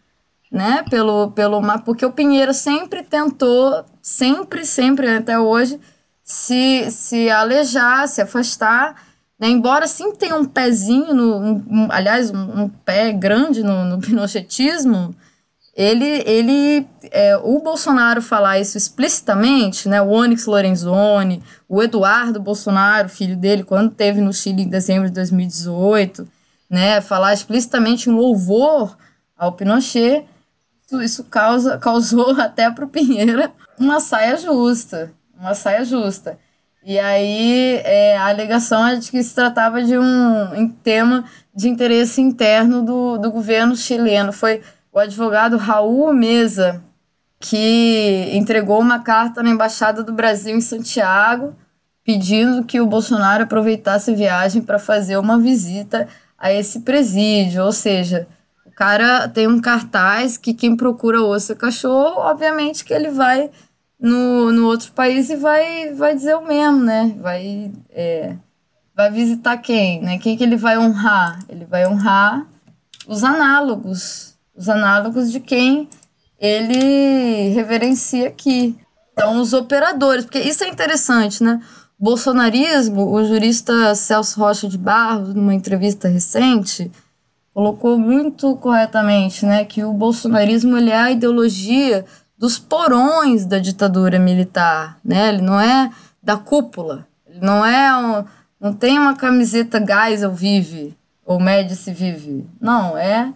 né, 0.51 0.83
pelo, 0.89 1.31
pelo 1.31 1.61
porque 1.85 2.03
o 2.03 2.11
Pinheiro 2.11 2.51
sempre 2.51 3.03
tentou, 3.03 3.85
sempre, 4.01 4.65
sempre 4.65 5.07
até 5.07 5.37
hoje, 5.37 5.79
se, 6.23 6.89
se 6.89 7.29
alejar, 7.29 8.07
se 8.07 8.21
afastar, 8.21 9.03
né, 9.39 9.49
embora 9.49 9.87
sim 9.87 10.13
tenha 10.13 10.35
um 10.35 10.45
pezinho, 10.45 11.13
no, 11.13 11.37
um, 11.37 11.87
aliás, 11.91 12.31
um, 12.31 12.63
um, 12.63 12.69
pé 12.69 13.11
grande 13.11 13.61
no, 13.61 13.85
no 13.85 13.99
pinochetismo, 13.99 15.13
ele, 15.75 16.23
ele 16.27 16.87
é, 17.11 17.35
o 17.37 17.59
Bolsonaro 17.59 18.21
falar 18.21 18.59
isso 18.59 18.77
explicitamente, 18.77 19.89
né, 19.89 20.01
o 20.01 20.09
Onyx 20.09 20.45
Lorenzoni, 20.45 21.41
o 21.67 21.81
Eduardo 21.81 22.39
Bolsonaro, 22.39 23.09
filho 23.09 23.35
dele, 23.35 23.63
quando 23.63 23.89
teve 23.89 24.21
no 24.21 24.31
Chile 24.31 24.61
em 24.63 24.69
dezembro 24.69 25.09
de 25.09 25.15
2018, 25.15 26.27
né, 26.69 27.01
falar 27.01 27.33
explicitamente 27.33 28.09
em 28.09 28.13
louvor 28.13 28.95
ao 29.35 29.53
Pinochet, 29.53 30.25
isso, 30.85 31.01
isso 31.01 31.23
causa, 31.23 31.77
causou 31.79 32.39
até 32.39 32.69
para 32.69 32.85
o 32.85 32.89
Pinheira 32.89 33.51
uma 33.79 33.99
saia 33.99 34.37
justa, 34.37 35.11
uma 35.37 35.55
saia 35.55 35.83
justa. 35.83 36.37
E 36.85 36.99
aí 36.99 37.81
é, 37.83 38.17
a 38.17 38.27
alegação 38.27 38.85
é 38.85 38.97
de 38.97 39.09
que 39.09 39.23
se 39.23 39.33
tratava 39.33 39.81
de 39.81 39.97
um 39.97 40.69
tema 40.83 41.23
de 41.55 41.69
interesse 41.69 42.21
interno 42.21 42.83
do, 42.83 43.17
do 43.17 43.31
governo 43.31 43.75
chileno. 43.75 44.33
Foi 44.33 44.61
o 44.93 44.99
advogado 44.99 45.57
Raul 45.57 46.13
Mesa, 46.13 46.83
que 47.39 48.29
entregou 48.31 48.79
uma 48.79 48.99
carta 48.99 49.41
na 49.41 49.49
Embaixada 49.49 50.03
do 50.03 50.13
Brasil 50.13 50.55
em 50.55 50.61
Santiago, 50.61 51.55
pedindo 52.03 52.63
que 52.63 52.79
o 52.79 52.85
Bolsonaro 52.85 53.43
aproveitasse 53.43 54.11
a 54.11 54.15
viagem 54.15 54.61
para 54.61 54.77
fazer 54.77 55.17
uma 55.17 55.39
visita 55.39 56.07
a 56.37 56.53
esse 56.53 56.81
presídio. 56.81 57.63
Ou 57.63 57.71
seja, 57.71 58.27
o 58.65 58.71
cara 58.71 59.27
tem 59.27 59.47
um 59.47 59.59
cartaz 59.59 60.37
que 60.37 60.53
quem 60.53 60.77
procura 60.77 61.23
osso 61.23 61.53
é 61.53 61.55
cachorro, 61.55 62.21
obviamente 62.21 62.85
que 62.85 62.93
ele 62.93 63.09
vai 63.09 63.49
no, 63.99 64.51
no 64.51 64.67
outro 64.67 64.91
país 64.91 65.29
e 65.29 65.35
vai, 65.35 65.91
vai 65.93 66.13
dizer 66.13 66.35
o 66.35 66.45
mesmo, 66.45 66.83
né? 66.83 67.15
Vai, 67.19 67.71
é, 67.89 68.35
vai 68.95 69.09
visitar 69.09 69.57
quem, 69.57 70.01
né? 70.01 70.19
Quem 70.19 70.37
que 70.37 70.43
ele 70.43 70.57
vai 70.57 70.77
honrar? 70.77 71.39
Ele 71.49 71.65
vai 71.65 71.87
honrar 71.87 72.45
os 73.07 73.23
análogos 73.23 74.32
os 74.55 74.69
análogos 74.69 75.31
de 75.31 75.39
quem 75.39 75.87
ele 76.39 77.49
reverencia 77.53 78.27
aqui. 78.27 78.75
Então, 79.13 79.39
os 79.39 79.53
operadores, 79.53 80.25
porque 80.25 80.39
isso 80.39 80.63
é 80.63 80.67
interessante, 80.67 81.43
né? 81.43 81.61
Bolsonarismo, 81.97 83.13
o 83.13 83.23
jurista 83.23 83.95
Celso 83.95 84.39
Rocha 84.39 84.67
de 84.67 84.77
Barros, 84.77 85.33
numa 85.33 85.53
entrevista 85.53 86.07
recente, 86.07 86.91
colocou 87.53 87.97
muito 87.97 88.55
corretamente, 88.57 89.45
né, 89.45 89.63
que 89.63 89.83
o 89.83 89.93
bolsonarismo 89.93 90.75
ele 90.75 90.89
é 90.89 90.97
a 90.97 91.11
ideologia 91.11 92.03
dos 92.37 92.57
porões 92.57 93.45
da 93.45 93.59
ditadura 93.59 94.17
militar, 94.19 94.97
né? 95.05 95.29
Ele 95.29 95.41
não 95.41 95.59
é 95.59 95.91
da 96.21 96.35
cúpula, 96.35 97.07
ele 97.25 97.39
não 97.41 97.63
é 97.63 97.95
um, 97.95 98.25
não 98.59 98.73
tem 98.73 98.97
uma 98.97 99.15
camiseta 99.15 99.79
Geisel 99.79 100.31
vive 100.31 100.97
ou 101.25 101.39
Médici 101.39 101.93
vive, 101.93 102.45
não 102.59 102.97
é 102.97 103.31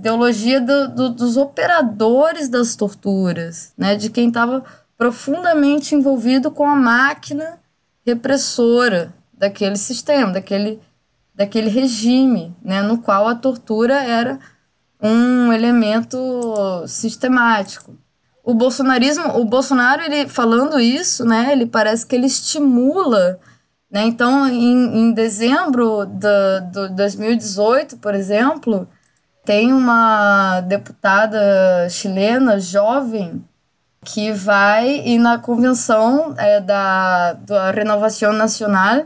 ideologia 0.00 0.60
do, 0.62 0.88
do, 0.88 1.10
dos 1.10 1.36
operadores 1.36 2.48
das 2.48 2.74
torturas, 2.74 3.74
né, 3.76 3.94
de 3.94 4.08
quem 4.08 4.28
estava 4.28 4.64
profundamente 4.96 5.94
envolvido 5.94 6.50
com 6.50 6.66
a 6.66 6.74
máquina 6.74 7.58
repressora 8.04 9.14
daquele 9.32 9.76
sistema, 9.76 10.32
daquele, 10.32 10.80
daquele 11.34 11.68
regime, 11.68 12.56
né, 12.62 12.80
no 12.82 12.98
qual 12.98 13.28
a 13.28 13.34
tortura 13.34 14.02
era 14.02 14.40
um 15.02 15.52
elemento 15.52 16.18
sistemático. 16.86 17.94
O 18.42 18.54
bolsonarismo, 18.54 19.38
o 19.38 19.44
Bolsonaro, 19.44 20.02
ele 20.02 20.28
falando 20.28 20.80
isso, 20.80 21.26
né, 21.26 21.52
ele 21.52 21.66
parece 21.66 22.06
que 22.06 22.16
ele 22.16 22.26
estimula, 22.26 23.38
né, 23.90 24.04
então 24.06 24.48
em, 24.48 24.98
em 24.98 25.12
dezembro 25.12 26.06
de, 26.06 26.88
de 26.88 26.94
2018, 26.94 27.98
por 27.98 28.14
exemplo, 28.14 28.88
tem 29.44 29.72
uma 29.72 30.60
deputada 30.60 31.88
chilena 31.88 32.60
jovem 32.60 33.44
que 34.04 34.32
vai 34.32 35.00
ir 35.06 35.18
na 35.18 35.38
convenção 35.38 36.34
é, 36.38 36.60
da, 36.60 37.34
da 37.34 37.70
Renovação 37.70 38.32
Nacional, 38.32 39.04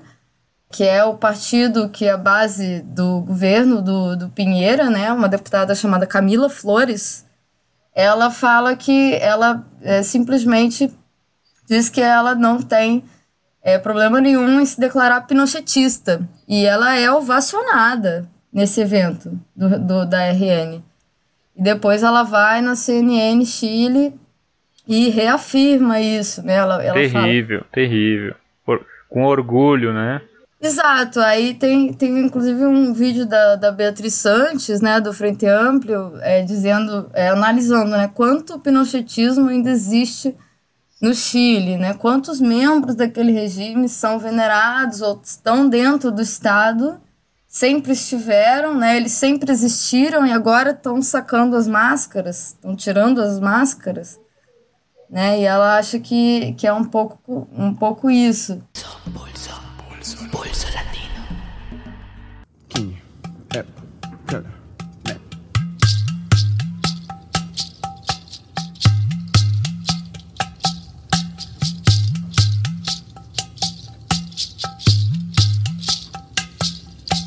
que 0.71 0.85
é 0.85 1.05
o 1.05 1.15
partido 1.15 1.89
que 1.89 2.07
é 2.07 2.11
a 2.11 2.17
base 2.17 2.81
do 2.83 3.21
governo 3.21 3.81
do, 3.83 4.17
do 4.17 4.29
Pinheira, 4.29 4.91
né? 4.91 5.13
Uma 5.13 5.29
deputada 5.29 5.75
chamada 5.75 6.07
Camila 6.07 6.49
Flores. 6.49 7.25
Ela 7.95 8.31
fala 8.31 8.75
que 8.75 9.15
ela 9.15 9.65
é, 9.83 10.03
simplesmente 10.03 10.93
diz 11.67 11.89
que 11.89 12.01
ela 12.01 12.35
não 12.35 12.61
tem 12.61 13.05
é, 13.63 13.79
problema 13.79 14.21
nenhum 14.21 14.61
em 14.61 14.67
se 14.67 14.79
declarar 14.79 15.23
pinochetista. 15.23 16.29
E 16.47 16.65
ela 16.65 16.97
é 16.97 17.11
ovacionada 17.11 18.29
nesse 18.55 18.81
evento 18.81 19.37
do, 19.57 19.81
do, 19.81 20.07
da 20.07 20.31
RN. 20.31 20.81
E 21.57 21.63
depois 21.63 22.05
ela 22.05 22.23
vai 22.23 22.63
na 22.63 22.77
CNN 22.77 23.45
Chile 23.45 24.15
e 24.87 25.09
reafirma 25.09 26.01
isso, 26.01 26.41
né? 26.45 26.55
Ela, 26.55 26.83
ela 26.83 26.95
terrível, 26.95 27.59
fala... 27.59 27.71
terrível. 27.73 28.35
Por, 28.65 28.87
com 29.09 29.25
orgulho, 29.25 29.93
né? 29.93 30.23
Exato, 30.61 31.21
aí 31.21 31.53
tem, 31.53 31.93
tem 31.93 32.19
inclusive 32.21 32.65
um 32.65 32.95
vídeo 32.95 33.27
da, 33.27 33.55
da 33.55 33.71
Beatriz 33.71 34.15
Santos, 34.15 34.81
né, 34.81 34.99
do 34.99 35.13
Frente 35.13 35.45
Amplio, 35.45 36.15
é, 36.23 36.41
dizendo, 36.41 37.11
é, 37.13 37.29
analisando, 37.29 37.91
né, 37.91 38.11
quanto 38.15 38.59
pinochetismo 38.59 39.51
ainda 39.51 39.69
existe 39.69 40.35
no 41.03 41.13
Chile, 41.13 41.77
né, 41.77 41.93
quantos 41.93 42.41
membros 42.41 42.95
daquele 42.95 43.31
regime 43.31 43.91
são 43.91 44.19
venerados 44.19 45.03
ou 45.03 45.21
estão 45.23 45.69
dentro 45.69 46.11
do 46.11 46.23
Estado 46.23 46.99
sempre 47.55 47.93
estiveram, 47.93 48.75
né? 48.75 48.97
Eles 48.97 49.13
sempre 49.13 49.53
existiram 49.53 50.27
e 50.27 50.33
agora 50.33 50.73
estão 50.73 51.01
sacando 51.01 51.55
as 51.55 51.69
máscaras, 51.69 52.49
estão 52.49 52.75
tirando 52.75 53.23
as 53.23 53.39
máscaras, 53.39 54.19
né? 55.09 55.39
E 55.39 55.45
ela 55.45 55.79
acha 55.79 56.01
que, 56.01 56.53
que 56.55 56.67
é 56.67 56.73
um 56.73 56.83
pouco, 56.83 57.47
um 57.53 57.73
pouco 57.73 58.11
isso. 58.11 58.61
Pulso, 59.05 59.51
pulso, 59.89 60.29
pulso 60.31 60.74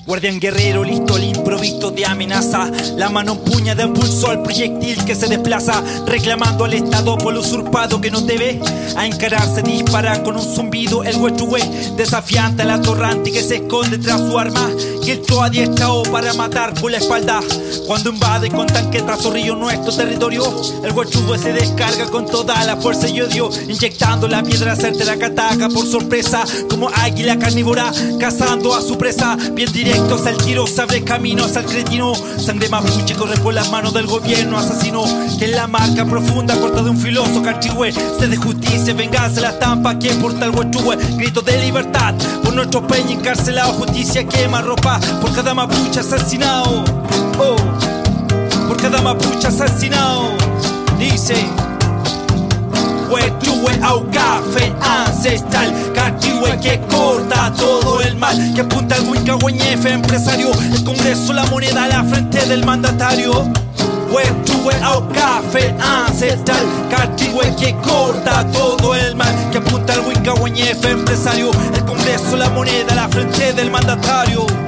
Guardián 0.08 0.40
guerrero, 0.40 0.86
listo 0.86 1.16
al 1.16 1.26
improviso 1.26 1.92
de 1.92 2.06
amenaza. 2.06 2.72
La 2.96 3.10
mano 3.10 3.34
empuña 3.34 3.76
de 3.76 3.84
impulso 3.84 4.30
al 4.30 4.42
proyectil 4.42 5.04
que 5.04 5.16
se 5.16 5.28
desplaza, 5.28 5.84
reclamando 6.06 6.64
al 6.64 6.76
Estado 6.76 7.18
por 7.18 7.34
lo 7.34 7.42
usurpado 7.42 8.00
que 8.00 8.10
no 8.10 8.22
debe. 8.22 8.58
A 8.96 9.06
encararse, 9.06 9.62
dispara 9.62 10.24
con 10.24 10.38
un 10.38 10.42
zumbido 10.42 11.04
el 11.04 11.18
huechugue, 11.18 11.62
desafiante 11.98 12.62
a 12.62 12.66
la 12.66 12.82
torrante 12.82 13.34
que 13.34 13.44
se 13.44 13.58
esconde 13.58 13.98
tras 13.98 14.22
su 14.22 14.40
arma. 14.40 14.70
Y 15.04 15.12
el 15.12 15.22
to 15.24 15.42
adiestrado 15.42 16.04
para 16.04 16.34
matar 16.34 16.74
por 16.74 16.90
la 16.90 17.00
espalda. 17.00 17.42
Cuando 17.86 18.10
invade 18.10 18.50
con 18.50 18.66
tanqueta 18.66 19.18
zorrillo 19.18 19.58
nuestro 19.58 19.94
territorio, 19.94 20.44
el 20.86 20.92
huechugue 20.94 21.38
se 21.38 21.52
descarga 21.52 22.06
con 22.06 22.26
toda 22.26 22.64
la 22.64 22.78
fuerza 22.78 23.10
y 23.10 23.20
odio, 23.20 23.50
inyectando 23.68 24.30
la 24.30 24.42
piedra 24.42 24.78
certera 24.78 25.18
que 25.18 25.26
ataca 25.26 25.68
por 25.68 25.86
sorpresa, 25.86 26.46
como 26.70 26.90
águila 26.94 27.38
carnívora, 27.38 27.92
cazando 28.20 28.74
a 28.74 28.82
su 28.82 28.98
presa, 28.98 29.38
bien 29.52 29.72
directo 29.98 30.28
al 30.28 30.38
tiro, 30.38 30.68
se 30.68 30.82
abre 30.82 31.04
caminos 31.04 31.56
al 31.58 31.66
cretino. 31.66 32.14
Sangre 32.38 32.70
mapuche 32.70 33.16
corre 33.16 33.38
por 33.38 33.54
las 33.54 33.72
manos 33.72 33.94
del 33.94 34.06
gobierno 34.06 34.58
asesino. 34.58 35.04
Que 35.40 35.46
en 35.46 35.52
la 35.52 35.68
marca 35.68 36.06
profunda 36.06 36.56
corta 36.60 36.84
de 36.84 36.90
un 36.90 36.98
filoso 36.98 37.42
cachihue. 37.42 37.92
Se 37.92 38.28
de 38.28 38.38
justicia, 38.38 38.94
venganza, 38.94 39.42
la 39.42 39.50
estampa 39.50 39.98
que 39.98 40.10
porta 40.16 40.46
el 40.46 40.52
huechue. 40.52 40.98
Grito 41.18 41.42
de 41.42 41.58
libertad 41.60 42.14
por 42.44 42.54
nuestro 42.54 42.86
peña 42.86 43.12
encarcelado. 43.12 43.74
Justicia 43.74 44.28
quema 44.28 44.62
ropa 44.62 45.00
por 45.22 45.34
cada 45.34 45.54
mapuche 45.54 46.00
asesinado. 46.00 46.84
Oh, 47.40 47.56
por 48.68 48.78
cada 48.78 49.02
mapuche 49.02 49.48
asesinado. 49.48 50.30
Dice. 51.00 51.67
Huechue 53.10 53.72
au 53.84 54.02
café 54.12 54.74
ancestral, 54.82 55.74
cachihue 55.94 56.60
que 56.60 56.80
corta 56.90 57.52
todo 57.58 58.02
el 58.02 58.16
mal, 58.18 58.38
que 58.54 58.62
apunta 58.62 58.96
al 58.96 59.08
Huincahueñefe 59.08 59.92
empresario, 59.92 60.52
el 60.74 60.84
Congreso 60.84 61.34
la 61.34 61.46
moneda 61.46 61.88
la 61.88 62.04
frente 62.04 62.46
del 62.46 62.66
mandatario. 62.66 63.32
Huechue 64.12 64.74
au 64.84 65.08
café 65.10 65.74
ancestral, 65.80 66.66
cachihue 66.90 67.56
que 67.56 67.76
corta 67.78 68.46
todo 68.52 68.94
el 68.96 69.16
mal, 69.16 69.34
que 69.52 69.60
apunta 69.60 69.94
al 69.94 70.02
Huincahueñefe 70.02 70.90
empresario, 70.90 71.52
el 71.74 71.86
Congreso 71.86 72.36
la 72.36 72.50
moneda 72.50 72.94
la 72.94 73.08
frente 73.08 73.54
del 73.54 73.72
mandatario. 73.72 74.67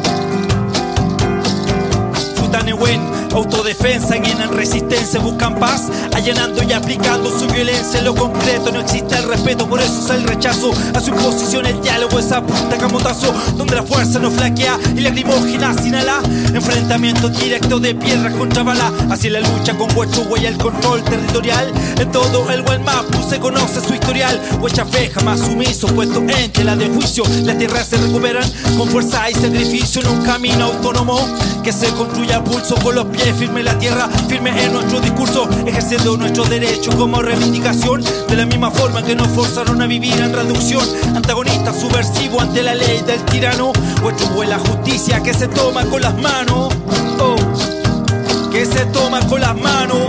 Autodefensa 3.34 4.16
en 4.16 4.26
en 4.26 4.52
resistencia 4.52 5.20
buscan 5.20 5.56
paz, 5.60 5.90
allanando 6.14 6.64
y 6.64 6.74
aplicando 6.74 7.30
su 7.30 7.48
violencia 7.48 8.00
en 8.00 8.06
lo 8.06 8.16
concreto. 8.16 8.72
No 8.72 8.82
existe 8.82 9.16
el 9.16 9.28
respeto, 9.28 9.70
por 9.70 9.80
eso 9.80 10.00
es 10.04 10.10
el 10.10 10.24
rechazo 10.24 10.72
a 10.94 11.00
su 11.00 11.12
imposición. 11.12 11.66
El 11.66 11.80
diálogo 11.82 12.18
es 12.18 12.32
a 12.32 12.42
punta 12.42 12.78
camotazo, 12.78 13.34
donde 13.56 13.76
la 13.76 13.84
fuerza 13.84 14.20
no 14.20 14.32
flaquea 14.32 14.78
y 14.96 15.02
la 15.02 15.10
lacrimógena 15.10 15.76
inhala. 15.86 16.22
Enfrentamiento 16.54 17.30
directo 17.30 17.80
de 17.80 17.94
piedras 17.96 18.34
contra 18.34 18.64
bala, 18.64 18.92
así 19.10 19.30
la 19.30 19.42
lucha 19.42 19.78
con 19.78 19.96
Huechugua 19.96 20.40
y 20.40 20.48
el 20.48 20.58
control 20.58 21.04
territorial. 21.04 21.72
En 22.00 22.12
todo 22.12 22.50
el 22.52 22.64
Guaymapu 22.64 23.30
se 23.30 23.40
conoce 23.40 23.80
su 23.80 23.94
historial. 23.94 24.40
Huechafe 24.60 25.12
jamás 25.12 25.40
sumiso, 25.40 25.88
puesto 25.88 26.20
en 26.20 26.52
tela 26.52 26.76
de 26.76 26.90
juicio. 26.90 27.24
Las 27.44 27.58
tierras 27.58 27.88
se 27.88 27.98
recuperan 27.98 28.44
con 28.80 28.88
fuerza 28.88 29.30
y 29.30 29.34
sacrificio 29.34 30.02
en 30.02 30.08
un 30.08 30.22
camino 30.24 30.64
autónomo. 30.64 31.20
Que 31.62 31.74
se 31.74 31.90
construye 31.90 32.34
a 32.34 32.42
pulso 32.42 32.76
con 32.76 32.96
los 32.96 33.06
pies 33.08 33.36
firme 33.38 33.62
la 33.62 33.78
tierra, 33.78 34.08
firme 34.30 34.52
en 34.64 34.72
nuestro 34.72 35.02
discurso, 35.02 35.50
ejerciendo 35.68 36.16
nuestro 36.16 36.46
derecho 36.46 36.90
como 36.98 37.22
reivindicación, 37.22 38.02
de 38.02 38.36
la 38.38 38.46
misma 38.46 38.72
forma 38.72 39.04
que 39.04 39.16
nos 39.16 39.28
forzaron 39.28 39.82
a 39.82 39.86
vivir 39.86 40.14
en 40.14 40.34
reducción, 40.34 40.88
antagonista 41.14 41.74
subversivo 41.74 42.40
ante 42.40 42.64
la 42.64 42.74
ley 42.74 43.02
del 43.02 43.22
tirano, 43.26 43.74
vuestro 44.02 44.44
la 44.44 44.58
justicia 44.58 45.22
que 45.22 45.34
se 45.34 45.50
toma 45.50 45.84
con 45.84 46.02
las 46.02 46.18
manos, 46.18 46.74
oh, 47.20 48.50
que 48.50 48.66
se 48.66 48.86
toma 48.86 49.20
con 49.28 49.42
las 49.42 49.58
manos. 49.58 50.08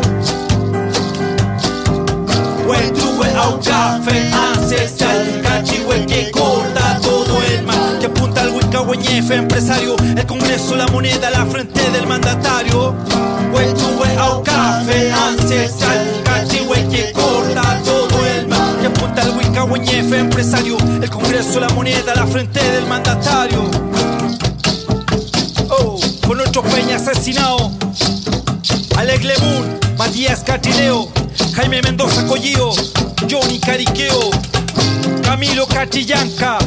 Huetrue 2.69 3.37
au 3.37 3.59
café 3.61 4.31
ancestral, 4.33 5.43
cachihue 5.43 6.07
al 8.51 8.57
Huincahueñefe 8.57 9.35
empresario, 9.35 9.97
el 10.17 10.27
Congreso 10.27 10.75
la 10.77 10.87
moneda 10.89 11.31
la 11.31 11.47
frente 11.47 11.89
del 11.91 12.07
mandatario. 12.07 12.95
Huetrue 13.53 14.17
au 14.19 14.43
café 14.43 15.13
ancestral, 15.13 16.23
cachihue 16.25 16.89
que 16.89 17.13
corta 17.13 17.81
todo 17.85 18.27
el 18.27 18.47
mal, 18.49 18.79
que 18.81 18.87
apunta 18.87 19.23
al 19.23 19.37
Huincahueñefe 19.37 20.19
empresario, 20.19 20.77
el 21.03 21.11
Congreso 21.11 21.61
la 21.61 21.69
moneda 21.71 22.15
la 22.15 22.27
frente 22.27 22.61
del 22.73 22.87
mandatario. 22.87 23.71
Oh, 25.69 25.99
con 26.27 26.39
nuestro 26.39 26.63
peña 26.63 26.97
asesinado, 26.97 27.71
Alec 28.97 29.23
Lemun, 29.23 29.79
Matías 29.97 30.41
Catrileo, 30.45 31.09
Jaime 31.55 31.83
Mendoza 31.83 32.27
Collío, 32.27 32.71
Johnny 33.31 33.59
Cariqueo, 33.59 34.31
Camilo 35.23 35.67
Cachillanca 35.67 36.59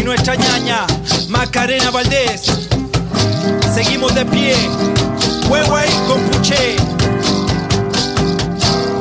y 0.00 0.04
nuestra 0.04 0.34
ñaña 0.34 0.86
Macarena 1.28 1.90
Valdés. 1.90 2.42
Seguimos 3.74 4.14
de 4.14 4.24
pie, 4.26 4.54
Huehue 5.48 5.84
con 6.08 6.20
Puché. 6.30 6.76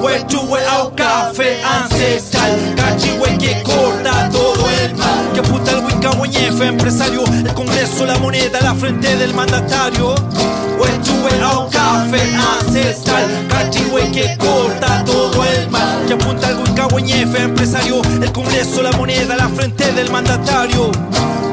Huechue 0.01 0.59
au 0.77 0.95
café 0.95 1.61
ancestral, 1.63 2.57
cachihue 2.75 3.37
que 3.37 3.61
corta 3.63 4.29
todo 4.31 4.65
el 4.81 4.95
mal, 4.95 5.31
al 6.05 6.17
Huincahueñefe 6.17 6.67
empresario, 6.67 7.23
el 7.25 7.53
Congreso 7.53 8.05
la 8.05 8.17
moneda 8.19 8.61
la 8.61 8.73
frente 8.73 9.15
del 9.17 9.33
mandatario. 9.33 10.15
Huechue 10.79 11.41
au 11.43 11.69
café 11.69 12.21
ancestral, 12.35 13.25
cachihue 13.49 14.09
que 14.11 14.37
corta 14.37 15.03
todo 15.03 15.43
el 15.43 15.69
mal, 15.69 16.05
que 16.07 16.13
apunta 16.13 16.47
al 16.47 16.59
Huincahueñefe 16.59 17.43
empresario, 17.43 18.01
el 18.21 18.31
Congreso 18.31 18.81
la 18.81 18.91
moneda 18.93 19.35
la 19.35 19.49
frente 19.49 19.91
del 19.91 20.09
mandatario. 20.09 20.91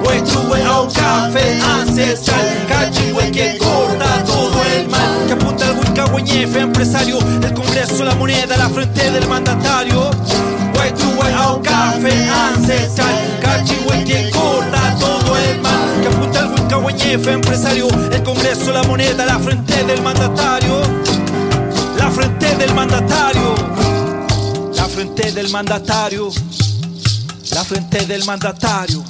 Huechue 0.05 0.63
au 0.65 0.87
café 0.93 1.59
ancestral, 1.81 2.47
cachihue 2.69 3.33
que 3.33 3.59
corta 3.59 4.23
todo 4.25 4.63
el 4.77 4.89
mal, 4.89 5.27
que 5.27 5.33
apunta 5.33 5.67
al 5.69 5.79
Huincahueñefe 5.79 6.61
empresario, 6.61 7.19
el 7.43 7.53
Congreso 7.53 8.05
la 8.05 8.15
moneda 8.15 8.57
la 8.57 8.69
frente 8.69 9.11
del 9.11 9.27
mandatario. 9.27 10.11
Huechue 10.77 11.35
au 11.45 11.61
café 11.61 12.29
ancestral, 12.29 13.39
cachihue 13.41 14.05
que 14.05 14.31
corta 14.31 14.97
todo 14.99 15.37
el 15.37 15.61
mal, 15.61 16.01
que 16.03 16.09
apunta 16.09 16.41
al 16.41 16.53
Huincahueñefe 16.53 17.33
empresario, 17.33 17.89
el 18.13 18.23
Congreso 18.23 18.73
la 18.73 18.83
moneda 18.85 19.25
la 19.27 19.39
frente 19.39 19.85
del 19.85 20.03
mandatario. 20.03 20.83
La 21.99 22.11
frente 22.11 22.55
del 22.57 22.73
mandatario, 22.75 23.55
la 24.75 24.85
frente 24.85 25.33
del 25.33 25.51
mandatario, 25.51 26.31
la 27.53 27.65
frente 27.65 28.07
del 28.07 28.25
mandatario. 28.25 29.03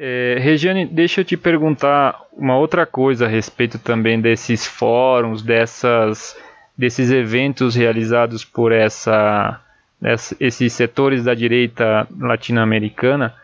É, 0.00 0.36
Regiane, 0.38 0.86
deixa 0.86 1.22
eu 1.22 1.24
te 1.24 1.36
perguntar 1.36 2.22
uma 2.32 2.56
outra 2.56 2.86
coisa 2.86 3.26
a 3.26 3.28
respeito 3.28 3.80
também 3.80 4.20
desses 4.20 4.64
fóruns, 4.64 5.42
dessas, 5.42 6.36
desses 6.76 7.10
eventos 7.10 7.74
realizados 7.74 8.44
por 8.44 8.70
essa, 8.70 9.60
essa 10.00 10.36
esses 10.38 10.72
setores 10.72 11.24
da 11.24 11.34
direita 11.34 12.06
latino-americana. 12.16 13.34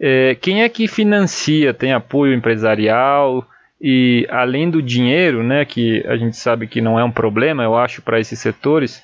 É, 0.00 0.34
quem 0.34 0.64
é 0.64 0.68
que 0.68 0.88
financia? 0.88 1.72
Tem 1.72 1.92
apoio 1.92 2.34
empresarial? 2.34 3.46
E 3.80 4.26
além 4.30 4.68
do 4.68 4.82
dinheiro, 4.82 5.44
né, 5.44 5.64
que 5.64 6.04
a 6.08 6.16
gente 6.16 6.36
sabe 6.36 6.66
que 6.66 6.80
não 6.80 6.98
é 6.98 7.04
um 7.04 7.12
problema, 7.12 7.62
eu 7.62 7.76
acho, 7.78 8.02
para 8.02 8.18
esses 8.18 8.38
setores, 8.40 9.00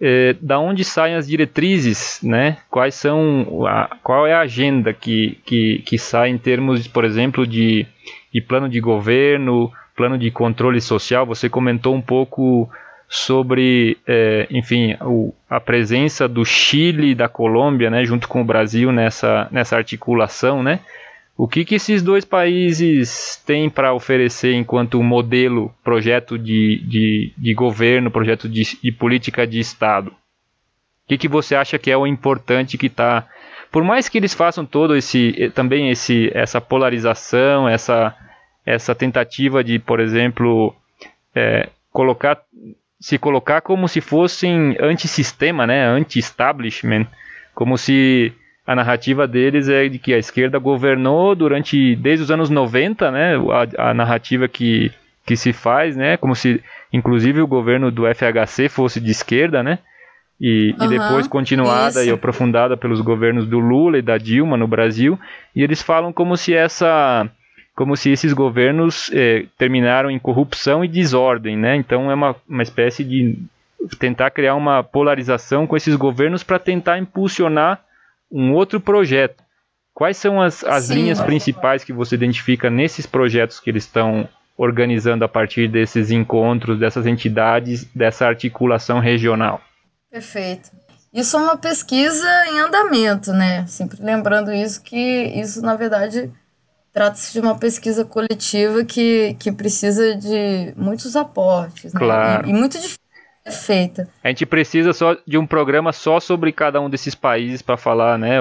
é, 0.00 0.36
da 0.40 0.58
onde 0.58 0.84
saem 0.84 1.16
as 1.16 1.26
diretrizes, 1.26 2.20
né? 2.22 2.58
Quais 2.70 2.94
são, 2.94 3.66
a, 3.66 3.96
qual 4.02 4.26
é 4.26 4.32
a 4.32 4.40
agenda 4.40 4.92
que, 4.92 5.38
que, 5.44 5.82
que 5.84 5.98
sai 5.98 6.30
em 6.30 6.38
termos, 6.38 6.86
por 6.86 7.04
exemplo, 7.04 7.46
de, 7.46 7.86
de 8.32 8.40
plano 8.40 8.68
de 8.68 8.80
governo, 8.80 9.72
plano 9.96 10.16
de 10.16 10.30
controle 10.30 10.80
social? 10.80 11.26
Você 11.26 11.48
comentou 11.48 11.94
um 11.94 12.00
pouco 12.00 12.70
sobre, 13.08 13.96
é, 14.06 14.46
enfim, 14.50 14.96
o, 15.00 15.34
a 15.48 15.58
presença 15.58 16.28
do 16.28 16.44
Chile 16.44 17.10
e 17.10 17.14
da 17.14 17.28
Colômbia, 17.28 17.90
né, 17.90 18.04
junto 18.04 18.28
com 18.28 18.42
o 18.42 18.44
Brasil 18.44 18.92
nessa, 18.92 19.48
nessa 19.50 19.76
articulação, 19.76 20.62
né? 20.62 20.80
O 21.40 21.46
que, 21.46 21.64
que 21.64 21.76
esses 21.76 22.02
dois 22.02 22.24
países 22.24 23.40
têm 23.46 23.70
para 23.70 23.94
oferecer 23.94 24.54
enquanto 24.54 25.00
modelo, 25.00 25.72
projeto 25.84 26.36
de, 26.36 26.82
de, 26.84 27.32
de 27.38 27.54
governo, 27.54 28.10
projeto 28.10 28.48
de, 28.48 28.64
de, 28.82 28.90
política 28.90 29.46
de 29.46 29.60
Estado? 29.60 30.10
O 30.10 30.14
que, 31.06 31.16
que 31.16 31.28
você 31.28 31.54
acha 31.54 31.78
que 31.78 31.92
é 31.92 31.96
o 31.96 32.08
importante 32.08 32.76
que 32.76 32.88
está. 32.88 33.28
Por 33.70 33.84
mais 33.84 34.08
que 34.08 34.18
eles 34.18 34.34
façam 34.34 34.66
todo 34.66 34.96
esse 34.96 35.52
também 35.54 35.90
esse, 35.90 36.28
essa 36.34 36.60
polarização, 36.60 37.68
essa, 37.68 38.16
essa 38.66 38.92
tentativa 38.92 39.62
de, 39.62 39.78
por 39.78 40.00
exemplo, 40.00 40.74
é, 41.36 41.68
colocar 41.92 42.42
se 42.98 43.16
colocar 43.16 43.60
como 43.60 43.86
se 43.86 44.00
fossem 44.00 44.76
antissistema, 44.80 45.68
né, 45.68 45.86
anti-establishment, 45.86 47.06
como 47.54 47.78
se 47.78 48.34
a 48.68 48.74
narrativa 48.74 49.26
deles 49.26 49.66
é 49.66 49.88
de 49.88 49.98
que 49.98 50.12
a 50.12 50.18
esquerda 50.18 50.58
governou 50.58 51.34
durante 51.34 51.96
desde 51.96 52.24
os 52.24 52.30
anos 52.30 52.50
90, 52.50 53.10
né? 53.10 53.34
A, 53.78 53.88
a 53.90 53.94
narrativa 53.94 54.46
que, 54.46 54.92
que 55.24 55.38
se 55.38 55.54
faz, 55.54 55.96
né? 55.96 56.18
Como 56.18 56.34
se 56.34 56.62
inclusive 56.92 57.40
o 57.40 57.46
governo 57.46 57.90
do 57.90 58.02
FHC 58.02 58.68
fosse 58.68 59.00
de 59.00 59.10
esquerda, 59.10 59.62
né? 59.62 59.78
E, 60.38 60.74
uhum, 60.78 60.84
e 60.84 60.88
depois 60.90 61.26
continuada 61.26 62.00
isso. 62.00 62.10
e 62.10 62.12
aprofundada 62.12 62.76
pelos 62.76 63.00
governos 63.00 63.46
do 63.46 63.58
Lula 63.58 63.96
e 63.96 64.02
da 64.02 64.18
Dilma 64.18 64.58
no 64.58 64.68
Brasil. 64.68 65.18
E 65.56 65.62
eles 65.62 65.80
falam 65.80 66.12
como 66.12 66.36
se 66.36 66.52
essa 66.52 67.26
como 67.74 67.96
se 67.96 68.10
esses 68.10 68.34
governos 68.34 69.10
eh, 69.14 69.46
terminaram 69.56 70.10
em 70.10 70.18
corrupção 70.18 70.84
e 70.84 70.88
desordem, 70.88 71.56
né? 71.56 71.74
Então 71.74 72.10
é 72.10 72.14
uma, 72.14 72.36
uma 72.46 72.62
espécie 72.62 73.02
de 73.02 73.38
tentar 73.98 74.30
criar 74.30 74.56
uma 74.56 74.82
polarização 74.82 75.66
com 75.66 75.74
esses 75.74 75.96
governos 75.96 76.42
para 76.42 76.58
tentar 76.58 76.98
impulsionar 76.98 77.87
um 78.30 78.52
outro 78.52 78.80
projeto. 78.80 79.42
Quais 79.94 80.16
são 80.16 80.40
as, 80.40 80.62
as 80.62 80.90
linhas 80.90 81.20
principais 81.20 81.82
que 81.82 81.92
você 81.92 82.14
identifica 82.14 82.70
nesses 82.70 83.04
projetos 83.04 83.58
que 83.58 83.68
eles 83.68 83.84
estão 83.84 84.28
organizando 84.56 85.24
a 85.24 85.28
partir 85.28 85.68
desses 85.68 86.10
encontros, 86.10 86.78
dessas 86.78 87.06
entidades, 87.06 87.84
dessa 87.94 88.26
articulação 88.26 89.00
regional? 89.00 89.60
Perfeito. 90.10 90.70
Isso 91.12 91.36
é 91.36 91.40
uma 91.40 91.56
pesquisa 91.56 92.28
em 92.48 92.60
andamento, 92.60 93.32
né? 93.32 93.66
Sempre 93.66 93.98
lembrando 94.02 94.52
isso, 94.52 94.82
que 94.82 94.96
isso, 94.96 95.62
na 95.62 95.74
verdade, 95.74 96.30
trata-se 96.92 97.32
de 97.32 97.40
uma 97.40 97.58
pesquisa 97.58 98.04
coletiva 98.04 98.84
que, 98.84 99.34
que 99.38 99.50
precisa 99.50 100.14
de 100.16 100.74
muitos 100.76 101.16
aportes, 101.16 101.92
né? 101.94 101.98
Claro. 101.98 102.46
E, 102.46 102.50
e 102.50 102.52
muito 102.52 102.76
difícil 102.78 102.98
feita. 103.50 104.08
A 104.22 104.28
gente 104.28 104.46
precisa 104.46 104.92
só 104.92 105.16
de 105.26 105.38
um 105.38 105.46
programa 105.46 105.92
só 105.92 106.20
sobre 106.20 106.52
cada 106.52 106.80
um 106.80 106.88
desses 106.88 107.14
países 107.14 107.62
para 107.62 107.76
falar, 107.76 108.18
né? 108.18 108.38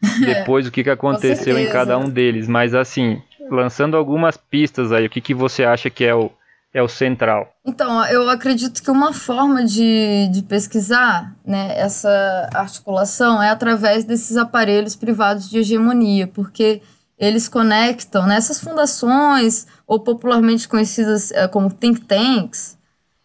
Depois 0.24 0.66
o 0.66 0.70
que, 0.70 0.82
que 0.82 0.90
aconteceu 0.90 1.58
em 1.58 1.70
cada 1.70 1.98
um 1.98 2.08
deles. 2.08 2.48
Mas 2.48 2.74
assim, 2.74 3.20
lançando 3.50 3.96
algumas 3.96 4.36
pistas 4.36 4.92
aí, 4.92 5.06
o 5.06 5.10
que, 5.10 5.20
que 5.20 5.34
você 5.34 5.64
acha 5.64 5.90
que 5.90 6.04
é 6.04 6.14
o, 6.14 6.30
é 6.72 6.82
o 6.82 6.88
central? 6.88 7.52
Então, 7.64 8.04
eu 8.06 8.28
acredito 8.30 8.82
que 8.82 8.90
uma 8.90 9.12
forma 9.12 9.64
de, 9.64 10.28
de 10.32 10.42
pesquisar 10.42 11.34
né, 11.44 11.74
essa 11.76 12.48
articulação 12.54 13.42
é 13.42 13.50
através 13.50 14.04
desses 14.04 14.36
aparelhos 14.36 14.96
privados 14.96 15.50
de 15.50 15.58
hegemonia, 15.58 16.26
porque 16.26 16.80
eles 17.18 17.48
conectam 17.48 18.26
nessas 18.26 18.58
fundações, 18.58 19.66
ou 19.86 20.00
popularmente 20.00 20.66
conhecidas 20.66 21.30
eh, 21.32 21.46
como 21.48 21.70
think 21.70 22.00
tanks, 22.00 22.78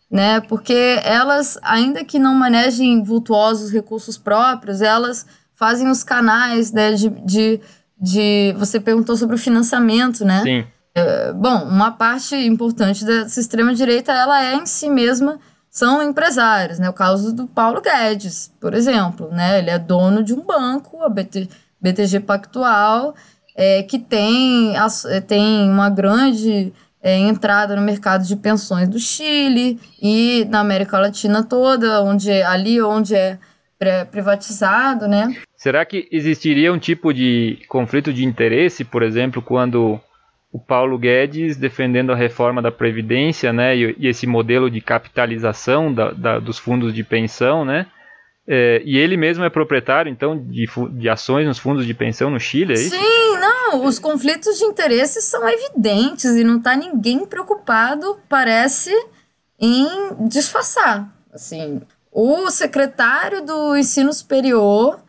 né? 0.10 0.39
Porque 0.41 0.99
elas, 1.03 1.58
ainda 1.62 2.03
que 2.03 2.20
não 2.20 2.36
manejem 2.36 3.03
vultuosos 3.03 3.72
recursos 3.72 4.18
próprios, 4.18 4.82
elas 4.82 5.26
fazem 5.53 5.89
os 5.89 6.03
canais 6.03 6.72
né, 6.72 6.93
de, 6.93 7.10
de, 7.10 7.62
de. 7.99 8.53
Você 8.58 8.80
perguntou 8.80 9.16
sobre 9.16 9.36
o 9.36 9.39
financiamento, 9.39 10.24
né? 10.24 10.43
Sim. 10.43 10.66
É, 10.93 11.34
bom, 11.34 11.64
uma 11.66 11.91
parte 11.91 12.36
importante 12.36 13.03
dessa 13.03 13.39
extrema-direita, 13.39 14.14
ela 14.14 14.41
é 14.41 14.56
em 14.56 14.66
si 14.66 14.89
mesma, 14.89 15.39
são 15.70 16.01
empresários, 16.01 16.80
né? 16.80 16.89
O 16.89 16.93
caso 16.93 17.34
do 17.34 17.47
Paulo 17.47 17.82
Guedes, 17.82 18.49
por 18.62 18.74
exemplo, 18.74 19.30
né? 19.32 19.60
Ele 19.60 19.70
é 19.70 19.78
dono 19.78 20.24
de 20.24 20.34
um 20.34 20.41
banco, 20.41 21.03
a 21.03 21.10
BT, 21.10 21.49
BTG 21.82 22.22
Pactual, 22.22 23.14
é, 23.56 23.84
que 23.84 23.99
tem, 23.99 24.74
é, 25.08 25.20
tem 25.20 25.70
uma 25.70 25.89
grande 25.89 26.74
é, 27.06 27.16
entrada 27.20 27.76
no 27.76 27.84
mercado 27.84 28.26
de 28.26 28.36
pensões 28.36 28.89
do 28.89 28.97
Chile 28.97 29.80
e 30.01 30.43
na 30.49 30.60
América 30.60 30.97
Latina 30.97 31.43
toda, 31.43 32.01
onde 32.01 32.32
é, 32.32 32.43
ali 32.43 32.82
onde 32.82 33.14
é 33.14 33.38
privatizado, 34.10 35.08
né? 35.08 35.36
Será 35.56 35.86
que 35.86 36.08
existiria 36.12 36.74
um 36.74 36.80
tipo 36.80 37.14
de 37.14 37.60
conflito 37.68 38.12
de 38.12 38.26
interesse, 38.26 38.84
por 38.84 39.03
exemplo, 39.03 39.39
quando 39.39 39.99
o 40.51 40.58
Paulo 40.58 40.97
Guedes 40.97 41.58
defendendo 41.58 42.12
a 42.12 42.16
reforma 42.16 42.62
da 42.62 42.72
Previdência, 42.72 43.53
né, 43.53 43.78
e, 43.78 43.95
e 43.99 44.08
esse 44.08 44.26
modelo 44.26 44.72
de 44.72 44.82
capitalização 44.82 45.93
da, 45.93 46.12
da, 46.12 46.39
dos 46.39 46.58
fundos 46.58 46.91
de 46.91 47.03
pensão, 47.03 47.64
né, 47.64 47.86
é, 48.48 48.82
e 48.86 48.98
ele 48.98 49.18
mesmo 49.18 49.43
é 49.43 49.50
proprietário, 49.50 50.12
então, 50.12 50.38
de, 50.38 50.68
de 50.93 51.10
ações 51.10 51.48
nos 51.48 51.58
fundos 51.58 51.86
de 51.86 51.93
pensão 51.93 52.30
no 52.30 52.39
Chile, 52.39 52.74
é 52.74 52.76
isso? 52.76 52.96
Sim, 52.96 53.38
não, 53.39 53.86
os 53.86 53.98
conflitos 53.98 54.58
de 54.58 54.66
interesse 54.66 55.22
são 55.22 55.48
evidentes 55.50 56.26
e 56.26 56.43
não 56.43 56.58
está 56.58 56.76
ninguém 56.76 57.26
preocupado, 57.26 58.20
parece, 58.30 58.91
em 59.60 59.88
disfarçar. 60.28 61.12
Assim, 61.34 61.82
o 62.12 62.50
secretário 62.52 63.43
do 63.43 63.76
ensino 63.76 64.14
superior 64.14 65.00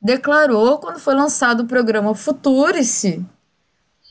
declarou, 0.00 0.78
quando 0.78 0.98
foi 0.98 1.14
lançado 1.14 1.60
o 1.60 1.66
programa 1.66 2.14
Futurice, 2.14 3.24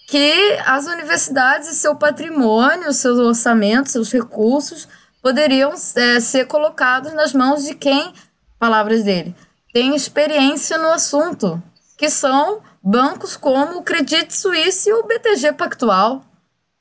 que 0.07 0.57
as 0.65 0.85
universidades 0.85 1.69
e 1.69 1.75
seu 1.75 1.95
patrimônio, 1.95 2.93
seus 2.93 3.17
orçamentos, 3.17 3.91
seus 3.91 4.11
recursos 4.11 4.87
poderiam 5.23 5.73
é, 5.95 6.19
ser 6.19 6.45
colocados 6.45 7.13
nas 7.13 7.33
mãos 7.33 7.63
de 7.65 7.73
quem 7.73 8.13
palavras 8.65 9.03
dele, 9.03 9.35
tem 9.71 9.95
experiência 9.95 10.75
no 10.79 10.87
assunto, 10.87 11.61
que 11.95 12.09
são 12.09 12.61
bancos 12.83 13.37
como 13.37 13.77
o 13.77 13.83
Credit 13.83 14.33
Suisse 14.35 14.89
e 14.89 14.93
o 14.93 15.03
BTG 15.03 15.53
Pactual, 15.53 16.23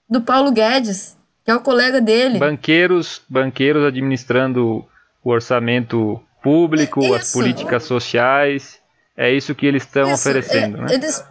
do 0.09 0.23
Paulo 0.23 0.51
Guedes, 0.51 1.15
que 1.45 1.51
é 1.51 1.55
o 1.55 1.61
colega 1.61 2.01
dele. 2.01 2.39
Banqueiros, 2.39 3.21
banqueiros 3.29 3.85
administrando 3.85 4.83
o 5.23 5.31
orçamento 5.31 6.19
público, 6.43 7.05
isso. 7.05 7.15
as 7.15 7.33
políticas 7.33 7.83
sociais, 7.83 8.79
é 9.15 9.31
isso 9.31 9.55
que 9.55 9.67
eles 9.67 9.83
estão 9.83 10.11
oferecendo, 10.11 10.79
é, 10.79 10.81
né? 10.81 10.87
Eles, 10.91 11.23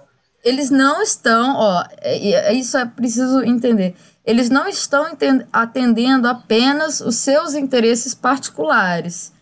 eles 0.43 0.69
não 0.69 1.01
estão, 1.01 1.55
ó, 1.55 1.83
é, 1.99 2.49
é, 2.49 2.53
isso 2.53 2.77
é 2.77 2.85
preciso 2.85 3.41
entender. 3.43 3.95
Eles 4.23 4.51
não 4.51 4.67
estão 4.67 5.17
atendendo 5.51 6.27
apenas 6.27 7.01
os 7.01 7.15
seus 7.15 7.55
interesses 7.55 8.13
particulares 8.13 9.32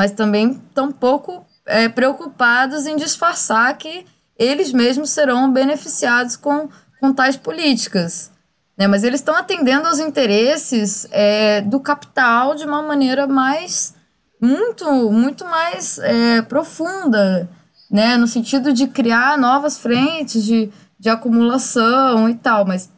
mas 0.00 0.12
também 0.12 0.52
estão 0.66 0.90
pouco 0.90 1.44
é, 1.66 1.86
preocupados 1.86 2.86
em 2.86 2.96
disfarçar 2.96 3.76
que 3.76 4.06
eles 4.34 4.72
mesmos 4.72 5.10
serão 5.10 5.52
beneficiados 5.52 6.36
com, 6.36 6.70
com 6.98 7.12
tais 7.12 7.36
políticas. 7.36 8.30
Né? 8.78 8.86
Mas 8.86 9.04
eles 9.04 9.20
estão 9.20 9.36
atendendo 9.36 9.86
aos 9.86 9.98
interesses 9.98 11.06
é, 11.10 11.60
do 11.60 11.78
capital 11.80 12.54
de 12.54 12.64
uma 12.64 12.80
maneira 12.80 13.26
mais 13.26 13.92
muito, 14.40 15.12
muito 15.12 15.44
mais 15.44 15.98
é, 15.98 16.40
profunda, 16.40 17.46
né? 17.90 18.16
no 18.16 18.26
sentido 18.26 18.72
de 18.72 18.86
criar 18.86 19.36
novas 19.36 19.76
frentes 19.76 20.42
de, 20.42 20.70
de 20.98 21.10
acumulação 21.10 22.26
e 22.26 22.34
tal. 22.36 22.64
Mas 22.64 22.88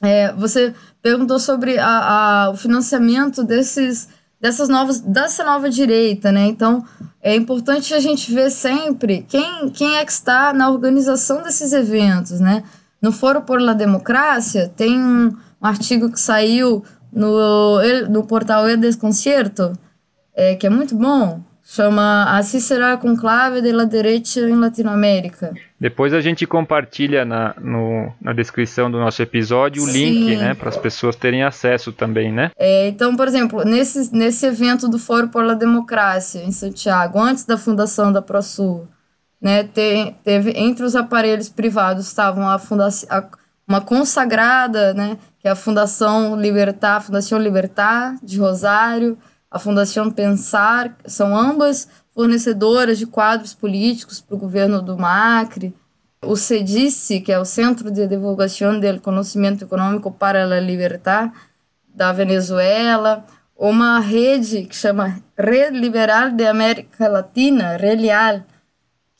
é, 0.00 0.32
você 0.34 0.72
perguntou 1.02 1.40
sobre 1.40 1.80
a, 1.80 2.44
a, 2.44 2.50
o 2.50 2.56
financiamento 2.56 3.42
desses 3.42 4.08
dessas 4.44 4.68
novas 4.68 5.00
dessa 5.00 5.42
nova 5.42 5.70
direita, 5.70 6.30
né? 6.30 6.44
Então 6.44 6.84
é 7.22 7.34
importante 7.34 7.94
a 7.94 7.98
gente 7.98 8.30
ver 8.30 8.50
sempre 8.50 9.24
quem, 9.26 9.70
quem 9.70 9.96
é 9.96 10.04
que 10.04 10.12
está 10.12 10.52
na 10.52 10.68
organização 10.68 11.42
desses 11.42 11.72
eventos, 11.72 12.40
né? 12.40 12.62
No 13.00 13.10
Foro 13.10 13.40
por 13.40 13.58
la 13.58 13.72
Democracia 13.72 14.70
tem 14.76 15.00
um, 15.00 15.28
um 15.28 15.66
artigo 15.66 16.12
que 16.12 16.20
saiu 16.20 16.84
no, 17.10 17.78
no 18.10 18.24
portal 18.24 18.68
El 18.68 18.76
Desconcierto, 18.76 19.72
é, 20.34 20.56
que 20.56 20.66
é 20.66 20.70
muito 20.70 20.94
bom, 20.94 21.40
chama 21.64 22.36
Assim 22.36 22.60
será 22.60 22.96
com 22.98 23.16
clave 23.16 23.62
de 23.62 23.72
la 23.72 23.84
derecha 23.84 24.40
em 24.40 24.54
Latinoamérica. 24.54 25.54
Depois 25.80 26.12
a 26.12 26.20
gente 26.20 26.46
compartilha 26.46 27.24
na, 27.24 27.54
no, 27.58 28.12
na 28.20 28.32
descrição 28.34 28.90
do 28.90 28.98
nosso 28.98 29.22
episódio 29.22 29.82
o 29.82 29.86
Sim. 29.86 29.92
link, 29.92 30.36
né, 30.36 30.54
para 30.54 30.68
as 30.68 30.76
pessoas 30.76 31.16
terem 31.16 31.42
acesso 31.42 31.90
também, 31.90 32.30
né? 32.30 32.50
É, 32.56 32.88
então, 32.88 33.16
por 33.16 33.26
exemplo, 33.26 33.64
nesse, 33.64 34.14
nesse 34.14 34.46
evento 34.46 34.88
do 34.88 34.98
Fórum 34.98 35.28
por 35.28 35.44
la 35.44 35.54
Democracia 35.54 36.44
em 36.44 36.52
Santiago, 36.52 37.18
antes 37.18 37.44
da 37.44 37.56
fundação 37.56 38.12
da 38.12 38.20
ProSul, 38.20 38.86
né, 39.40 39.64
te, 39.64 40.14
teve 40.22 40.52
entre 40.56 40.84
os 40.84 40.94
aparelhos 40.94 41.48
privados 41.48 42.06
estavam 42.06 42.48
a 42.48 42.58
fundação 42.58 43.08
uma 43.66 43.80
consagrada, 43.80 44.92
né, 44.92 45.16
que 45.40 45.48
é 45.48 45.50
a 45.50 45.56
Fundação 45.56 46.38
Libertar, 46.38 47.00
Fundação 47.00 47.38
Libertar 47.38 48.16
de 48.22 48.38
Rosário, 48.38 49.16
a 49.54 49.58
Fundação 49.60 50.10
Pensar, 50.10 50.96
são 51.06 51.38
ambas 51.38 51.86
fornecedoras 52.12 52.98
de 52.98 53.06
quadros 53.06 53.54
políticos 53.54 54.20
para 54.20 54.34
o 54.34 54.38
governo 54.38 54.82
do 54.82 54.98
Macri. 54.98 55.72
O 56.20 56.34
CEDICE, 56.34 57.20
que 57.20 57.30
é 57.30 57.38
o 57.38 57.44
Centro 57.44 57.88
de 57.88 58.04
Divulgação 58.08 58.80
do 58.80 59.00
Conhecimento 59.00 59.62
Econômico 59.62 60.10
para 60.10 60.42
a 60.42 60.58
Libertad, 60.58 61.30
da 61.86 62.12
Venezuela. 62.12 63.24
Uma 63.56 64.00
rede 64.00 64.64
que 64.64 64.74
chama 64.74 65.22
Rede 65.38 65.78
Liberal 65.78 66.32
de 66.32 66.44
América 66.44 67.06
Latina, 67.06 67.76
RELIAL, 67.76 68.42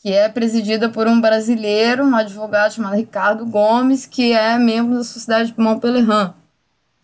que 0.03 0.12
é 0.12 0.28
presidida 0.28 0.89
por 0.89 1.07
um 1.07 1.20
brasileiro, 1.20 2.03
um 2.03 2.16
advogado 2.16 2.72
chamado 2.72 2.97
Ricardo 2.97 3.47
Gomes, 3.47 4.05
que 4.05 4.32
é 4.32 4.59
membro 4.59 4.97
da 4.97 5.05
Sociedade 5.05 5.53
de 5.53 5.61
Montpellier. 5.61 6.35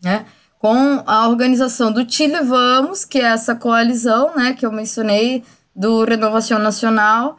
Né? 0.02 0.26
Com 0.60 1.02
a 1.06 1.26
organização 1.26 1.90
do 1.90 2.08
Chile 2.08 2.42
Vamos, 2.42 3.06
que 3.06 3.18
é 3.18 3.24
essa 3.24 3.54
coalizão, 3.54 4.36
né, 4.36 4.52
que 4.52 4.66
eu 4.66 4.70
mencionei, 4.70 5.42
do 5.74 6.04
Renovação 6.04 6.58
Nacional, 6.58 7.38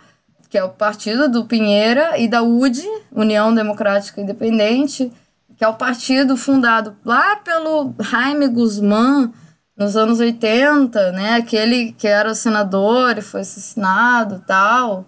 que 0.50 0.58
é 0.58 0.64
o 0.64 0.70
partido 0.70 1.30
do 1.30 1.46
Pinheira, 1.46 2.18
e 2.18 2.28
da 2.28 2.42
UD, 2.42 2.84
União 3.12 3.54
Democrática 3.54 4.20
Independente, 4.20 5.14
que 5.56 5.64
é 5.64 5.68
o 5.68 5.76
partido 5.76 6.36
fundado 6.36 6.98
lá 7.06 7.36
pelo 7.36 7.94
Jaime 8.00 8.48
Guzmán 8.48 9.32
nos 9.78 9.96
anos 9.96 10.20
80, 10.20 11.12
né? 11.12 11.36
Aquele 11.36 11.92
que 11.94 12.08
era 12.08 12.34
senador 12.34 13.20
e 13.20 13.22
foi 13.22 13.42
assassinado 13.42 14.44
tal. 14.48 15.06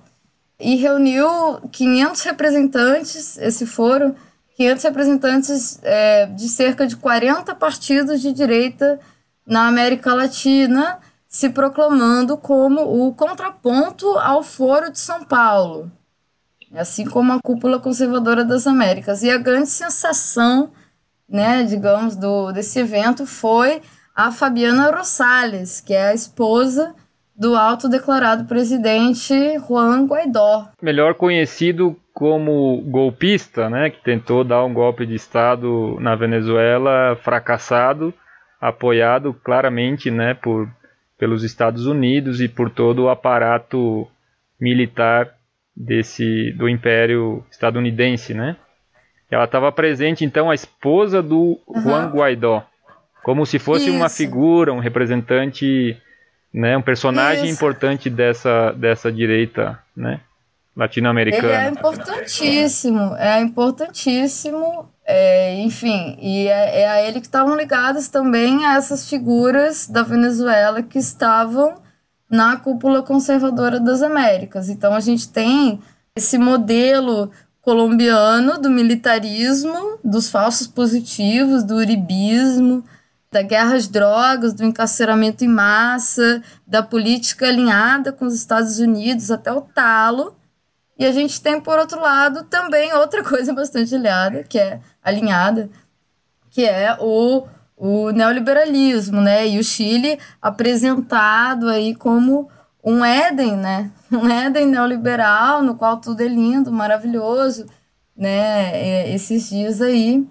E 0.60 0.76
reuniu 0.76 1.28
500 1.72 2.22
representantes, 2.22 3.38
esse 3.40 3.66
foro, 3.66 4.16
500 4.56 4.84
representantes 4.84 5.80
é, 5.84 6.26
de 6.28 6.48
cerca 6.48 6.86
de 6.86 6.96
40 6.96 7.56
partidos 7.56 8.22
de 8.22 8.32
direita 8.32 9.00
na 9.46 9.68
América 9.68 10.14
Latina, 10.14 11.00
se 11.28 11.50
proclamando 11.50 12.38
como 12.38 12.82
o 12.82 13.14
contraponto 13.14 14.08
ao 14.20 14.44
Foro 14.44 14.92
de 14.92 15.00
São 15.00 15.24
Paulo, 15.24 15.92
assim 16.74 17.06
como 17.06 17.34
a 17.34 17.40
Cúpula 17.42 17.80
Conservadora 17.80 18.46
das 18.46 18.68
Américas. 18.68 19.24
E 19.24 19.32
a 19.32 19.38
grande 19.38 19.70
sensação, 19.70 20.72
né, 21.28 21.64
digamos, 21.64 22.16
do, 22.16 22.52
desse 22.52 22.80
evento 22.80 23.26
foi 23.26 23.82
a 24.16 24.32
Fabiana 24.32 24.92
Rosales, 24.92 25.82
que 25.82 25.94
é 25.94 26.10
a 26.10 26.14
esposa 26.14 26.94
do 27.36 27.56
autodeclarado 27.56 28.46
presidente 28.46 29.34
Juan 29.68 30.06
Guaidó. 30.06 30.70
Melhor 30.80 31.16
conhecido 31.16 31.98
como 32.14 32.82
golpista, 32.86 33.70
né, 33.70 33.90
que 33.90 34.02
tentou 34.04 34.44
dar 34.44 34.64
um 34.64 34.74
golpe 34.74 35.06
de 35.06 35.16
Estado 35.16 35.98
na 36.00 36.16
Venezuela 36.16 37.18
fracassado, 37.24 38.14
apoiado 38.62 39.34
claramente 39.34 40.12
né, 40.12 40.36
por, 40.36 40.70
pelos 41.18 41.44
Estados 41.44 41.88
Unidos 41.88 42.40
e 42.40 42.48
por 42.48 42.70
todo 42.70 43.04
o 43.04 43.10
aparato 43.10 44.08
militar 44.62 45.34
desse 45.76 46.52
do 46.52 46.70
Império 46.70 47.44
estadunidense, 47.50 48.34
né? 48.34 48.56
Ela 49.30 49.46
estava 49.46 49.72
presente, 49.72 50.24
então, 50.24 50.52
a 50.52 50.54
esposa 50.54 51.22
do 51.24 51.60
uhum. 51.68 51.82
Juan 51.82 52.12
Guaidó, 52.12 52.64
como 53.24 53.44
se 53.48 53.58
fosse 53.58 53.88
Isso. 53.88 53.98
uma 53.98 54.08
figura, 54.08 54.72
um 54.72 54.78
representante, 54.78 55.98
né, 56.54 56.78
um 56.78 56.82
personagem 56.84 57.46
Isso. 57.46 57.56
importante 57.56 58.08
dessa, 58.12 58.72
dessa 58.74 59.12
direita, 59.12 59.80
né? 59.98 60.20
Latino-americano. 60.76 61.48
Ele 61.48 61.54
é 61.54 61.70
importantíssimo, 61.70 63.16
é 63.16 63.42
importantíssimo, 63.42 64.90
é, 65.06 65.60
enfim, 65.62 66.18
e 66.22 66.48
é, 66.48 66.82
é, 66.82 66.90
a 66.90 67.02
ele 67.02 67.20
que 67.20 67.28
estavam 67.28 67.56
ligadas 67.56 68.08
também 68.08 68.66
a 68.66 68.76
essas 68.76 69.08
figuras 69.08 69.88
da 69.88 70.04
Venezuela 70.04 70.82
que 70.82 70.98
estavam 70.98 71.82
na 72.30 72.58
cúpula 72.58 73.04
conservadora 73.04 73.80
das 73.80 74.02
Américas. 74.02 74.70
Então 74.70 74.94
a 74.94 75.00
gente 75.00 75.30
tem 75.30 75.80
esse 76.16 76.38
modelo 76.38 77.32
colombiano 77.62 78.60
do 78.60 78.70
militarismo, 78.70 80.00
dos 80.04 80.30
falsos 80.30 80.68
positivos, 80.68 81.64
do 81.64 81.76
uribismo, 81.76 82.84
da 83.32 83.42
guerra 83.42 83.76
às 83.76 83.88
drogas, 83.88 84.54
do 84.54 84.64
encarceramento 84.64 85.44
em 85.44 85.48
massa, 85.48 86.42
da 86.68 86.84
política 86.84 87.48
alinhada 87.48 88.12
com 88.12 88.26
os 88.26 88.36
Estados 88.36 88.80
Unidos 88.80 89.32
até 89.32 89.52
o 89.52 89.62
talo, 89.62 90.36
e 90.98 91.06
a 91.06 91.12
gente 91.12 91.42
tem, 91.42 91.60
por 91.60 91.80
outro 91.80 92.00
lado, 92.00 92.44
também 92.44 92.94
outra 92.94 93.24
coisa 93.26 93.54
bastante 93.54 93.94
aliada, 93.96 94.44
que 94.44 94.60
é 94.60 94.80
alinhada, 95.04 95.70
que 96.50 96.66
é 96.66 96.96
o, 97.00 97.48
o 97.76 98.12
neoliberalismo, 98.12 99.20
né? 99.22 99.48
E 99.48 99.60
o 99.60 99.64
Chile 99.64 100.20
apresentado 100.42 101.68
aí 101.68 101.96
como 101.96 102.50
um 102.84 103.04
Éden, 103.04 103.58
né? 103.58 103.92
Um 104.12 104.30
Éden 104.30 104.68
neoliberal, 104.68 105.64
no 105.64 105.76
qual 105.76 105.98
tudo 105.98 106.22
é 106.22 106.28
lindo, 106.28 106.72
maravilhoso, 106.72 107.66
né? 108.16 109.10
E 109.10 109.16
esses 109.16 109.50
dias 109.50 109.82
aí 109.82 110.28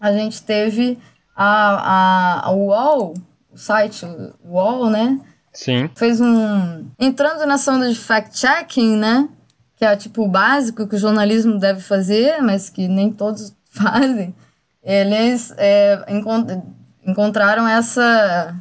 a 0.00 0.12
gente 0.12 0.40
teve 0.40 0.96
a, 1.34 2.44
a, 2.44 2.46
a 2.46 2.52
UOL, 2.52 3.14
o 3.50 3.58
site 3.58 4.06
UOL, 4.44 4.88
né? 4.88 5.20
Sim. 5.52 5.90
Fez 5.96 6.20
um. 6.20 6.88
Entrando 6.96 7.44
na 7.44 7.58
sonda 7.58 7.88
de 7.88 7.98
fact-checking, 7.98 8.96
né? 8.96 9.28
Que 9.78 9.84
é 9.84 9.94
tipo 9.94 10.24
o 10.24 10.28
básico 10.28 10.88
que 10.88 10.96
o 10.96 10.98
jornalismo 10.98 11.56
deve 11.56 11.80
fazer, 11.80 12.42
mas 12.42 12.68
que 12.68 12.88
nem 12.88 13.12
todos 13.12 13.54
fazem, 13.70 14.34
eles 14.82 15.54
é, 15.56 16.04
encont 16.08 16.46
encontraram 17.06 17.66
essa, 17.66 18.54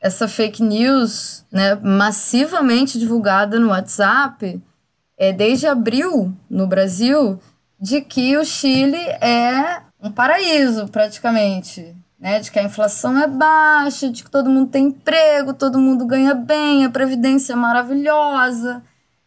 essa 0.00 0.28
fake 0.28 0.62
news 0.62 1.44
né, 1.50 1.74
massivamente 1.76 2.96
divulgada 2.96 3.58
no 3.58 3.70
WhatsApp 3.70 4.62
é, 5.16 5.32
desde 5.32 5.66
abril 5.66 6.32
no 6.48 6.66
Brasil 6.66 7.40
de 7.80 8.00
que 8.00 8.36
o 8.36 8.44
Chile 8.44 8.96
é 9.20 9.82
um 10.00 10.12
paraíso 10.12 10.86
praticamente. 10.88 11.94
Né, 12.20 12.40
de 12.40 12.50
que 12.50 12.58
a 12.58 12.64
inflação 12.64 13.16
é 13.16 13.28
baixa, 13.28 14.10
de 14.10 14.24
que 14.24 14.30
todo 14.30 14.50
mundo 14.50 14.68
tem 14.70 14.86
emprego, 14.86 15.54
todo 15.54 15.78
mundo 15.78 16.04
ganha 16.04 16.34
bem, 16.34 16.84
a 16.84 16.90
previdência 16.90 17.52
é 17.52 17.56
maravilhosa, 17.56 18.82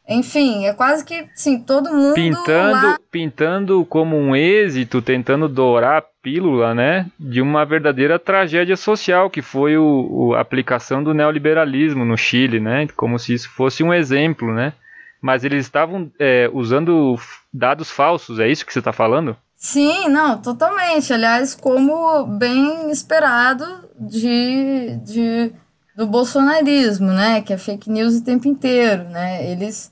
enfim, 0.08 0.66
é 0.66 0.74
quase 0.74 1.06
que, 1.06 1.28
sim, 1.36 1.60
todo 1.60 1.94
mundo 1.94 2.16
pintando, 2.16 2.88
lá... 2.88 3.00
pintando 3.12 3.86
como 3.86 4.18
um 4.18 4.36
êxito, 4.36 5.02
tentando 5.02 5.48
dourar 5.48 6.00
a 6.00 6.06
pílula, 6.22 6.74
né, 6.74 7.08
de 7.20 7.42
uma 7.42 7.66
verdadeira 7.66 8.20
tragédia 8.20 8.76
social 8.76 9.30
que 9.30 9.42
foi 9.42 9.78
o, 9.78 10.08
o, 10.10 10.36
a 10.36 10.42
aplicação 10.42 11.04
do 11.04 11.14
neoliberalismo 11.14 12.04
no 12.04 12.18
Chile, 12.18 12.60
né, 12.60 12.88
como 12.96 13.18
se 13.18 13.34
isso 13.34 13.50
fosse 13.50 13.84
um 13.84 13.94
exemplo, 13.94 14.54
né. 14.54 14.74
Mas 15.22 15.44
eles 15.44 15.66
estavam 15.66 16.12
é, 16.20 16.50
usando 16.52 17.16
dados 17.54 17.92
falsos, 17.92 18.40
é 18.40 18.50
isso 18.50 18.66
que 18.66 18.74
você 18.74 18.80
está 18.80 18.92
falando? 18.92 19.38
Sim, 19.56 20.10
não, 20.10 20.42
totalmente. 20.42 21.14
Aliás, 21.14 21.54
como 21.54 22.26
bem 22.26 22.90
esperado 22.90 23.64
de, 24.00 24.98
de 25.04 25.54
do 25.96 26.08
bolsonarismo, 26.08 27.12
né, 27.12 27.42
que 27.42 27.54
é 27.54 27.58
fake 27.58 27.90
news 27.90 28.16
o 28.16 28.24
tempo 28.24 28.48
inteiro, 28.48 29.04
né? 29.10 29.50
Eles 29.50 29.92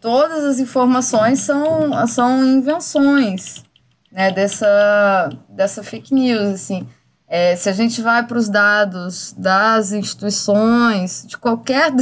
todas 0.00 0.44
as 0.44 0.58
informações 0.58 1.40
são, 1.40 2.06
são 2.08 2.44
invenções 2.44 3.62
né, 4.10 4.30
dessa, 4.32 5.30
dessa 5.48 5.82
fake 5.82 6.12
news. 6.12 6.48
Assim. 6.48 6.88
É, 7.28 7.54
se 7.54 7.68
a 7.68 7.72
gente 7.72 8.00
vai 8.02 8.26
para 8.26 8.38
os 8.38 8.48
dados 8.48 9.34
das 9.36 9.92
instituições, 9.92 11.24
de 11.26 11.36
qualquer. 11.38 11.92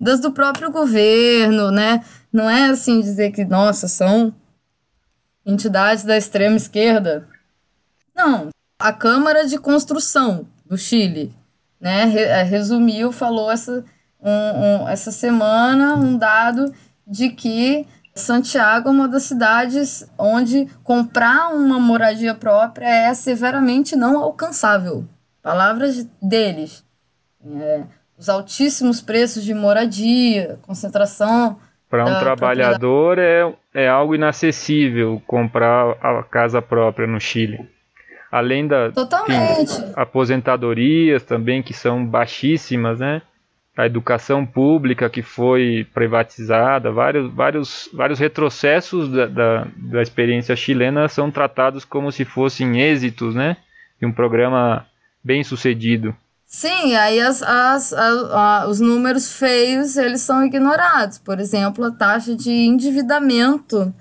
das 0.00 0.20
do 0.20 0.32
próprio 0.32 0.70
governo, 0.70 1.70
né? 1.70 2.04
Não 2.32 2.48
é 2.48 2.66
assim 2.66 3.00
dizer 3.00 3.32
que, 3.32 3.44
nossa, 3.44 3.88
são 3.88 4.32
entidades 5.44 6.04
da 6.04 6.16
extrema 6.16 6.56
esquerda. 6.56 7.26
Não. 8.14 8.48
A 8.78 8.92
Câmara 8.92 9.46
de 9.46 9.58
Construção 9.58 10.46
do 10.64 10.78
Chile 10.78 11.34
né, 11.80 12.04
resumiu, 12.42 13.12
falou 13.12 13.50
essa, 13.50 13.84
um, 14.20 14.30
um, 14.30 14.88
essa 14.88 15.10
semana 15.10 15.94
um 15.94 16.16
dado 16.16 16.72
de 17.06 17.30
que 17.30 17.86
Santiago 18.18 18.88
é 18.88 18.92
uma 18.92 19.08
das 19.08 19.22
cidades 19.22 20.10
onde 20.18 20.66
comprar 20.82 21.54
uma 21.54 21.78
moradia 21.78 22.34
própria 22.34 22.86
é 22.86 23.14
severamente 23.14 23.96
não 23.96 24.18
alcançável. 24.18 25.06
Palavras 25.42 26.04
deles. 26.20 26.84
É, 27.46 27.84
os 28.18 28.28
altíssimos 28.28 29.00
preços 29.00 29.44
de 29.44 29.54
moradia, 29.54 30.58
concentração. 30.62 31.58
Para 31.88 32.04
um 32.04 32.18
trabalhador 32.18 33.18
é, 33.18 33.50
é 33.72 33.88
algo 33.88 34.14
inacessível 34.14 35.22
comprar 35.26 35.96
a 36.02 36.22
casa 36.24 36.60
própria 36.60 37.06
no 37.06 37.20
Chile. 37.20 37.66
Além 38.30 38.66
da 38.66 38.88
enfim, 38.88 39.92
aposentadorias 39.96 41.22
também 41.22 41.62
que 41.62 41.72
são 41.72 42.04
baixíssimas, 42.04 43.00
né? 43.00 43.22
a 43.78 43.86
educação 43.86 44.44
pública 44.44 45.08
que 45.08 45.22
foi 45.22 45.86
privatizada, 45.94 46.90
vários, 46.90 47.32
vários, 47.32 47.88
vários 47.94 48.18
retrocessos 48.18 49.08
da, 49.08 49.26
da, 49.26 49.66
da, 49.76 50.02
experiência 50.02 50.56
chilena 50.56 51.08
são 51.08 51.30
tratados 51.30 51.84
como 51.84 52.10
se 52.10 52.24
fossem 52.24 52.80
êxitos, 52.80 53.36
né? 53.36 53.56
De 54.00 54.04
um 54.04 54.10
programa 54.10 54.84
bem 55.22 55.44
sucedido. 55.44 56.12
Sim, 56.44 56.96
aí 56.96 57.20
as, 57.20 57.40
as, 57.40 57.92
a, 57.92 58.62
a, 58.62 58.68
os 58.68 58.80
números 58.80 59.38
feios 59.38 59.96
eles 59.96 60.22
são 60.22 60.44
ignorados. 60.44 61.18
Por 61.18 61.38
exemplo, 61.38 61.84
a 61.84 61.92
taxa 61.92 62.34
de 62.34 62.50
endividamento 62.50 63.94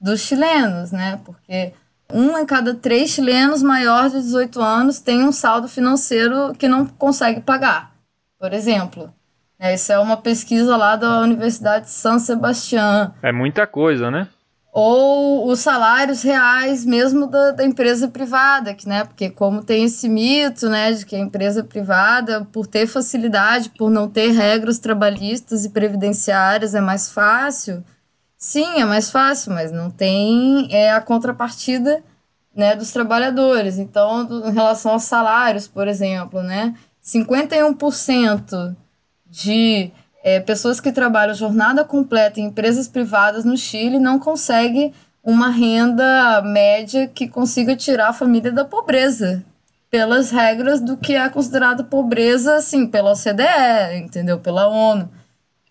dos 0.00 0.20
chilenos, 0.20 0.92
né? 0.92 1.20
Porque 1.24 1.72
um 2.12 2.38
em 2.38 2.46
cada 2.46 2.74
três 2.74 3.10
chilenos 3.10 3.62
maior 3.62 4.08
de 4.08 4.20
18 4.20 4.60
anos 4.60 5.00
tem 5.00 5.22
um 5.22 5.32
saldo 5.32 5.68
financeiro 5.68 6.54
que 6.58 6.68
não 6.68 6.86
consegue 6.86 7.40
pagar, 7.40 7.92
por 8.38 8.52
exemplo. 8.52 9.12
É, 9.58 9.74
isso 9.74 9.92
é 9.92 9.98
uma 9.98 10.16
pesquisa 10.16 10.76
lá 10.76 10.96
da 10.96 11.20
Universidade 11.20 11.86
de 11.86 11.92
São 11.92 12.18
Sebastião. 12.18 13.14
É 13.22 13.32
muita 13.32 13.66
coisa, 13.66 14.10
né? 14.10 14.28
Ou 14.72 15.48
os 15.48 15.60
salários 15.60 16.22
reais 16.22 16.84
mesmo 16.84 17.28
da, 17.28 17.52
da 17.52 17.64
empresa 17.64 18.08
privada, 18.08 18.74
que, 18.74 18.88
né? 18.88 19.04
Porque 19.04 19.30
como 19.30 19.62
tem 19.62 19.84
esse 19.84 20.08
mito, 20.08 20.68
né, 20.68 20.92
de 20.92 21.06
que 21.06 21.14
a 21.14 21.20
empresa 21.20 21.62
privada, 21.62 22.44
por 22.52 22.66
ter 22.66 22.88
facilidade, 22.88 23.70
por 23.70 23.88
não 23.88 24.08
ter 24.08 24.32
regras 24.32 24.80
trabalhistas 24.80 25.64
e 25.64 25.70
previdenciárias, 25.70 26.74
é 26.74 26.80
mais 26.80 27.12
fácil. 27.12 27.84
Sim, 28.44 28.78
é 28.78 28.84
mais 28.84 29.10
fácil, 29.10 29.54
mas 29.54 29.72
não 29.72 29.90
tem 29.90 30.68
é, 30.70 30.92
a 30.92 31.00
contrapartida 31.00 32.04
né, 32.54 32.76
dos 32.76 32.92
trabalhadores. 32.92 33.78
Então, 33.78 34.22
do, 34.22 34.46
em 34.46 34.52
relação 34.52 34.92
aos 34.92 35.04
salários, 35.04 35.66
por 35.66 35.88
exemplo, 35.88 36.42
né, 36.42 36.74
51% 37.02 38.76
de 39.24 39.90
é, 40.22 40.40
pessoas 40.40 40.78
que 40.78 40.92
trabalham 40.92 41.34
jornada 41.34 41.86
completa 41.86 42.38
em 42.38 42.44
empresas 42.44 42.86
privadas 42.86 43.46
no 43.46 43.56
Chile 43.56 43.98
não 43.98 44.18
consegue 44.18 44.92
uma 45.22 45.48
renda 45.48 46.42
média 46.42 47.08
que 47.08 47.26
consiga 47.26 47.74
tirar 47.74 48.10
a 48.10 48.12
família 48.12 48.52
da 48.52 48.66
pobreza 48.66 49.42
pelas 49.90 50.30
regras 50.30 50.82
do 50.82 50.98
que 50.98 51.14
é 51.14 51.26
considerado 51.30 51.84
pobreza, 51.84 52.56
assim, 52.56 52.86
pela 52.86 53.12
OCDE, 53.12 53.96
entendeu? 54.04 54.38
Pela 54.38 54.68
ONU. 54.68 55.08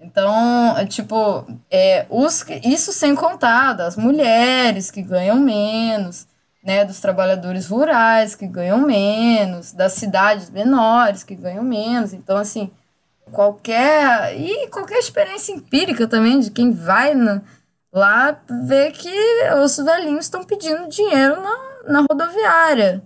Então, 0.03 0.77
é, 0.77 0.85
tipo, 0.85 1.45
é, 1.71 2.05
os, 2.09 2.45
isso 2.63 2.91
sem 2.91 3.15
contar 3.15 3.73
das 3.73 3.95
mulheres 3.95 4.91
que 4.91 5.01
ganham 5.01 5.39
menos, 5.39 6.27
né, 6.63 6.83
dos 6.83 6.99
trabalhadores 6.99 7.67
rurais 7.67 8.35
que 8.35 8.45
ganham 8.45 8.79
menos, 8.79 9.71
das 9.71 9.93
cidades 9.93 10.49
menores 10.49 11.23
que 11.23 11.35
ganham 11.35 11.63
menos. 11.63 12.13
Então, 12.13 12.37
assim, 12.37 12.69
qualquer. 13.31 14.37
E 14.37 14.67
qualquer 14.67 14.99
experiência 14.99 15.53
empírica 15.53 16.05
também 16.05 16.39
de 16.39 16.51
quem 16.51 16.71
vai 16.71 17.13
na, 17.13 17.41
lá 17.91 18.37
vê 18.65 18.91
que 18.91 19.09
os 19.63 19.77
velhinhos 19.77 20.25
estão 20.25 20.43
pedindo 20.43 20.89
dinheiro 20.89 21.41
na, 21.41 21.57
na 21.87 22.05
rodoviária. 22.09 23.01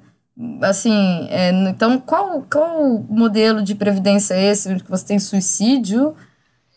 Assim, 0.61 1.27
é, 1.31 1.49
então 1.67 1.99
qual, 1.99 2.43
qual 2.51 2.99
modelo 3.09 3.61
de 3.63 3.73
previdência 3.73 4.35
é 4.35 4.51
esse? 4.51 4.75
Que 4.75 4.89
você 4.89 5.05
tem 5.05 5.19
suicídio 5.19 6.15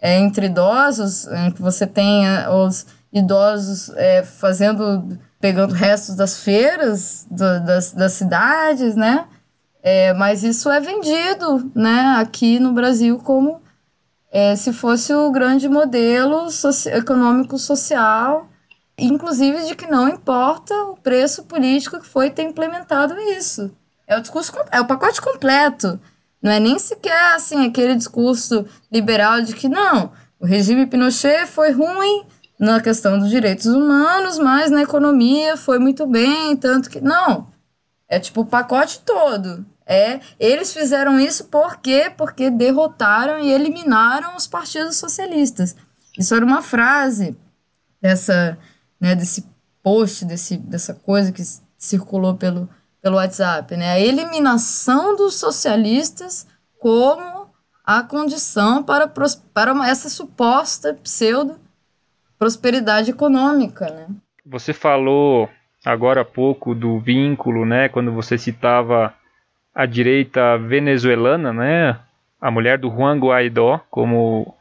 é, 0.01 0.19
entre 0.19 0.47
idosos, 0.47 1.27
em 1.27 1.51
que 1.51 1.61
você 1.61 1.87
tem 1.87 2.25
os 2.49 2.87
idosos 3.13 3.91
é, 3.97 4.23
fazendo, 4.23 5.19
pegando 5.41 5.75
restos 5.75 6.15
das 6.15 6.43
feiras 6.43 7.27
do, 7.31 7.61
das, 7.65 7.93
das 7.93 8.13
cidades, 8.13 8.97
né? 8.97 9.27
É, 9.83 10.13
mas 10.15 10.43
isso 10.45 10.71
é 10.71 10.79
vendido, 10.79 11.71
né, 11.75 12.17
aqui 12.19 12.59
no 12.59 12.73
Brasil 12.73 13.19
como 13.19 13.63
é, 14.31 14.55
se 14.55 14.73
fosse 14.73 15.13
o 15.15 15.31
grande 15.31 15.69
modelo 15.69 16.51
soci 16.51 16.91
econômico 16.91 17.59
social, 17.59 18.47
inclusive 18.99 19.67
de 19.67 19.75
que 19.75 19.87
não 19.87 20.09
importa 20.09 20.75
o 20.85 20.97
preço 20.97 21.45
político 21.45 21.99
que 21.99 22.07
foi 22.07 22.31
ter 22.31 22.43
implementado 22.43 23.19
isso. 23.19 23.75
É 24.07 24.17
o 24.19 24.21
discurso 24.21 24.53
é 24.71 24.81
o 24.81 24.87
pacote 24.87 25.21
completo. 25.21 25.99
Não 26.43 26.51
é 26.51 26.59
nem 26.59 26.79
sequer 26.79 27.35
assim 27.35 27.67
aquele 27.67 27.95
discurso 27.95 28.67
liberal 28.91 29.43
de 29.43 29.55
que 29.55 29.69
não, 29.69 30.13
o 30.39 30.47
regime 30.47 30.87
Pinochet 30.87 31.47
foi 31.47 31.71
ruim 31.71 32.25
na 32.59 32.81
questão 32.81 33.19
dos 33.19 33.29
direitos 33.31 33.67
humanos, 33.67 34.39
mas 34.39 34.71
na 34.71 34.83
economia 34.83 35.57
foi 35.57 35.79
muito 35.79 36.07
bem, 36.07 36.57
tanto 36.57 36.89
que 36.89 37.01
não. 37.01 37.49
É 38.09 38.19
tipo 38.19 38.41
o 38.41 38.47
pacote 38.47 39.01
todo. 39.01 39.65
É, 39.87 40.21
eles 40.39 40.73
fizeram 40.73 41.19
isso 41.19 41.45
por 41.47 41.79
quê? 41.79 42.13
Porque 42.17 42.51
derrotaram 42.51 43.41
e 43.41 43.51
eliminaram 43.51 44.37
os 44.37 44.47
partidos 44.47 44.97
socialistas. 44.97 45.75
Isso 46.19 46.35
era 46.35 46.45
uma 46.45 46.63
frase 46.63 47.37
dessa, 48.01 48.59
né, 49.01 49.15
desse 49.15 49.45
post, 49.83 50.25
desse, 50.25 50.57
dessa 50.57 50.95
coisa 50.95 51.33
que 51.33 51.43
circulou 51.77 52.35
pelo 52.35 52.69
pelo 53.03 53.17
WhatsApp, 53.17 53.77
né? 53.77 53.93
A 53.93 54.01
eliminação 54.01 55.17
dos 55.17 55.35
socialistas 55.35 56.47
como 56.79 57.49
a 57.85 58.03
condição 58.03 58.83
para, 58.83 59.09
para 59.09 59.89
essa 59.89 60.09
suposta 60.09 60.95
pseudo 61.03 61.57
prosperidade 62.39 63.11
econômica, 63.11 63.87
né? 63.91 64.07
Você 64.47 64.73
falou 64.73 65.49
agora 65.85 66.23
há 66.23 66.25
pouco 66.25 66.75
do 66.75 66.99
vínculo, 66.99 67.67
né? 67.67 67.89
Quando 67.89 68.13
você 68.13 68.39
citava 68.39 69.13
a 69.75 69.87
direita 69.87 70.57
venezuelana, 70.57 71.53
né? 71.53 71.99
A 72.41 72.51
mulher 72.51 72.79
do 72.79 72.91
Juan 72.91 73.19
Guaidó 73.19 73.81
como 73.91 74.55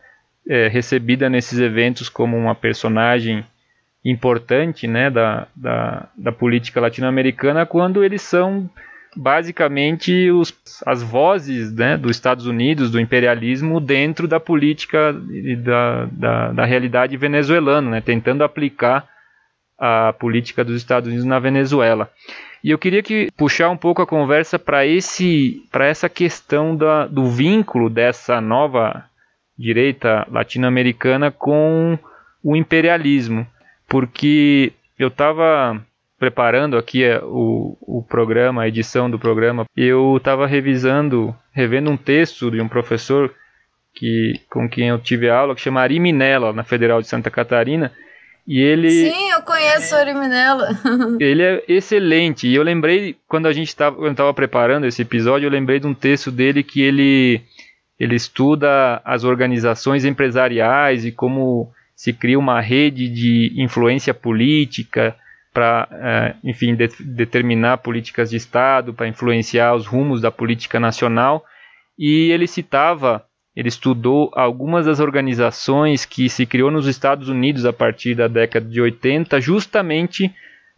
é, 0.48 0.68
recebida 0.68 1.30
nesses 1.30 1.60
eventos 1.60 2.10
como 2.10 2.36
uma 2.36 2.54
personagem 2.54 3.46
importante 4.04 4.88
né, 4.88 5.10
da, 5.10 5.47
da, 5.56 6.08
da 6.18 6.32
política 6.32 6.80
latino-americana 6.80 7.66
quando 7.66 8.04
eles 8.04 8.22
são 8.22 8.70
basicamente 9.16 10.30
os, 10.32 10.54
as 10.86 11.02
vozes 11.02 11.74
né, 11.74 11.97
dos 11.97 12.12
Estados 12.12 12.45
Unidos, 12.45 12.91
do 12.91 13.00
imperialismo, 13.00 13.80
dentro 13.80 14.28
da 14.28 14.39
política 14.39 15.16
e 15.32 15.56
da, 15.56 16.06
da, 16.12 16.52
da 16.52 16.66
realidade 16.66 17.18
venezuelana, 17.18 17.89
né, 17.89 18.02
tentando 18.02 18.43
aplicar 18.43 19.08
a 19.78 20.14
política 20.14 20.64
dos 20.64 20.76
Estados 20.76 21.08
Unidos 21.08 21.26
na 21.26 21.39
Venezuela. 21.39 22.10
E 22.64 22.72
eu 22.72 22.78
queria 22.78 23.02
que 23.02 23.30
puxar 23.38 23.70
um 23.70 23.78
pouco 23.78 24.02
a 24.02 24.08
conversa 24.08 24.60
para 24.60 24.86
esse 24.86 25.64
para 25.72 25.88
essa 25.88 26.10
questão 26.10 26.76
da, 26.76 27.08
do 27.08 27.30
vínculo 27.30 27.89
dessa 27.89 28.41
nova 28.41 29.06
direita 29.58 30.28
latino-americana 30.30 31.32
com 31.32 31.97
o 32.43 32.56
imperialismo 32.56 33.47
porque 33.90 34.72
eu 34.98 35.08
estava 35.08 35.84
preparando 36.20 36.78
aqui 36.78 37.04
é, 37.04 37.20
o, 37.24 37.78
o 37.82 38.04
programa, 38.04 38.62
a 38.62 38.68
edição 38.68 39.10
do 39.10 39.18
programa, 39.18 39.66
eu 39.76 40.18
estava 40.18 40.46
revisando, 40.46 41.36
revendo 41.52 41.90
um 41.90 41.98
texto 41.98 42.52
de 42.52 42.62
um 42.62 42.68
professor 42.68 43.34
que, 43.96 44.34
com 44.50 44.70
quem 44.70 44.90
eu 44.90 45.00
tive 45.00 45.30
aula, 45.30 45.56
que 45.56 45.62
chama 45.62 45.82
Ari 45.82 46.00
Minella, 46.00 46.54
na 46.54 46.64
Federal 46.64 47.02
de 47.02 47.08
Santa 47.08 47.32
Catarina, 47.32 47.92
e 48.46 48.60
ele... 48.60 48.90
Sim, 48.90 49.32
eu 49.32 49.42
conheço 49.44 49.96
o 49.96 49.98
Ari 49.98 50.14
Minella. 50.14 50.70
ele 51.20 51.42
é 51.42 51.64
excelente, 51.68 52.48
e 52.48 52.56
eu 52.56 52.64
lembrei, 52.64 53.16
quando 53.28 53.48
a 53.48 53.54
gente 53.54 53.70
estava 53.70 54.34
preparando 54.34 54.86
esse 54.86 55.02
episódio, 55.02 55.48
eu 55.48 55.52
lembrei 55.52 55.80
de 55.80 55.88
um 55.88 55.94
texto 55.94 56.30
dele 56.30 56.64
que 56.64 56.82
ele, 56.82 57.42
ele 57.98 58.16
estuda 58.16 59.02
as 59.06 59.24
organizações 59.24 60.04
empresariais 60.04 61.06
e 61.06 61.12
como 61.12 61.72
se 62.00 62.14
cria 62.14 62.39
uma 62.39 62.62
rede 62.62 63.10
de 63.10 63.62
influência 63.62 64.14
política 64.14 65.14
para, 65.54 65.86
é, 65.91 66.36
enfim, 66.50 66.74
de, 66.74 66.88
determinar 66.97 67.80
políticas 67.80 68.30
de 68.30 68.38
Estado, 68.38 68.93
para 68.93 69.10
influenciar 69.10 69.76
os 69.76 69.86
rumos 69.86 70.22
da 70.22 70.32
política 70.32 70.80
nacional. 70.80 71.43
E 71.97 72.32
ele 72.32 72.47
citava, 72.47 73.26
ele 73.54 73.68
estudou 73.68 74.32
algumas 74.34 74.86
das 74.86 75.02
organizações 75.02 76.06
que 76.06 76.30
se 76.30 76.45
criou 76.45 76.72
nos 76.72 76.88
Estados 76.88 77.28
Unidos 77.28 77.66
a 77.66 77.74
partir 77.74 78.16
da 78.16 78.30
década 78.30 78.66
de 78.66 78.80
80, 78.80 79.41
justamente 79.41 80.34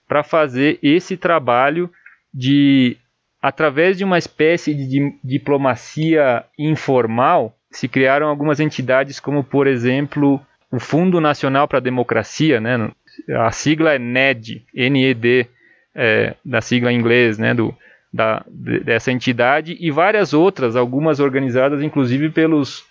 para 0.07 0.23
fazer 0.23 0.79
esse 0.81 1.15
trabalho 1.15 1.87
de, 2.33 2.97
através 3.39 3.95
de 3.95 4.03
uma 4.03 4.17
espécie 4.17 4.73
de 4.73 5.13
diplomacia 5.23 6.43
informal, 6.57 7.55
se 7.69 7.87
criaram 7.87 8.27
algumas 8.27 8.59
entidades 8.59 9.19
como, 9.19 9.43
por 9.43 9.67
exemplo, 9.67 10.41
o 10.71 10.79
Fundo 10.79 11.19
Nacional 11.19 11.67
para 11.67 11.79
a 11.79 11.81
Democracia, 11.81 12.61
né, 12.61 12.89
a 13.37 13.51
sigla 13.51 13.93
é 13.93 13.99
NED, 13.99 14.65
N-E-D, 14.73 15.47
é, 15.93 16.35
da 16.43 16.61
sigla 16.61 16.91
em 16.91 16.97
inglês, 16.97 17.37
né, 17.37 17.53
do, 17.53 17.75
da, 18.11 18.43
dessa 18.47 19.11
entidade, 19.11 19.77
e 19.79 19.91
várias 19.91 20.33
outras, 20.33 20.75
algumas 20.75 21.19
organizadas 21.19 21.83
inclusive 21.83 22.29
pelos, 22.29 22.85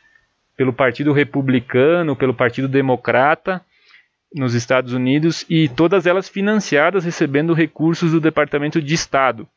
pelo 0.56 0.72
Partido 0.72 1.12
Republicano, 1.12 2.14
pelo 2.14 2.34
Partido 2.34 2.68
Democrata 2.68 3.62
nos 4.32 4.54
Estados 4.54 4.92
Unidos, 4.92 5.44
e 5.48 5.68
todas 5.68 6.06
elas 6.06 6.28
financiadas 6.28 7.04
recebendo 7.04 7.54
recursos 7.54 8.12
do 8.12 8.20
Departamento 8.20 8.80
de 8.80 8.94
Estado. 8.94 9.48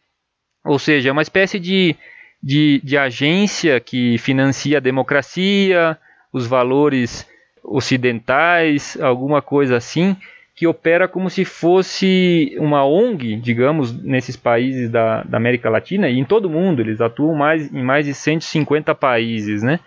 Ou 0.65 0.79
seja, 0.79 1.09
é 1.09 1.11
uma 1.11 1.21
espécie 1.21 1.59
de, 1.59 1.95
de, 2.41 2.81
de 2.83 2.97
agência 2.97 3.79
que 3.79 4.17
financia 4.17 4.77
a 4.77 4.81
democracia, 4.81 5.97
os 6.31 6.47
valores 6.47 7.27
ocidentais, 7.63 8.97
alguma 9.01 9.41
coisa 9.41 9.77
assim, 9.77 10.15
que 10.55 10.67
opera 10.67 11.07
como 11.07 11.29
se 11.29 11.45
fosse 11.45 12.55
uma 12.59 12.85
ONG, 12.85 13.35
digamos, 13.37 13.91
nesses 14.03 14.35
países 14.35 14.89
da, 14.89 15.23
da 15.23 15.37
América 15.37 15.69
Latina 15.69 16.09
e 16.09 16.19
em 16.19 16.25
todo 16.25 16.45
o 16.45 16.49
mundo. 16.49 16.81
Eles 16.81 17.01
atuam 17.01 17.33
mais, 17.35 17.73
em 17.73 17.81
mais 17.81 18.05
de 18.05 18.13
150 18.13 18.93
países, 18.93 19.63
né? 19.63 19.79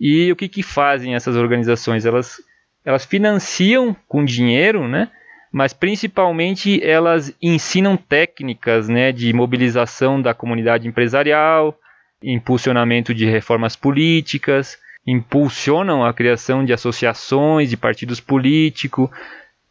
E 0.00 0.32
o 0.32 0.36
que, 0.36 0.48
que 0.48 0.62
fazem 0.62 1.14
essas 1.14 1.36
organizações? 1.36 2.04
Elas, 2.04 2.36
elas 2.84 3.04
financiam 3.04 3.94
com 4.08 4.24
dinheiro, 4.24 4.88
né? 4.88 5.10
Mas 5.52 5.72
principalmente 5.72 6.82
elas 6.82 7.34
ensinam 7.42 7.96
técnicas 7.96 8.88
né, 8.88 9.12
de 9.12 9.32
mobilização 9.32 10.22
da 10.22 10.32
comunidade 10.32 10.86
empresarial, 10.86 11.76
impulsionamento 12.22 13.12
de 13.12 13.26
reformas 13.26 13.74
políticas, 13.74 14.78
impulsionam 15.06 16.04
a 16.04 16.12
criação 16.12 16.64
de 16.64 16.72
associações, 16.72 17.70
de 17.70 17.76
partidos 17.76 18.20
políticos, 18.20 19.08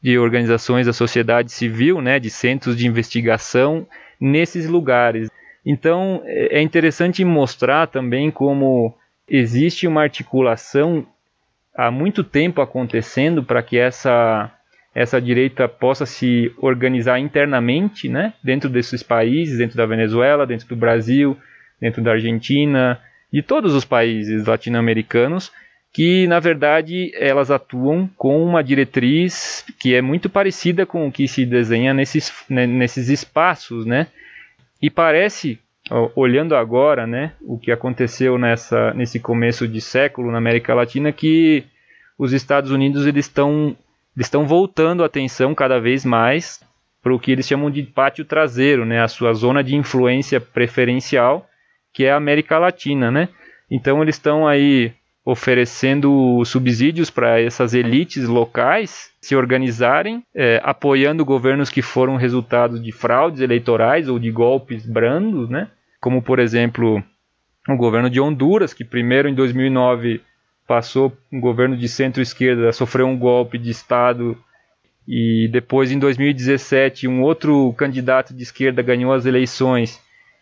de 0.01 0.17
organizações 0.17 0.86
da 0.86 0.93
sociedade 0.93 1.51
civil, 1.51 2.01
né, 2.01 2.19
de 2.19 2.30
centros 2.30 2.77
de 2.77 2.88
investigação 2.88 3.86
nesses 4.19 4.67
lugares. 4.67 5.30
Então 5.65 6.21
é, 6.25 6.59
é 6.59 6.61
interessante 6.61 7.23
mostrar 7.23 7.88
também 7.88 8.32
como 8.32 8.95
existe 9.27 9.88
uma 9.88 10.01
articulação 10.01 11.05
há 11.75 11.91
muito 11.91 12.23
tempo 12.23 12.61
acontecendo 12.61 13.43
para 13.43 13.61
que 13.61 13.77
essa 13.77 14.51
essa 14.95 15.21
direita 15.21 15.67
possa 15.67 16.05
se 16.05 16.51
organizar 16.57 17.19
internamente, 17.19 18.09
né, 18.09 18.34
dentro 18.43 18.67
desses 18.67 19.03
países, 19.03 19.59
dentro 19.59 19.77
da 19.77 19.86
Venezuela, 19.86 20.47
dentro 20.47 20.67
do 20.67 20.75
Brasil, 20.75 21.38
dentro 21.80 22.01
da 22.01 22.13
Argentina, 22.13 22.99
de 23.32 23.41
todos 23.41 23.73
os 23.73 23.86
países 23.86 24.45
latino-americanos, 24.45 25.51
que 25.91 26.27
na 26.27 26.39
verdade 26.39 27.11
elas 27.15 27.49
atuam 27.49 28.09
com 28.17 28.43
uma 28.43 28.63
diretriz 28.63 29.65
que 29.80 29.95
é 29.95 30.01
muito 30.01 30.30
parecida 30.30 30.86
com 30.86 31.07
o 31.07 31.11
que 31.11 31.27
se 31.27 31.45
desenha 31.45 31.93
nesses, 31.93 32.32
né, 32.49 32.67
nesses 32.67 33.09
espaços, 33.09 33.86
né? 33.86 34.07
E 34.82 34.89
parece, 34.89 35.59
olhando 36.15 36.55
agora, 36.55 37.05
né, 37.05 37.34
o 37.41 37.57
que 37.57 37.71
aconteceu 37.71 38.38
nessa, 38.38 38.93
nesse 38.93 39.19
começo 39.19 39.67
de 39.67 39.82
século 39.82 40.32
na 40.32 40.38
América 40.38 40.73
Latina, 40.73 41.11
que 41.11 41.63
os 42.17 42.34
Estados 42.34 42.71
Unidos 42.71 43.05
eles 43.05 43.25
estão 43.25 43.75
eles 44.15 44.27
estão 44.27 44.45
voltando 44.45 45.01
a 45.01 45.05
atenção 45.05 45.55
cada 45.55 45.80
vez 45.80 46.03
mais 46.03 46.61
para 47.01 47.13
o 47.13 47.19
que 47.19 47.32
eles 47.32 47.47
chamam 47.47 47.71
de 47.71 47.84
pátio 47.84 48.25
traseiro, 48.25 48.86
né, 48.86 49.01
a 49.01 49.07
sua 49.07 49.34
zona 49.34 49.63
de 49.63 49.75
influência 49.75 50.39
preferencial, 50.39 51.49
que 51.94 52.06
é 52.06 52.12
a 52.12 52.18
América 52.18 52.58
Latina, 52.58 53.12
né? 53.12 53.30
Então 53.70 54.02
eles 54.02 54.16
estão 54.16 54.48
aí 54.48 54.94
oferecendo 55.24 56.44
subsídios 56.44 57.10
para 57.10 57.40
essas 57.40 57.74
elites 57.74 58.28
locais 58.28 59.12
se 59.22 59.36
organizarem, 59.36 60.24
é, 60.34 60.60
apoiando 60.64 61.24
governos 61.24 61.70
que 61.70 61.82
foram 61.82 62.16
resultado 62.16 62.80
de 62.80 62.92
fraudes 62.92 63.42
eleitorais 63.42 64.08
ou 64.08 64.18
de 64.18 64.32
golpes 64.32 64.86
brandos, 64.86 65.50
né? 65.50 65.70
Como 66.02 66.22
por 66.22 66.40
exemplo 66.40 67.04
o 67.68 67.76
governo 67.76 68.10
de 68.10 68.20
Honduras, 68.20 68.74
que 68.74 68.84
primeiro 68.84 69.30
em 69.30 69.36
2009 69.36 70.22
passou 70.68 71.16
um 71.32 71.40
governo 71.40 71.78
de 71.78 71.88
centro-esquerda, 71.88 72.72
sofreu 72.72 73.06
um 73.06 73.18
golpe 73.18 73.58
de 73.58 73.70
Estado 73.70 74.38
e 75.08 75.50
depois 75.52 75.92
em 75.92 76.00
2017 76.00 77.08
um 77.08 77.22
outro 77.22 77.74
candidato 77.74 78.34
de 78.34 78.44
esquerda 78.44 78.82
ganhou 78.82 79.12
as 79.12 79.26
eleições 79.26 80.00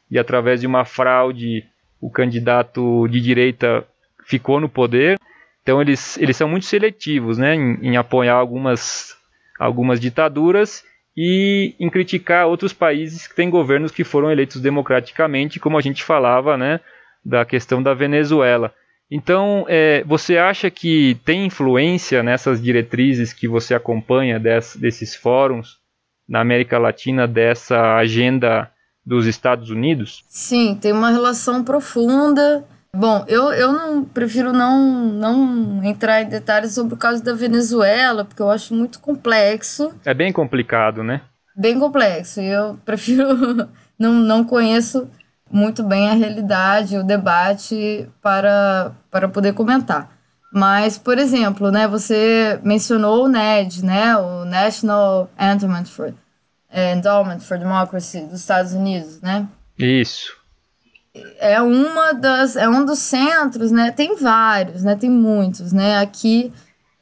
e 0.10 0.18
através 0.18 0.62
de 0.62 0.68
uma 0.68 0.86
fraude 0.86 1.64
o 2.00 2.10
candidato 2.10 3.08
de 3.08 3.20
direita 3.20 3.86
ficou 4.26 4.60
no 4.60 4.70
poder. 4.70 5.20
Então 5.64 5.82
eles, 5.82 6.18
eles 6.18 6.38
são 6.38 6.48
muito 6.48 6.66
seletivos 6.66 7.38
né, 7.38 7.56
em, 7.56 7.80
em 7.82 7.98
apoiar 7.98 8.36
algumas, 8.36 9.16
algumas 9.60 10.00
ditaduras 10.00 10.84
e 11.16 11.76
em 11.80 11.90
criticar 11.90 12.48
outros 12.48 12.72
países 12.72 13.28
que 13.28 13.36
têm 13.36 13.50
governos 13.50 13.92
que 13.92 14.04
foram 14.04 14.32
eleitos 14.32 14.62
democraticamente, 14.62 15.60
como 15.60 15.78
a 15.78 15.82
gente 15.82 16.04
falava 16.04 16.56
né, 16.56 16.80
da 17.26 17.44
questão 17.44 17.82
da 17.82 17.94
Venezuela. 17.94 18.74
Então, 19.10 19.66
é, 19.70 20.04
você 20.04 20.38
acha 20.38 20.70
que 20.70 21.18
tem 21.26 21.46
influência 21.46 22.22
nessas 22.22 22.62
diretrizes 22.62 23.34
que 23.34 23.48
você 23.48 23.74
acompanha 23.74 24.40
des, 24.40 24.76
desses 24.76 25.16
fóruns 25.16 25.78
na 26.28 26.42
América 26.42 26.78
Latina, 26.78 27.26
dessa 27.26 27.96
agenda 27.96 28.70
dos 29.08 29.26
Estados 29.26 29.70
Unidos? 29.70 30.24
Sim, 30.28 30.76
tem 30.76 30.92
uma 30.92 31.10
relação 31.10 31.64
profunda 31.64 32.66
Bom, 32.96 33.24
eu, 33.28 33.52
eu 33.52 33.72
não 33.72 34.04
prefiro 34.04 34.52
não, 34.52 35.06
não 35.14 35.84
entrar 35.84 36.24
em 36.24 36.30
detalhes 36.30 36.74
sobre 36.74 36.96
o 36.96 36.98
caso 36.98 37.24
da 37.24 37.32
Venezuela, 37.34 38.26
porque 38.26 38.42
eu 38.42 38.50
acho 38.50 38.74
muito 38.74 39.00
complexo. 39.00 39.94
É 40.04 40.16
bem 40.16 40.34
complicado, 40.34 41.04
né? 41.04 41.22
Bem 41.56 41.80
complexo. 41.80 42.42
E 42.42 42.48
eu 42.48 42.76
prefiro. 42.84 43.70
não, 44.00 44.14
não 44.14 44.44
conheço 44.44 45.08
muito 45.52 45.84
bem 45.84 46.10
a 46.10 46.14
realidade, 46.14 46.98
o 46.98 47.04
debate 47.04 48.10
para, 48.20 48.92
para 49.12 49.28
poder 49.28 49.54
comentar. 49.54 50.10
Mas, 50.52 50.98
por 50.98 51.20
exemplo, 51.20 51.70
né, 51.70 51.88
você 51.88 52.60
mencionou 52.64 53.26
o 53.26 53.28
NED, 53.28 53.86
né, 53.86 54.18
o 54.18 54.44
National 54.44 55.30
Endowment 55.40 55.86
for, 55.86 56.14
Endowment 56.74 57.40
for 57.40 57.58
Democracy 57.58 58.22
dos 58.22 58.42
Estados 58.42 58.74
Unidos, 58.74 59.22
né? 59.22 59.48
Isso 59.78 60.38
é 61.40 61.62
uma 61.62 62.14
das 62.14 62.56
é 62.56 62.68
um 62.68 62.86
dos 62.86 63.00
centros, 63.00 63.72
né? 63.72 63.92
Tem 63.92 64.16
vários, 64.16 64.84
né? 64.84 64.96
Tem 64.96 65.10
muitos, 65.10 65.72
né? 65.72 66.00
Aqui 66.00 66.52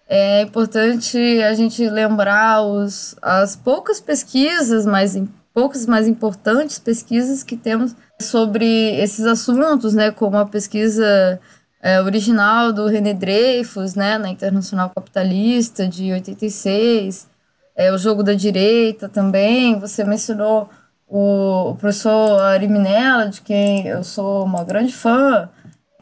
é 0.07 0.41
importante 0.41 1.17
a 1.43 1.53
gente 1.53 1.87
lembrar 1.89 2.61
os, 2.61 3.15
as 3.21 3.55
poucas 3.55 3.99
pesquisas, 3.99 4.85
mais 4.85 5.17
poucas 5.53 5.85
mais 5.85 6.07
importantes 6.07 6.77
pesquisas 6.77 7.43
que 7.43 7.55
temos 7.55 7.95
sobre 8.21 8.65
esses 9.01 9.25
assuntos, 9.25 9.93
né? 9.93 10.11
Como 10.11 10.37
a 10.37 10.45
pesquisa 10.45 11.39
é, 11.81 12.01
original 12.01 12.71
do 12.71 12.87
René 12.87 13.13
Dreyfus, 13.13 13.95
né? 13.95 14.17
Na 14.17 14.29
Internacional 14.29 14.91
Capitalista 14.93 15.87
de 15.87 16.11
86, 16.11 17.27
é 17.75 17.91
o 17.91 17.97
jogo 17.97 18.23
da 18.23 18.33
direita 18.33 19.09
também. 19.09 19.77
Você 19.79 20.03
mencionou 20.03 20.69
o, 21.07 21.71
o 21.71 21.75
professor 21.75 22.41
Ari 22.41 22.67
Minella, 22.67 23.29
de 23.29 23.41
quem 23.41 23.85
eu 23.87 24.03
sou 24.03 24.45
uma 24.45 24.63
grande 24.63 24.93
fã, 24.93 25.49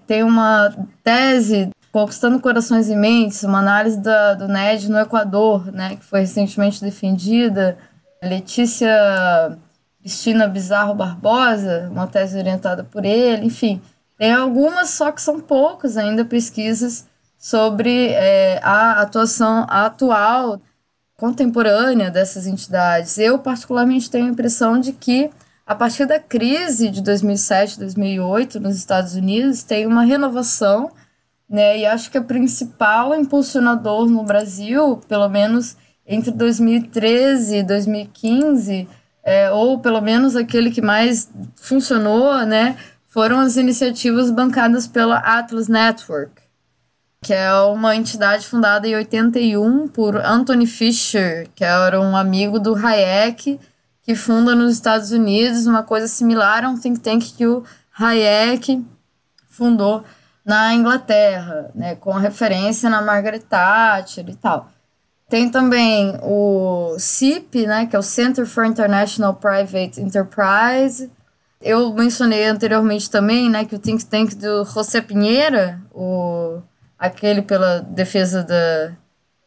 tem 0.06 0.24
uma 0.24 0.74
tese 1.04 1.70
Conquistando 1.92 2.40
Corações 2.40 2.90
e 2.90 2.96
Mentes, 2.96 3.44
uma 3.44 3.60
análise 3.60 4.00
da, 4.00 4.34
do 4.34 4.48
NED 4.48 4.90
no 4.90 5.00
Equador, 5.00 5.72
né, 5.72 5.96
que 5.96 6.04
foi 6.04 6.22
recentemente 6.22 6.82
defendida. 6.82 7.78
Letícia 8.22 9.58
Cristina 10.00 10.48
Bizarro 10.48 10.96
Barbosa, 10.96 11.90
uma 11.92 12.08
tese 12.08 12.38
orientada 12.38 12.84
por 12.84 13.06
ele, 13.06 13.46
enfim. 13.46 13.82
Tem 14.18 14.34
algumas, 14.34 14.90
só 14.90 15.12
que 15.12 15.22
são 15.22 15.40
poucas 15.40 15.96
ainda, 15.98 16.26
pesquisas 16.26 17.08
sobre 17.38 18.10
é, 18.10 18.60
a 18.64 19.02
atuação 19.02 19.66
atual 19.70 20.60
contemporânea 21.18 22.10
dessas 22.10 22.48
entidades. 22.48 23.18
Eu, 23.18 23.40
particularmente, 23.40 24.10
tenho 24.10 24.26
a 24.26 24.30
impressão 24.30 24.80
de 24.80 24.94
que, 24.94 25.30
a 25.66 25.76
partir 25.76 26.06
da 26.06 26.20
crise 26.20 26.90
de 26.90 27.02
2007, 27.02 27.80
2008 27.80 28.60
nos 28.60 28.76
Estados 28.76 29.16
Unidos, 29.16 29.64
tem 29.64 29.86
uma 29.86 30.04
renovação, 30.04 30.92
né? 31.50 31.80
E 31.80 31.86
acho 31.86 32.10
que 32.12 32.18
o 32.18 32.24
principal 32.24 33.16
impulsionador 33.16 34.10
no 34.10 34.24
Brasil, 34.24 34.98
pelo 35.08 35.30
menos 35.30 35.78
entre 36.06 36.32
2013 36.32 37.58
e 37.58 37.64
2015, 37.64 38.88
é, 39.24 39.52
ou 39.52 39.80
pelo 39.80 40.02
menos 40.02 40.36
aquele 40.36 40.70
que 40.70 40.82
mais 40.82 41.30
funcionou, 41.56 42.46
né? 42.46 42.76
Foram 43.08 43.40
as 43.40 43.56
iniciativas 43.56 44.32
bancadas 44.32 44.88
pela 44.88 45.18
Atlas 45.18 45.68
Network, 45.68 46.42
que 47.24 47.34
é 47.34 47.54
uma 47.62 47.96
entidade 47.96 48.46
fundada 48.46 48.86
em 48.86 48.96
81 48.96 49.88
por 49.88 50.18
Anthony 50.18 50.68
Fisher, 50.68 51.48
que 51.56 51.64
era 51.64 52.00
um 52.00 52.18
amigo 52.18 52.60
do 52.60 52.76
Hayek, 52.76 53.60
que 54.04 54.14
funda 54.14 54.54
nos 54.54 54.74
Estados 54.74 55.12
Unidos 55.12 55.66
uma 55.66 55.82
coisa 55.82 56.08
similar 56.08 56.66
a 56.66 56.70
um 56.70 56.78
think 56.78 57.00
tank 57.00 57.34
que 57.34 57.48
o 57.48 57.64
Hayek 57.98 58.86
fundou 59.48 60.04
na 60.46 60.74
Inglaterra, 60.74 61.72
né, 61.74 61.96
com 61.96 62.12
referência 62.12 62.90
na 62.90 63.02
Margaret 63.02 63.40
Thatcher 63.40 64.28
e 64.28 64.36
tal. 64.36 64.70
Tem 65.30 65.50
também 65.50 66.20
o 66.22 66.96
CIP, 67.00 67.66
né, 67.66 67.86
que 67.86 67.96
é 67.96 68.00
o 68.00 68.04
Center 68.04 68.46
for 68.46 68.66
International 68.66 69.34
Private 69.34 70.02
Enterprise. 70.02 71.10
Eu 71.62 71.94
mencionei 71.94 72.46
anteriormente 72.46 73.10
também, 73.10 73.50
né, 73.50 73.64
que 73.64 73.76
o 73.76 73.80
think 73.80 74.06
tank 74.06 74.36
do 74.36 74.66
José 74.66 75.00
Pinheira, 75.00 75.80
o 75.94 76.62
aquele 77.04 77.42
pela 77.42 77.82
defesa 77.82 78.44
da, 78.44 78.94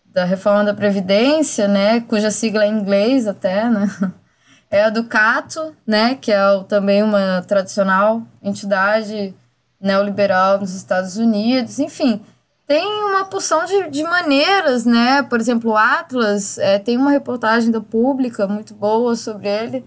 da 0.05 0.25
reforma 0.27 0.63
da 0.63 0.75
Previdência, 0.75 1.67
né, 1.67 2.03
cuja 2.03 2.31
sigla 2.31 2.65
é 2.65 2.69
em 2.69 2.79
inglês 2.79 3.27
até, 3.27 3.71
né, 3.71 3.89
é 4.71 4.85
a 4.85 4.91
do 4.91 5.05
Cato, 5.05 5.75
né, 5.87 6.17
que 6.17 6.31
é 6.31 6.47
o, 6.51 6.65
também 6.65 7.03
uma 7.03 7.43
tradicional 7.49 8.23
entidade 8.43 9.35
neoliberal 9.81 10.61
nos 10.61 10.75
Estados 10.75 11.17
Unidos, 11.17 11.79
enfim, 11.79 12.21
tem 12.67 12.87
uma 13.05 13.25
porção 13.25 13.65
de, 13.65 13.89
de 13.89 14.03
maneiras, 14.03 14.85
né, 14.85 15.23
por 15.23 15.41
exemplo, 15.41 15.71
o 15.71 15.77
Atlas, 15.79 16.59
é, 16.59 16.79
tem 16.79 16.99
uma 16.99 17.11
reportagem 17.11 17.71
da 17.71 17.81
Pública 17.81 18.47
muito 18.47 18.75
boa 18.75 19.17
sobre 19.17 19.49
ele, 19.49 19.83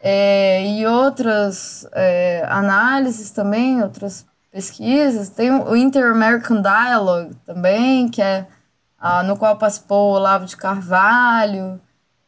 é, 0.00 0.64
e 0.64 0.86
outras 0.86 1.84
é, 1.94 2.46
análises 2.48 3.32
também, 3.32 3.82
outras 3.82 4.24
pesquisas. 4.56 5.28
Tem 5.28 5.50
o 5.50 5.76
Inter-American 5.76 6.62
Dialogue 6.62 7.34
também, 7.44 8.08
que 8.08 8.22
é 8.22 8.46
ah, 8.98 9.22
no 9.22 9.36
qual 9.36 9.58
participou 9.58 10.12
o 10.12 10.14
Olavo 10.14 10.46
de 10.46 10.56
Carvalho, 10.56 11.78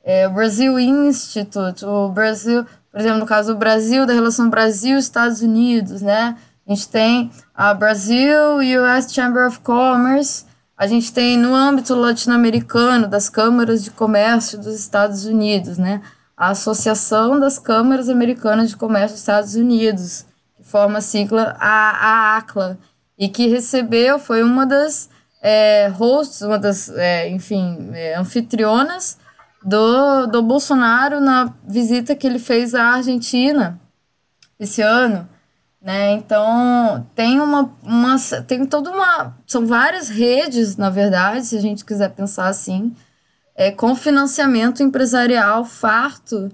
é, 0.04 0.28
o 0.28 0.32
Brasil 0.32 0.78
Institute, 0.78 1.86
o 1.86 2.10
Brasil, 2.10 2.66
por 2.90 3.00
exemplo, 3.00 3.18
no 3.20 3.24
caso 3.24 3.54
do 3.54 3.58
Brasil, 3.58 4.04
da 4.04 4.12
relação 4.12 4.50
Brasil-Estados 4.50 5.40
Unidos, 5.40 6.02
né? 6.02 6.36
A 6.66 6.70
gente 6.70 6.88
tem 6.90 7.30
a 7.54 7.72
Brasil 7.72 8.58
US 8.58 9.10
Chamber 9.10 9.46
of 9.46 9.60
Commerce, 9.60 10.44
a 10.76 10.86
gente 10.86 11.10
tem 11.10 11.38
no 11.38 11.54
âmbito 11.54 11.94
latino-americano 11.94 13.08
das 13.08 13.30
câmaras 13.30 13.82
de 13.82 13.90
comércio 13.90 14.58
dos 14.58 14.78
Estados 14.78 15.24
Unidos, 15.24 15.78
né? 15.78 16.02
A 16.36 16.50
Associação 16.50 17.40
das 17.40 17.58
Câmaras 17.58 18.10
Americanas 18.10 18.68
de 18.68 18.76
Comércio 18.76 19.14
dos 19.14 19.20
Estados 19.20 19.54
Unidos, 19.54 20.27
forma 20.68 21.00
sigla 21.00 21.56
a, 21.58 21.90
a 21.90 22.36
ACLA, 22.36 22.78
e 23.18 23.28
que 23.28 23.48
recebeu, 23.48 24.18
foi 24.18 24.42
uma 24.42 24.64
das 24.64 25.10
é, 25.42 25.88
hosts, 25.88 26.42
uma 26.42 26.58
das, 26.58 26.88
é, 26.90 27.28
enfim, 27.28 27.90
é, 27.94 28.14
anfitrionas 28.16 29.18
do, 29.62 30.26
do 30.26 30.42
Bolsonaro 30.42 31.20
na 31.20 31.52
visita 31.66 32.14
que 32.14 32.26
ele 32.26 32.38
fez 32.38 32.74
à 32.74 32.84
Argentina 32.84 33.80
esse 34.58 34.82
ano. 34.82 35.28
Né? 35.80 36.12
Então 36.12 37.06
tem 37.14 37.40
uma, 37.40 37.72
uma 37.82 38.16
tem 38.46 38.66
toda 38.66 38.90
uma 38.90 39.36
são 39.46 39.64
várias 39.64 40.08
redes 40.08 40.76
na 40.76 40.90
verdade 40.90 41.46
se 41.46 41.56
a 41.56 41.60
gente 41.60 41.84
quiser 41.84 42.08
pensar 42.10 42.48
assim 42.48 42.96
é, 43.54 43.70
com 43.70 43.94
financiamento 43.94 44.82
empresarial 44.82 45.64
farto 45.64 46.50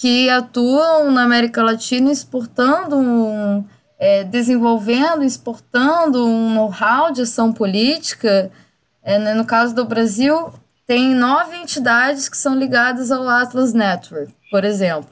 que 0.00 0.30
atuam 0.30 1.10
na 1.10 1.24
América 1.24 1.60
Latina 1.60 2.12
exportando 2.12 2.96
um, 2.96 3.64
é, 3.98 4.22
desenvolvendo 4.22 5.24
exportando 5.24 6.24
um 6.24 6.54
know-how 6.54 7.10
de 7.10 7.22
ação 7.22 7.52
política 7.52 8.50
é, 9.02 9.18
né? 9.18 9.34
no 9.34 9.44
caso 9.44 9.74
do 9.74 9.84
Brasil 9.84 10.52
tem 10.86 11.14
nove 11.16 11.56
entidades 11.56 12.28
que 12.28 12.36
são 12.36 12.54
ligadas 12.54 13.10
ao 13.10 13.28
Atlas 13.28 13.72
Network 13.72 14.32
por 14.52 14.64
exemplo 14.64 15.10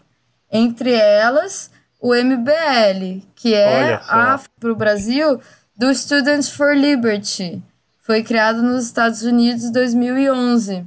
entre 0.52 0.92
elas 0.92 1.70
o 2.00 2.14
MBL, 2.14 3.26
que 3.34 3.52
é 3.52 3.98
para 3.98 4.72
o 4.72 4.76
Brasil 4.76 5.40
do 5.76 5.92
Students 5.92 6.48
for 6.48 6.76
Liberty. 6.76 7.60
Foi 8.00 8.22
criado 8.22 8.62
nos 8.62 8.84
Estados 8.84 9.22
Unidos 9.22 9.64
em 9.64 9.72
2011, 9.72 10.86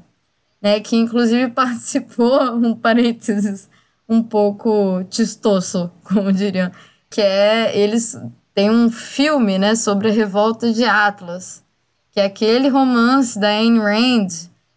né, 0.61 0.79
que 0.79 0.95
inclusive 0.95 1.49
participou, 1.51 2.53
um 2.55 2.73
parênteses, 2.73 3.67
um 4.09 4.23
pouco 4.23 5.03
tistoso, 5.05 5.91
como 6.03 6.33
diriam, 6.33 6.71
que 7.09 7.21
é, 7.21 7.77
eles 7.77 8.19
têm 8.53 8.69
um 8.69 8.89
filme, 8.89 9.57
né, 9.57 9.75
sobre 9.75 10.09
a 10.09 10.11
revolta 10.11 10.73
de 10.73 10.83
Atlas, 10.83 11.63
que 12.11 12.19
é 12.19 12.25
aquele 12.25 12.67
romance 12.67 13.39
da 13.39 13.49
Ayn 13.49 13.79
Rand, 13.79 14.27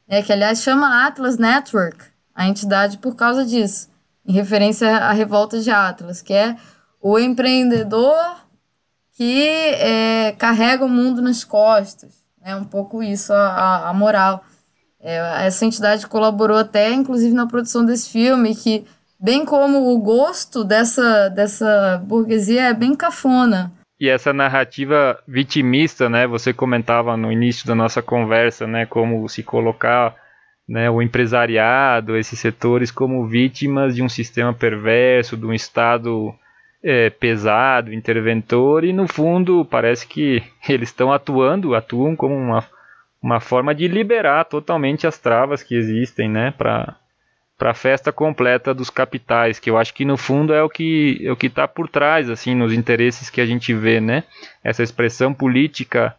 né, 0.06 0.22
que 0.22 0.32
aliás 0.32 0.62
chama 0.62 1.06
Atlas 1.06 1.38
Network, 1.38 2.04
a 2.34 2.46
entidade 2.46 2.98
por 2.98 3.16
causa 3.16 3.44
disso 3.44 3.90
em 4.26 4.32
referência 4.32 4.88
à 4.88 5.12
revolta 5.12 5.60
de 5.60 5.70
Atlas, 5.70 6.22
que 6.22 6.32
é 6.32 6.56
o 7.00 7.18
empreendedor 7.18 8.36
que 9.12 9.48
é, 9.48 10.32
carrega 10.38 10.84
o 10.84 10.88
mundo 10.88 11.20
nas 11.20 11.44
costas. 11.44 12.22
É 12.42 12.56
um 12.56 12.64
pouco 12.64 13.02
isso 13.02 13.32
a, 13.32 13.90
a 13.90 13.92
moral. 13.92 14.44
É, 15.00 15.46
essa 15.46 15.64
entidade 15.64 16.06
colaborou 16.06 16.56
até, 16.56 16.92
inclusive, 16.92 17.34
na 17.34 17.46
produção 17.46 17.84
desse 17.84 18.08
filme, 18.08 18.54
que, 18.54 18.84
bem 19.22 19.44
como 19.44 19.94
o 19.94 19.98
gosto 20.00 20.64
dessa, 20.64 21.28
dessa 21.28 22.02
burguesia 22.04 22.62
é 22.62 22.74
bem 22.74 22.94
cafona. 22.94 23.72
E 24.00 24.08
essa 24.08 24.32
narrativa 24.32 25.16
vitimista, 25.28 26.08
né? 26.08 26.26
Você 26.26 26.52
comentava 26.52 27.16
no 27.16 27.30
início 27.30 27.64
da 27.66 27.74
nossa 27.74 28.02
conversa, 28.02 28.66
né? 28.66 28.84
Como 28.84 29.28
se 29.28 29.44
colocar 29.44 30.16
né, 30.68 30.90
o 30.90 31.00
empresariado, 31.00 32.16
esses 32.16 32.38
setores 32.38 32.90
como 32.90 33.26
vítimas 33.26 33.94
de 33.94 34.02
um 34.02 34.08
sistema 34.08 34.52
perverso, 34.52 35.36
de 35.36 35.46
um 35.46 35.52
Estado 35.52 36.34
é, 36.82 37.10
pesado, 37.10 37.92
interventor, 37.92 38.84
e 38.84 38.92
no 38.92 39.06
fundo 39.06 39.64
parece 39.64 40.06
que 40.06 40.42
eles 40.68 40.88
estão 40.88 41.12
atuando, 41.12 41.74
atuam 41.74 42.16
como 42.16 42.34
uma, 42.34 42.64
uma 43.22 43.38
forma 43.38 43.72
de 43.74 43.86
liberar 43.86 44.44
totalmente 44.46 45.06
as 45.06 45.18
travas 45.18 45.62
que 45.62 45.76
existem 45.76 46.28
né, 46.28 46.50
para 46.50 46.96
a 47.66 47.74
festa 47.74 48.12
completa 48.12 48.74
dos 48.74 48.90
capitais, 48.90 49.58
que 49.58 49.70
eu 49.70 49.78
acho 49.78 49.94
que 49.94 50.04
no 50.04 50.16
fundo 50.16 50.52
é 50.52 50.62
o 50.62 50.68
que 50.68 51.20
é 51.22 51.30
o 51.30 51.36
que 51.36 51.46
está 51.46 51.68
por 51.68 51.88
trás, 51.88 52.28
assim, 52.30 52.54
nos 52.54 52.72
interesses 52.72 53.30
que 53.30 53.40
a 53.40 53.46
gente 53.46 53.72
vê, 53.74 54.00
né? 54.00 54.24
Essa 54.64 54.82
expressão 54.82 55.32
política 55.32 56.14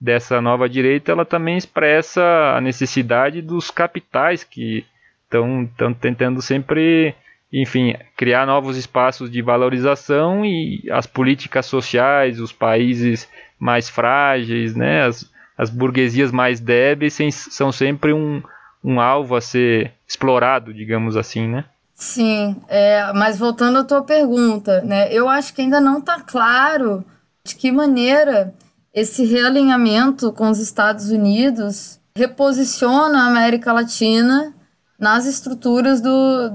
dessa 0.00 0.40
nova 0.40 0.68
direita, 0.68 1.12
ela 1.12 1.24
também 1.24 1.56
expressa 1.56 2.22
a 2.56 2.60
necessidade 2.60 3.42
dos 3.42 3.70
capitais 3.70 4.44
que 4.44 4.86
estão 5.24 5.68
tentando 6.00 6.40
sempre, 6.40 7.14
enfim, 7.52 7.94
criar 8.16 8.46
novos 8.46 8.76
espaços 8.76 9.30
de 9.30 9.42
valorização 9.42 10.44
e 10.44 10.88
as 10.90 11.06
políticas 11.06 11.66
sociais, 11.66 12.40
os 12.40 12.52
países 12.52 13.28
mais 13.58 13.88
frágeis, 13.88 14.74
né, 14.74 15.04
as, 15.04 15.30
as 15.56 15.68
burguesias 15.68 16.30
mais 16.30 16.60
débeis 16.60 17.18
são 17.50 17.72
sempre 17.72 18.12
um, 18.12 18.40
um 18.82 19.00
alvo 19.00 19.36
a 19.36 19.40
ser 19.40 19.92
explorado, 20.06 20.72
digamos 20.72 21.16
assim, 21.16 21.46
né? 21.46 21.64
Sim, 21.94 22.56
é, 22.68 23.12
mas 23.12 23.38
voltando 23.38 23.78
à 23.78 23.84
tua 23.84 24.02
pergunta, 24.02 24.80
né, 24.82 25.12
eu 25.12 25.28
acho 25.28 25.52
que 25.52 25.62
ainda 25.62 25.80
não 25.80 25.98
está 25.98 26.20
claro 26.20 27.04
de 27.42 27.56
que 27.56 27.72
maneira 27.72 28.54
esse 28.94 29.24
realinhamento 29.24 30.32
com 30.32 30.48
os 30.48 30.60
Estados 30.60 31.10
Unidos 31.10 31.98
reposiciona 32.16 33.22
a 33.22 33.26
América 33.26 33.72
Latina 33.72 34.54
nas 34.98 35.26
estruturas 35.26 36.00
do, 36.00 36.50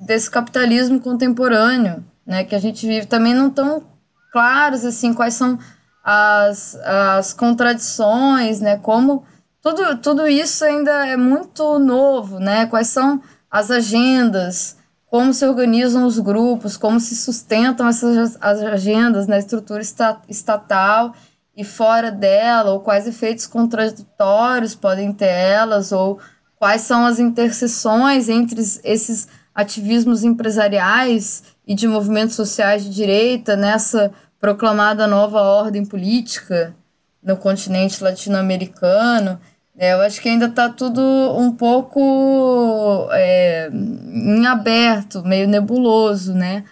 desse 0.00 0.30
capitalismo 0.30 1.00
contemporâneo, 1.00 2.04
né, 2.26 2.44
que 2.44 2.54
a 2.54 2.58
gente 2.58 2.86
vive. 2.86 3.06
Também 3.06 3.34
não 3.34 3.50
tão 3.50 3.84
claros 4.32 4.84
assim 4.84 5.12
quais 5.12 5.34
são 5.34 5.58
as, 6.02 6.74
as 6.76 7.32
contradições, 7.32 8.60
né, 8.60 8.76
como 8.78 9.24
tudo, 9.62 9.96
tudo 9.98 10.26
isso 10.26 10.64
ainda 10.64 11.06
é 11.06 11.16
muito 11.16 11.78
novo, 11.78 12.40
né, 12.40 12.66
quais 12.66 12.88
são 12.88 13.22
as 13.48 13.70
agendas, 13.70 14.76
como 15.06 15.32
se 15.32 15.46
organizam 15.46 16.04
os 16.04 16.18
grupos, 16.18 16.76
como 16.76 16.98
se 16.98 17.14
sustentam 17.14 17.86
essas 17.86 18.36
as 18.40 18.60
agendas 18.60 19.26
na 19.26 19.38
estrutura 19.38 19.82
estatal 20.28 21.14
e 21.56 21.62
fora 21.64 22.10
dela, 22.10 22.72
ou 22.72 22.80
quais 22.80 23.06
efeitos 23.06 23.46
contraditórios 23.46 24.74
podem 24.74 25.12
ter 25.12 25.26
elas, 25.26 25.92
ou 25.92 26.18
quais 26.56 26.80
são 26.80 27.04
as 27.04 27.18
interseções 27.18 28.28
entre 28.28 28.60
esses 28.60 29.28
ativismos 29.54 30.24
empresariais 30.24 31.42
e 31.66 31.74
de 31.74 31.86
movimentos 31.86 32.34
sociais 32.34 32.82
de 32.82 32.90
direita 32.90 33.54
nessa 33.54 34.10
proclamada 34.40 35.06
nova 35.06 35.42
ordem 35.42 35.84
política 35.84 36.74
no 37.22 37.36
continente 37.36 38.02
latino-americano. 38.02 39.38
É, 39.76 39.94
eu 39.94 40.00
acho 40.02 40.20
que 40.20 40.28
ainda 40.28 40.46
está 40.46 40.68
tudo 40.68 41.00
um 41.36 41.54
pouco 41.54 43.08
é, 43.12 43.70
em 43.72 44.46
aberto, 44.46 45.22
meio 45.24 45.48
nebuloso, 45.48 46.34
né? 46.34 46.64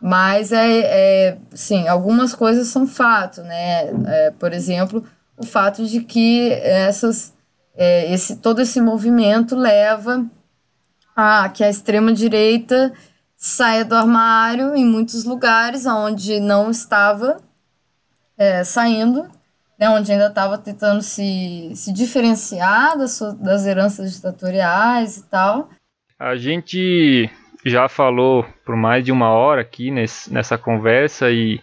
Mas, 0.00 0.52
é, 0.52 0.80
é, 0.84 1.38
sim, 1.52 1.86
algumas 1.88 2.34
coisas 2.34 2.68
são 2.68 2.86
fato, 2.86 3.42
né? 3.42 3.88
É, 4.06 4.30
por 4.38 4.52
exemplo, 4.52 5.04
o 5.36 5.44
fato 5.44 5.84
de 5.86 6.00
que 6.00 6.50
essas, 6.52 7.34
é, 7.74 8.12
esse, 8.12 8.36
todo 8.36 8.60
esse 8.62 8.80
movimento 8.80 9.54
leva 9.56 10.24
a 11.14 11.48
que 11.48 11.64
a 11.64 11.70
extrema-direita 11.70 12.92
saia 13.36 13.84
do 13.84 13.94
armário 13.94 14.74
em 14.74 14.84
muitos 14.84 15.24
lugares 15.24 15.86
onde 15.86 16.40
não 16.40 16.70
estava 16.70 17.38
é, 18.36 18.64
saindo, 18.64 19.28
né, 19.78 19.88
onde 19.90 20.10
ainda 20.10 20.28
estava 20.28 20.56
tentando 20.58 21.02
se, 21.02 21.70
se 21.74 21.92
diferenciar 21.92 22.96
das, 22.96 23.20
das 23.40 23.66
heranças 23.66 24.14
ditatoriais 24.14 25.18
e 25.18 25.28
tal. 25.28 25.70
A 26.18 26.34
gente 26.36 27.30
já 27.64 27.88
falou 27.88 28.46
por 28.64 28.76
mais 28.76 29.04
de 29.04 29.12
uma 29.12 29.30
hora 29.30 29.60
aqui 29.60 29.90
nesse, 29.90 30.32
nessa 30.32 30.56
conversa 30.56 31.30
e 31.30 31.60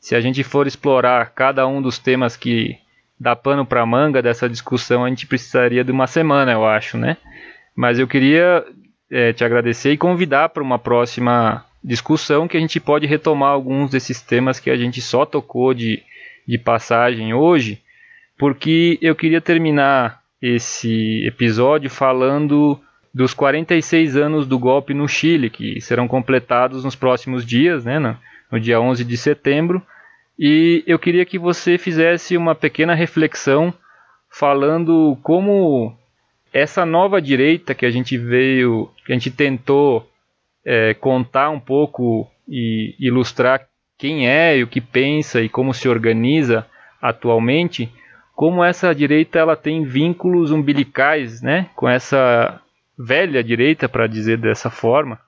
se 0.00 0.14
a 0.14 0.20
gente 0.20 0.44
for 0.44 0.66
explorar 0.66 1.32
cada 1.34 1.66
um 1.66 1.82
dos 1.82 1.98
temas 1.98 2.36
que 2.36 2.78
dá 3.18 3.34
pano 3.34 3.66
para 3.66 3.84
manga 3.84 4.22
dessa 4.22 4.48
discussão, 4.48 5.04
a 5.04 5.08
gente 5.08 5.26
precisaria 5.26 5.82
de 5.82 5.90
uma 5.90 6.06
semana, 6.06 6.52
eu 6.52 6.64
acho, 6.64 6.96
né? 6.96 7.16
Mas 7.74 7.98
eu 7.98 8.06
queria 8.06 8.64
é, 9.10 9.32
te 9.32 9.44
agradecer 9.44 9.92
e 9.92 9.96
convidar 9.96 10.50
para 10.50 10.62
uma 10.62 10.78
próxima 10.78 11.64
discussão 11.82 12.46
que 12.46 12.56
a 12.56 12.60
gente 12.60 12.78
pode 12.78 13.06
retomar 13.06 13.50
alguns 13.50 13.90
desses 13.90 14.20
temas 14.20 14.60
que 14.60 14.70
a 14.70 14.76
gente 14.76 15.00
só 15.00 15.24
tocou 15.24 15.74
de, 15.74 16.02
de 16.48 16.56
passagem 16.56 17.34
hoje, 17.34 17.82
porque 18.38 18.98
eu 19.02 19.14
queria 19.14 19.40
terminar 19.40 20.22
esse 20.40 21.26
episódio 21.26 21.90
falando 21.90 22.80
dos 23.12 23.34
46 23.34 24.16
anos 24.16 24.46
do 24.46 24.58
golpe 24.58 24.94
no 24.94 25.06
Chile, 25.06 25.50
que 25.50 25.78
serão 25.80 26.08
completados 26.08 26.84
nos 26.84 26.96
próximos 26.96 27.44
dias, 27.44 27.84
né, 27.84 27.98
no, 28.50 28.58
dia 28.58 28.80
11 28.80 29.04
de 29.04 29.16
setembro. 29.18 29.82
E 30.38 30.82
eu 30.86 30.98
queria 30.98 31.26
que 31.26 31.38
você 31.38 31.76
fizesse 31.76 32.36
uma 32.36 32.54
pequena 32.54 32.94
reflexão 32.94 33.74
falando 34.30 35.18
como 35.22 35.94
essa 36.52 36.86
nova 36.86 37.20
direita 37.20 37.74
que 37.74 37.84
a 37.84 37.90
gente 37.90 38.16
veio, 38.16 38.88
que 39.04 39.12
a 39.12 39.14
gente 39.14 39.30
tentou 39.30 40.08
é, 40.64 40.94
contar 40.94 41.50
um 41.50 41.60
pouco 41.60 42.30
e 42.48 42.94
ilustrar 42.98 43.67
quem 43.98 44.28
é 44.28 44.56
e 44.56 44.62
o 44.62 44.68
que 44.68 44.80
pensa 44.80 45.42
e 45.42 45.48
como 45.48 45.74
se 45.74 45.88
organiza 45.88 46.64
atualmente, 47.02 47.92
como 48.34 48.62
essa 48.62 48.94
direita 48.94 49.40
ela 49.40 49.56
tem 49.56 49.82
vínculos 49.82 50.52
umbilicais, 50.52 51.42
né, 51.42 51.68
com 51.74 51.88
essa 51.88 52.60
velha 52.96 53.42
direita, 53.42 53.88
para 53.88 54.06
dizer 54.06 54.38
dessa 54.38 54.70
forma, 54.70 55.18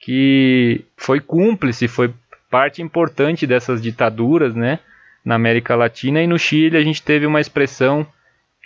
que 0.00 0.84
foi 0.96 1.20
cúmplice, 1.20 1.88
foi 1.88 2.14
parte 2.48 2.80
importante 2.80 3.46
dessas 3.46 3.82
ditaduras, 3.82 4.54
né, 4.54 4.78
na 5.24 5.34
América 5.34 5.74
Latina 5.74 6.22
e 6.22 6.26
no 6.26 6.38
Chile 6.38 6.76
a 6.76 6.82
gente 6.82 7.02
teve 7.02 7.26
uma 7.26 7.40
expressão 7.40 8.06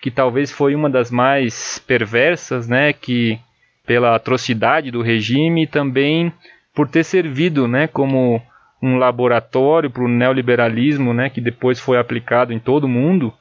que 0.02 0.10
talvez 0.10 0.52
foi 0.52 0.74
uma 0.74 0.90
das 0.90 1.10
mais 1.10 1.78
perversas, 1.78 2.68
né, 2.68 2.92
que 2.92 3.38
pela 3.86 4.14
atrocidade 4.14 4.90
do 4.90 5.00
regime 5.00 5.62
e 5.62 5.66
também 5.66 6.32
por 6.74 6.88
ter 6.88 7.04
servido, 7.04 7.66
né, 7.66 7.86
como 7.86 8.42
um 8.86 8.96
laboratório 8.96 9.90
para 9.90 10.04
o 10.04 10.08
neoliberalismo, 10.08 11.12
né, 11.12 11.28
que 11.28 11.40
depois 11.40 11.80
foi 11.80 11.98
aplicado 11.98 12.52
em 12.52 12.58
todo 12.58 12.84
o 12.84 12.88
mundo, 12.88 13.32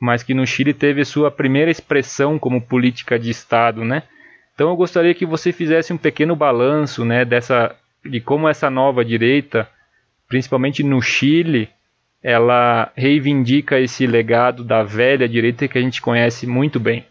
mas 0.00 0.22
que 0.22 0.34
no 0.34 0.46
Chile 0.46 0.74
teve 0.74 1.04
sua 1.04 1.30
primeira 1.30 1.70
expressão 1.70 2.38
como 2.38 2.60
política 2.60 3.18
de 3.18 3.30
Estado, 3.30 3.84
né? 3.84 4.02
Então 4.54 4.70
eu 4.70 4.76
gostaria 4.76 5.14
que 5.14 5.26
você 5.26 5.52
fizesse 5.52 5.92
um 5.92 5.96
pequeno 5.96 6.34
balanço, 6.34 7.04
né, 7.04 7.24
dessa 7.24 7.74
de 8.04 8.20
como 8.20 8.48
essa 8.48 8.70
nova 8.70 9.04
direita, 9.04 9.68
principalmente 10.28 10.82
no 10.82 11.00
Chile, 11.00 11.68
ela 12.22 12.92
reivindica 12.96 13.78
esse 13.78 14.06
legado 14.06 14.64
da 14.64 14.82
velha 14.82 15.28
direita 15.28 15.68
que 15.68 15.78
a 15.78 15.80
gente 15.80 16.00
conhece 16.00 16.46
muito 16.46 16.80
bem. 16.80 17.04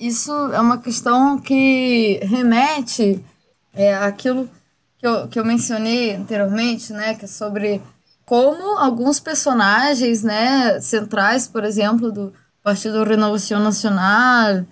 Isso 0.00 0.32
é 0.52 0.60
uma 0.60 0.78
questão 0.78 1.40
que 1.40 2.18
remete 2.22 3.20
é, 3.72 3.94
àquilo 3.94 4.48
que 5.04 5.08
eu, 5.08 5.28
que 5.28 5.38
eu 5.38 5.44
mencionei 5.44 6.14
anteriormente, 6.14 6.90
né, 6.94 7.12
que 7.12 7.26
é 7.26 7.28
sobre 7.28 7.82
como 8.24 8.78
alguns 8.78 9.20
personagens, 9.20 10.22
né, 10.22 10.80
centrais, 10.80 11.46
por 11.46 11.62
exemplo, 11.62 12.10
do 12.10 12.32
Partido 12.62 13.04
Renovação 13.04 13.60
Nacional 13.60 14.64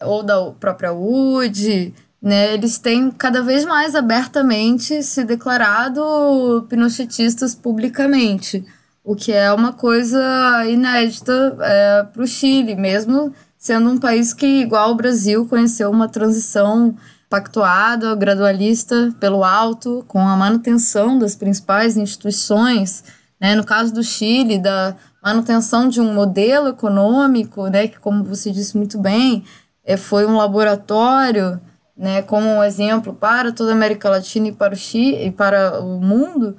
ou 0.00 0.22
da 0.22 0.52
própria 0.52 0.90
UD, 0.90 1.92
né, 2.22 2.54
eles 2.54 2.78
têm 2.78 3.10
cada 3.10 3.42
vez 3.42 3.66
mais 3.66 3.94
abertamente 3.94 5.02
se 5.02 5.22
declarado 5.22 6.66
pinochetistas 6.70 7.54
publicamente, 7.54 8.64
o 9.04 9.14
que 9.14 9.32
é 9.32 9.52
uma 9.52 9.74
coisa 9.74 10.64
inédita 10.66 11.58
é, 11.60 12.02
para 12.04 12.22
o 12.22 12.26
Chile, 12.26 12.74
mesmo 12.74 13.34
sendo 13.58 13.90
um 13.90 13.98
país 13.98 14.32
que, 14.32 14.62
igual 14.62 14.92
o 14.92 14.94
Brasil, 14.94 15.46
conheceu 15.46 15.90
uma 15.90 16.08
transição 16.08 16.96
pactuada, 17.34 18.14
gradualista, 18.14 19.12
pelo 19.18 19.42
alto, 19.42 20.04
com 20.06 20.20
a 20.20 20.36
manutenção 20.36 21.18
das 21.18 21.34
principais 21.34 21.96
instituições, 21.96 23.02
né, 23.40 23.56
no 23.56 23.64
caso 23.64 23.92
do 23.92 24.04
Chile, 24.04 24.56
da 24.56 24.94
manutenção 25.20 25.88
de 25.88 26.00
um 26.00 26.14
modelo 26.14 26.68
econômico, 26.68 27.66
né, 27.66 27.88
que, 27.88 27.98
como 27.98 28.22
você 28.22 28.52
disse 28.52 28.76
muito 28.76 29.00
bem, 29.00 29.44
é, 29.84 29.96
foi 29.96 30.24
um 30.24 30.36
laboratório, 30.36 31.60
né, 31.96 32.22
como 32.22 32.46
um 32.46 32.62
exemplo 32.62 33.12
para 33.12 33.50
toda 33.50 33.72
a 33.72 33.74
América 33.74 34.08
Latina 34.08 34.46
e 34.46 34.52
para 34.52 34.74
o 34.74 34.76
Chile 34.76 35.26
e 35.26 35.32
para 35.32 35.80
o 35.80 36.00
mundo, 36.00 36.56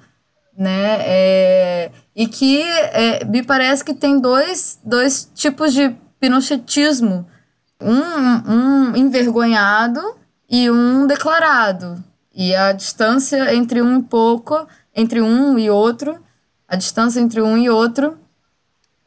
né, 0.58 0.98
é, 1.00 1.92
e 2.14 2.28
que 2.28 2.62
é, 2.62 3.24
me 3.24 3.44
parece 3.44 3.82
que 3.82 3.94
tem 3.94 4.20
dois, 4.20 4.78
dois 4.84 5.32
tipos 5.34 5.74
de 5.74 5.96
pinochetismo, 6.20 7.26
um, 7.82 8.52
um 8.52 8.96
envergonhado 8.98 10.02
e 10.50 10.70
um 10.70 11.08
declarado. 11.08 12.04
E 12.34 12.54
a 12.54 12.72
distância 12.72 13.54
entre 13.56 13.82
um 13.82 14.00
e 14.00 14.04
pouco, 14.04 14.68
entre 14.94 15.22
um 15.22 15.58
e 15.58 15.70
outro, 15.70 16.24
a 16.68 16.76
distância 16.76 17.20
entre 17.20 17.42
um 17.42 17.58
e 17.58 17.70
outro 17.70 18.18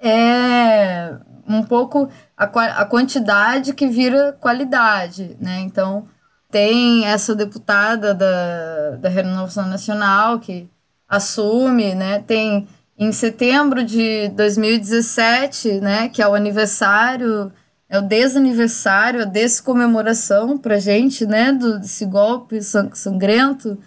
é 0.00 1.14
um 1.46 1.62
pouco 1.62 2.08
a, 2.36 2.44
a 2.44 2.84
quantidade 2.84 3.72
que 3.72 3.88
vira 3.88 4.36
qualidade, 4.40 5.36
né? 5.40 5.60
Então, 5.60 6.06
tem 6.50 7.04
essa 7.06 7.34
deputada 7.34 8.14
da, 8.14 8.96
da 9.00 9.08
Renovação 9.08 9.66
Nacional 9.66 10.38
que 10.38 10.68
assume, 11.08 11.94
né? 11.94 12.20
Tem 12.20 12.68
em 12.98 13.12
setembro 13.12 13.84
de 13.84 14.28
2017, 14.30 15.80
né, 15.80 16.08
que 16.08 16.20
é 16.20 16.26
o 16.26 16.34
aniversário 16.34 17.52
é 17.88 17.98
o 17.98 18.02
desaniversário, 18.02 19.22
a 19.22 19.24
descomemoração 19.24 20.58
para 20.58 20.78
gente, 20.78 21.26
né, 21.26 21.52
do, 21.52 21.78
desse 21.78 22.04
golpe 22.04 22.60
sangrento 22.62 23.78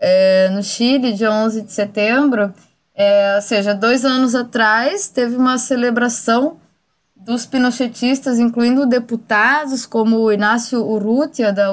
é, 0.00 0.50
no 0.50 0.62
Chile, 0.62 1.12
de 1.12 1.26
11 1.26 1.62
de 1.62 1.72
setembro. 1.72 2.52
É, 2.94 3.36
ou 3.36 3.42
seja, 3.42 3.74
dois 3.74 4.04
anos 4.04 4.34
atrás 4.34 5.08
teve 5.08 5.36
uma 5.36 5.58
celebração 5.58 6.56
dos 7.14 7.46
pinochetistas, 7.46 8.38
incluindo 8.38 8.86
deputados 8.86 9.86
como 9.86 10.18
o 10.18 10.32
Inácio 10.32 10.84
Urrutia, 10.84 11.52
da 11.52 11.68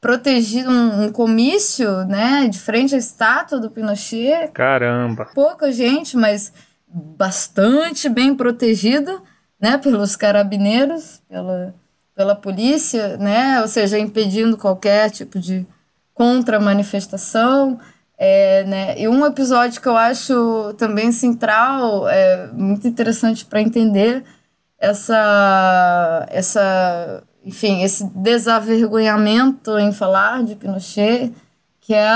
protegido 0.00 0.70
um, 0.70 1.04
um, 1.04 1.12
comício, 1.12 2.04
né, 2.04 2.46
de 2.48 2.58
frente 2.58 2.94
à 2.94 2.98
estátua 2.98 3.58
do 3.58 3.70
Pinochet. 3.70 4.48
Caramba! 4.52 5.28
Pouca 5.34 5.72
gente, 5.72 6.16
mas 6.16 6.52
bastante 6.88 8.08
bem 8.08 8.34
protegido 8.34 9.20
né, 9.60 9.78
pelos 9.78 10.14
carabineiros, 10.16 11.20
pela, 11.28 11.74
pela 12.14 12.34
polícia, 12.34 13.16
né, 13.16 13.60
ou 13.60 13.68
seja, 13.68 13.98
impedindo 13.98 14.56
qualquer 14.56 15.10
tipo 15.10 15.38
de 15.38 15.66
contra-manifestação. 16.14 17.78
É, 18.16 18.64
né, 18.64 19.00
e 19.00 19.06
um 19.06 19.24
episódio 19.24 19.80
que 19.80 19.88
eu 19.88 19.96
acho 19.96 20.74
também 20.76 21.12
central, 21.12 22.08
é 22.08 22.48
muito 22.52 22.86
interessante 22.86 23.44
para 23.44 23.60
entender 23.60 24.24
essa, 24.78 26.26
essa, 26.28 27.22
enfim, 27.44 27.82
esse 27.82 28.04
desavergonhamento 28.14 29.78
em 29.78 29.92
falar 29.92 30.42
de 30.44 30.56
Pinochet, 30.56 31.32
que 31.80 31.94
é 31.94 32.06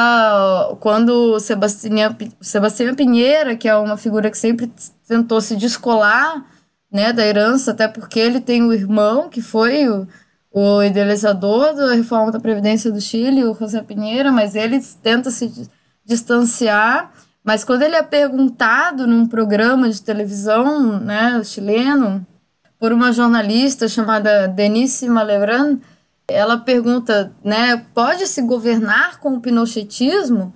quando 0.80 1.38
Sebastião, 1.40 2.16
Sebastião 2.40 2.94
Pinheira, 2.94 3.56
que 3.56 3.68
é 3.68 3.74
uma 3.76 3.96
figura 3.96 4.30
que 4.30 4.38
sempre 4.38 4.70
tentou 5.08 5.40
se 5.40 5.56
descolar 5.56 6.44
né, 6.92 7.12
da 7.12 7.26
herança, 7.26 7.70
até 7.70 7.88
porque 7.88 8.20
ele 8.20 8.40
tem 8.40 8.62
o 8.62 8.72
irmão 8.72 9.30
que 9.30 9.40
foi 9.40 9.88
o, 9.88 10.06
o 10.52 10.82
idealizador 10.82 11.74
da 11.74 11.94
reforma 11.94 12.30
da 12.30 12.38
Previdência 12.38 12.92
do 12.92 13.00
Chile, 13.00 13.44
o 13.44 13.54
José 13.54 13.80
Pinheira, 13.82 14.30
mas 14.30 14.54
ele 14.54 14.78
tenta 15.02 15.30
se 15.30 15.70
distanciar. 16.04 17.10
Mas 17.42 17.64
quando 17.64 17.82
ele 17.82 17.96
é 17.96 18.02
perguntado 18.02 19.06
num 19.06 19.26
programa 19.26 19.88
de 19.88 20.02
televisão 20.02 21.00
né, 21.00 21.42
chileno, 21.42 22.24
por 22.78 22.92
uma 22.92 23.12
jornalista 23.12 23.88
chamada 23.88 24.46
Denise 24.46 25.08
Malebran, 25.08 25.78
ela 26.28 26.58
pergunta, 26.58 27.32
né, 27.42 27.84
pode 27.94 28.26
se 28.26 28.42
governar 28.42 29.18
com 29.18 29.34
o 29.34 29.40
pinochetismo? 29.40 30.54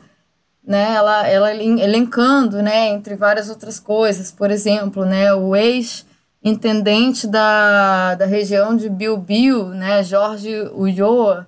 Né, 0.64 0.94
ela, 0.94 1.26
ela 1.28 1.54
elencando, 1.54 2.60
né, 2.60 2.88
entre 2.88 3.14
várias 3.14 3.48
outras 3.48 3.78
coisas, 3.78 4.32
por 4.32 4.50
exemplo, 4.50 5.04
né, 5.04 5.32
o 5.32 5.54
ex 5.54 6.04
intendente 6.46 7.26
da, 7.26 8.14
da 8.14 8.24
região 8.24 8.76
de 8.76 8.88
Biobío, 8.88 9.70
né, 9.70 10.04
Jorge 10.04 10.56
Ulloa, 10.72 11.44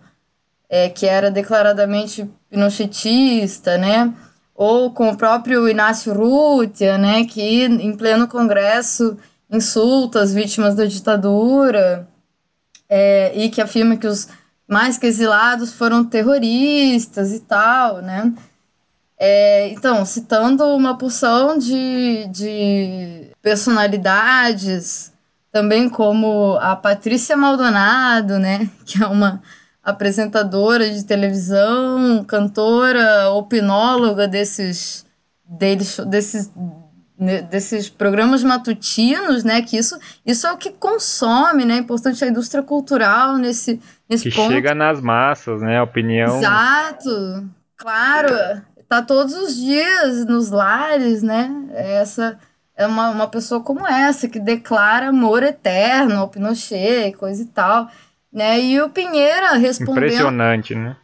é, 0.69 0.89
que 0.89 1.07
era 1.07 1.31
declaradamente 1.31 2.29
pinochetista, 2.51 3.79
né, 3.79 4.13
ou 4.57 4.91
com 4.91 5.09
o 5.11 5.17
próprio 5.17 5.69
Inácio 5.69 6.13
Rutia, 6.13 6.99
né, 6.99 7.25
que 7.25 7.41
em 7.41 7.97
pleno 7.97 8.27
congresso 8.27 9.17
insulta 9.49 10.21
as 10.21 10.35
vítimas 10.35 10.75
da 10.75 10.85
ditadura 10.85 12.09
é, 12.89 13.33
e 13.37 13.51
que 13.51 13.61
afirma 13.61 13.97
que 13.97 14.07
os 14.09 14.27
mais 14.67 14.99
que 14.99 15.07
exilados 15.07 15.73
foram 15.73 16.05
terroristas 16.05 17.33
e 17.33 17.39
tal, 17.39 18.03
né, 18.03 18.33
é, 19.17 19.69
então, 19.69 20.05
citando 20.05 20.65
uma 20.65 20.99
porção 20.99 21.57
de, 21.57 22.27
de 22.33 23.28
personalidades, 23.43 25.13
também 25.53 25.89
como 25.89 26.57
a 26.61 26.77
Patrícia 26.77 27.37
Maldonado, 27.37 28.39
né, 28.39 28.69
que 28.85 29.03
é 29.03 29.07
uma 29.07 29.43
apresentadora 29.83 30.91
de 30.91 31.05
televisão, 31.05 32.25
cantora, 32.25 33.31
opinóloga 33.31 34.29
desses, 34.29 35.07
deles, 35.45 35.99
desses, 36.01 36.51
desses 37.51 37.89
programas 37.89 38.45
matutinos, 38.45 39.45
né, 39.45 39.63
que 39.63 39.79
isso, 39.79 39.99
isso 40.27 40.47
é 40.47 40.53
o 40.53 40.59
que 40.59 40.71
consome, 40.71 41.65
né, 41.65 41.75
é 41.75 41.79
importante 41.79 42.23
a 42.23 42.29
indústria 42.29 42.63
cultural 42.63 43.39
nesse, 43.39 43.81
nesse 44.09 44.29
que 44.29 44.37
ponto. 44.37 44.53
chega 44.53 44.75
nas 44.75 45.01
massas, 45.01 45.63
né, 45.63 45.79
a 45.79 45.85
opinião... 45.85 46.37
Exato, 46.37 47.49
claro, 47.77 48.61
tá 48.89 49.03
todos 49.03 49.35
os 49.35 49.57
dias 49.57 50.25
nos 50.27 50.51
lares, 50.51 51.23
né? 51.23 51.51
Essa 51.75 52.39
é 52.79 52.87
uma, 52.87 53.11
uma 53.11 53.27
pessoa 53.27 53.61
como 53.61 53.85
essa 53.85 54.29
que 54.29 54.39
declara 54.39 55.09
amor 55.09 55.43
eterno 55.43 56.21
ao 56.21 56.29
Pinochet, 56.29 57.13
coisa 57.19 57.43
e 57.43 57.47
tal, 57.47 57.91
né? 58.33 58.61
E 58.61 58.81
o 58.81 58.89
Pinheira 58.89 59.55
respondendo 59.55 60.05
Impressionante, 60.05 60.75
né? 60.77 60.97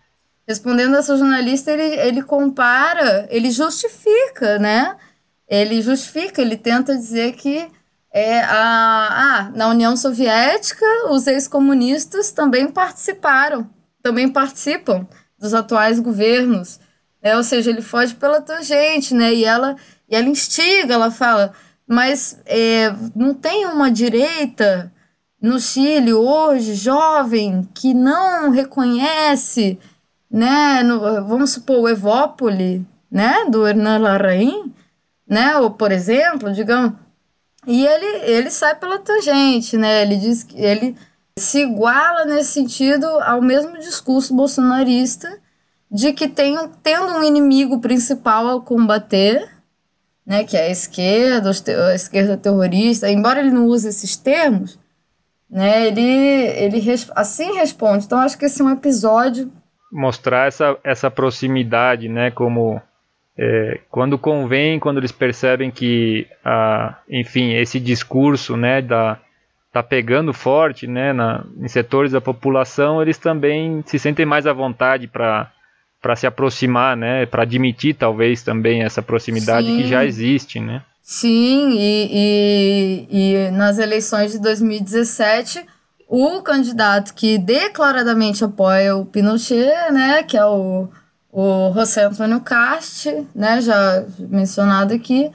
Respondendo 0.47 0.95
essa 0.95 1.17
jornalista, 1.17 1.73
ele, 1.73 1.83
ele 1.83 2.23
compara, 2.23 3.27
ele 3.29 3.51
justifica, 3.51 4.57
né? 4.61 4.95
Ele 5.49 5.83
justifica, 5.83 6.41
ele 6.41 6.57
tenta 6.57 6.95
dizer 6.95 7.33
que 7.33 7.67
é, 8.13 8.41
a, 8.43 9.09
ah, 9.11 9.51
na 9.53 9.69
União 9.69 9.97
Soviética 9.97 10.87
os 11.11 11.27
ex-comunistas 11.27 12.31
também 12.31 12.69
participaram, 12.69 13.69
também 14.01 14.29
participam 14.29 15.09
dos 15.37 15.53
atuais 15.53 15.99
governos. 15.99 16.79
É, 17.21 17.37
ou 17.37 17.43
seja, 17.43 17.71
ele 17.71 17.83
foge 17.83 18.15
pela 18.15 18.41
tangente, 18.41 19.13
né? 19.13 19.35
E 19.35 19.45
ela, 19.45 19.75
e 20.09 20.15
ela 20.15 20.29
instiga, 20.29 20.95
ela 20.95 21.11
fala, 21.11 21.53
mas 21.87 22.41
é, 22.47 22.95
não 23.15 23.35
tem 23.35 23.67
uma 23.67 23.91
direita 23.91 24.93
no 25.41 25.61
Chile 25.61 26.13
hoje, 26.13 26.75
jovem, 26.75 27.69
que 27.75 27.93
não 27.93 28.51
reconhece, 28.51 29.79
né, 30.31 30.83
no, 30.83 31.01
vamos 31.27 31.51
supor, 31.51 31.81
o 31.81 31.89
Evópoli, 31.89 32.87
né, 33.11 33.45
do 33.51 33.67
Hernan 33.67 33.99
Larraín, 33.99 34.73
né, 35.29 35.57
ou 35.59 35.71
por 35.71 35.93
exemplo, 35.93 36.53
digamos, 36.53 36.95
e 37.67 37.87
ele, 37.87 38.07
ele 38.25 38.51
sai 38.51 38.75
pela 38.75 38.99
tangente, 38.99 39.77
né, 39.77 40.03
ele 40.03 40.17
diz 40.17 40.43
que 40.43 40.59
ele 40.59 40.97
se 41.39 41.61
iguala 41.61 42.25
nesse 42.25 42.53
sentido 42.53 43.07
ao 43.07 43.43
mesmo 43.43 43.79
discurso 43.79 44.35
bolsonarista 44.35 45.29
de 45.91 46.13
que 46.13 46.29
tem, 46.29 46.57
tendo 46.83 47.13
um 47.13 47.23
inimigo 47.23 47.81
principal 47.81 48.49
a 48.49 48.61
combater, 48.61 49.54
né, 50.27 50.45
que 50.45 50.57
é 50.57 50.67
a 50.67 50.71
esquerda, 50.71 51.51
a 51.51 51.95
esquerda 51.95 52.37
terrorista, 52.37 53.11
embora 53.11 53.41
ele 53.41 53.51
não 53.51 53.67
use 53.67 53.89
esses 53.89 54.17
termos, 54.17 54.79
né, 55.51 55.87
ele, 55.87 56.01
ele 56.03 56.83
assim 57.15 57.55
responde. 57.55 58.07
Então, 58.07 58.19
acho 58.19 58.39
que 58.39 58.47
esse 58.47 58.61
é 58.63 58.65
um 58.65 58.71
episódio... 58.71 59.51
Mostrar 59.93 60.49
essa, 60.49 60.77
essa 60.83 61.11
proximidade, 61.11 62.09
né, 62.09 62.31
como 62.31 62.81
é, 63.39 63.81
quando 63.91 64.19
convém, 64.19 64.79
quando 64.79 64.99
eles 64.99 65.13
percebem 65.13 65.71
que, 65.71 66.27
ah, 66.45 66.97
enfim, 67.09 67.55
esse 67.55 67.79
discurso, 67.79 68.57
né, 68.57 68.81
da, 68.81 69.19
tá 69.73 69.83
pegando 69.83 70.33
forte, 70.33 70.87
né, 70.87 71.13
na, 71.13 71.45
em 71.59 71.69
setores 71.69 72.13
da 72.13 72.21
população, 72.21 73.03
eles 73.03 73.19
também 73.19 73.83
se 73.87 73.99
sentem 73.99 74.25
mais 74.25 74.47
à 74.47 74.53
vontade 74.53 75.09
para 75.09 75.51
para 76.05 76.15
se 76.15 76.27
aproximar, 76.27 76.95
né, 76.95 77.25
para 77.25 77.45
admitir 77.45 77.95
talvez 77.95 78.43
também 78.43 78.83
essa 78.83 79.01
proximidade 79.01 79.67
Sim. 79.67 79.79
que 79.79 79.89
já 79.89 80.05
existe, 80.05 80.61
né? 80.61 80.83
Sim, 81.03 81.71
e, 81.79 83.09
e, 83.11 83.11
e 83.11 83.51
nas 83.53 83.79
eleições 83.79 84.33
de 84.33 84.39
2017 84.39 85.65
o 86.07 86.43
candidato 86.43 87.15
que 87.15 87.39
declaradamente 87.39 88.45
apoia 88.45 88.95
o 88.95 89.07
Pinochet, 89.07 89.73
né, 89.93 90.23
que 90.23 90.37
é 90.37 90.45
o, 90.45 90.89
o 91.33 91.73
José 91.73 92.05
Antônio 92.05 92.41
Cast, 92.41 93.27
né, 93.35 93.63
já 93.63 94.05
mencionado 94.19 94.93
aqui, 94.93 95.31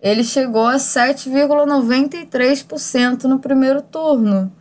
ele 0.00 0.22
chegou 0.22 0.68
a 0.68 0.76
7,93% 0.76 3.24
no 3.24 3.40
primeiro 3.40 3.82
turno, 3.82 4.52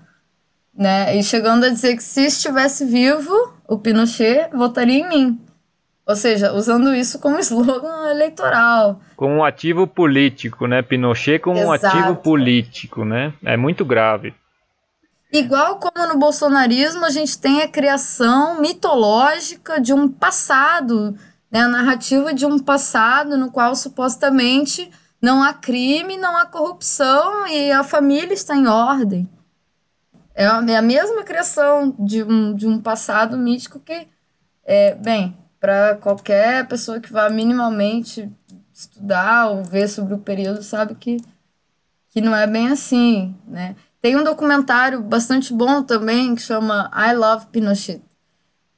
né, 0.76 1.16
e 1.16 1.22
chegando 1.22 1.68
a 1.68 1.70
dizer 1.70 1.96
que 1.96 2.04
se 2.04 2.26
estivesse 2.26 2.84
vivo, 2.84 3.54
o 3.68 3.78
Pinochet 3.78 4.50
votaria 4.52 4.98
em 4.98 5.08
mim. 5.08 5.40
Ou 6.06 6.16
seja, 6.16 6.52
usando 6.54 6.94
isso 6.94 7.20
como 7.20 7.40
slogan 7.40 8.10
eleitoral. 8.12 9.00
Como 9.16 9.36
um 9.36 9.44
ativo 9.44 9.86
político, 9.86 10.68
né? 10.68 10.82
Pinochet 10.82 11.40
como 11.40 11.60
Exato. 11.60 11.70
um 11.70 11.74
ativo 11.74 12.16
político, 12.18 13.06
né? 13.06 13.34
É 13.44 13.56
muito 13.56 13.86
grave. 13.86 14.34
Igual 15.32 15.80
como 15.80 16.08
no 16.08 16.20
bolsonarismo, 16.20 17.06
a 17.06 17.10
gente 17.10 17.40
tem 17.40 17.62
a 17.62 17.68
criação 17.68 18.60
mitológica 18.60 19.80
de 19.80 19.94
um 19.94 20.10
passado, 20.10 21.16
né? 21.50 21.62
a 21.62 21.68
narrativa 21.70 22.34
de 22.34 22.46
um 22.46 22.60
passado 22.60 23.38
no 23.38 23.50
qual 23.50 23.74
supostamente 23.74 24.92
não 25.22 25.42
há 25.42 25.54
crime, 25.54 26.18
não 26.18 26.36
há 26.36 26.46
corrupção 26.46 27.48
e 27.48 27.72
a 27.72 27.84
família 27.84 28.34
está 28.34 28.56
em 28.58 28.68
ordem. 28.68 29.30
É 30.36 30.48
a 30.48 30.62
é 30.68 30.82
mesma 30.82 31.24
criação 31.24 31.96
de 32.00 32.24
um, 32.24 32.54
de 32.54 32.68
um 32.68 32.82
passado 32.82 33.38
mítico 33.38 33.80
que, 33.80 34.08
é, 34.66 34.96
bem, 34.96 35.38
para 35.62 35.96
qualquer 35.96 36.68
pessoa 36.68 37.00
que 37.00 37.14
vá 37.14 37.30
minimamente 37.30 38.28
estudar 38.74 39.52
ou 39.52 39.64
ver 39.64 39.88
sobre 39.88 40.16
o 40.16 40.18
período 40.18 40.64
sabe 40.64 40.96
que, 40.96 41.18
que 42.10 42.20
não 42.20 42.36
é 42.36 42.48
bem 42.48 42.70
assim, 42.70 43.36
né? 43.48 43.76
Tem 44.02 44.16
um 44.16 44.24
documentário 44.24 45.00
bastante 45.04 45.54
bom 45.54 45.84
também 45.84 46.34
que 46.34 46.42
chama 46.42 46.90
I 46.96 47.14
Love 47.14 47.46
Pinochet, 47.52 48.02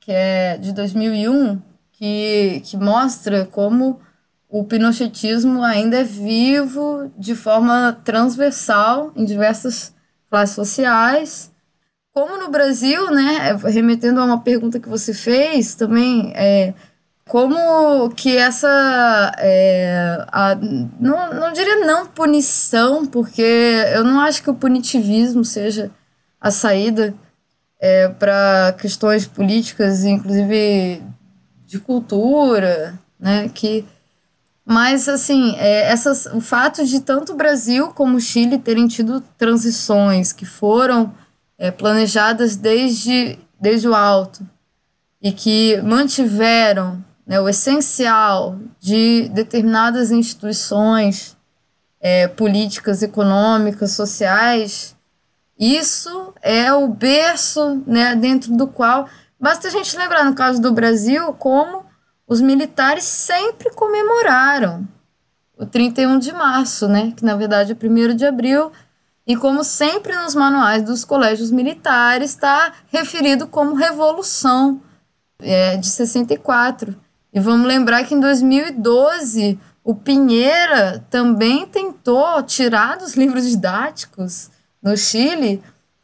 que 0.01 0.11
é 0.11 0.57
de 0.57 0.73
2001, 0.73 1.61
que, 1.93 2.61
que 2.65 2.76
mostra 2.76 3.45
como 3.45 4.01
o 4.49 4.65
pinochetismo 4.65 5.64
ainda 5.64 6.01
é 6.01 6.03
vivo 6.03 7.10
de 7.18 7.34
forma 7.34 7.97
transversal 8.03 9.14
em 9.15 9.23
diversas 9.23 9.95
classes 10.30 10.55
sociais 10.55 11.53
como 12.14 12.38
no 12.38 12.49
Brasil, 12.49 13.10
né, 13.10 13.57
remetendo 13.64 14.19
a 14.22 14.26
uma 14.26 14.40
pergunta 14.40 14.80
que 14.80 14.88
você 14.88 15.14
fez 15.14 15.73
também, 15.73 16.31
é, 16.35 16.73
como 17.27 18.10
que 18.11 18.38
essa, 18.38 19.34
é, 19.40 20.23
a, 20.31 20.56
não, 20.99 21.34
não 21.34 21.52
diria 21.52 21.85
não 21.85 22.06
punição, 22.06 23.06
porque 23.06 23.41
eu 23.95 24.03
não 24.03 24.19
acho 24.19 24.44
que 24.44 24.49
o 24.49 24.56
punitivismo 24.56 25.44
seja 25.44 25.90
a 26.40 26.52
saída 26.52 27.15
é, 27.80 28.07
para 28.10 28.76
questões 28.80 29.26
políticas, 29.26 30.03
inclusive 30.03 31.02
de 31.65 31.80
cultura, 31.80 32.94
né, 33.19 33.49
que 33.49 33.84
mas, 34.65 35.10
assim, 35.10 35.56
é, 35.57 35.91
essas, 35.91 36.26
o 36.27 36.40
fato 36.40 36.85
de 36.85 37.02
tanto 37.02 37.34
o 37.34 37.35
Brasil 37.35 37.90
como 37.90 38.15
o 38.15 38.22
Chile 38.22 38.57
terem 38.57 38.88
tido 38.88 39.19
transições 39.38 40.31
que 40.31 40.45
foram 40.45 41.14
é, 41.64 41.72
planejadas 41.72 42.57
desde, 42.57 43.40
desde 43.57 43.88
o 43.88 43.95
alto 43.95 44.45
e 45.22 45.31
que 45.31 45.81
mantiveram 45.81 47.02
né, 47.26 47.40
o 47.40 47.48
essencial 47.48 48.60
de 48.81 49.30
determinadas 49.30 50.11
instituições 50.11 51.38
é, 52.02 52.27
políticas, 52.27 53.02
econômicas, 53.02 53.91
sociais, 53.91 54.94
isso 55.57 56.34
é 56.41 56.73
o 56.73 56.90
berço 56.90 57.81
né, 57.88 58.14
dentro 58.14 58.57
do 58.57 58.68
qual. 58.68 59.07
Basta 59.40 59.69
a 59.69 59.72
gente 59.72 59.98
lembrar, 59.98 60.26
no 60.26 60.35
caso 60.35 60.61
do 60.61 60.73
Brasil, 60.73 61.31
como 61.35 61.85
os 62.27 62.41
militares 62.41 63.06
sempre 63.06 63.69
comemoraram 63.73 64.85
o 65.57 65.65
31 65.65 66.19
de 66.19 66.34
março, 66.34 66.90
né, 66.90 67.14
que 67.15 67.23
na 67.23 67.38
verdade 67.38 67.72
é 67.72 67.88
1 67.88 68.15
de 68.18 68.26
abril, 68.26 68.69
e 69.26 69.36
como 69.36 69.64
sempre 69.64 70.16
nos 70.16 70.36
manuais 70.36 70.84
dos 70.84 71.06
colégios 71.06 71.50
militares, 71.50 72.32
está 72.32 72.74
referido 72.91 73.48
como 73.48 73.76
Revolução 73.76 74.82
é, 75.40 75.78
de 75.78 75.88
64. 75.88 76.95
E 77.34 77.40
vamos 77.40 77.66
lembrar 77.66 78.04
que 78.04 78.14
em 78.14 78.20
2012 78.20 79.58
o 79.84 79.95
Pinheira 79.95 81.04
também 81.10 81.66
tentou 81.66 82.44
tirar 82.44 82.98
dos 82.98 83.16
livros 83.18 83.45
didáticos 83.45 84.50
no 84.82 84.95
Chile 84.98 85.64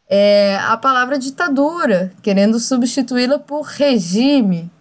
é, 0.09 0.57
a 0.63 0.75
palavra 0.75 1.19
ditadura, 1.19 2.11
querendo 2.23 2.59
substituí-la 2.59 3.37
por 3.37 3.61
regime. 3.61 4.71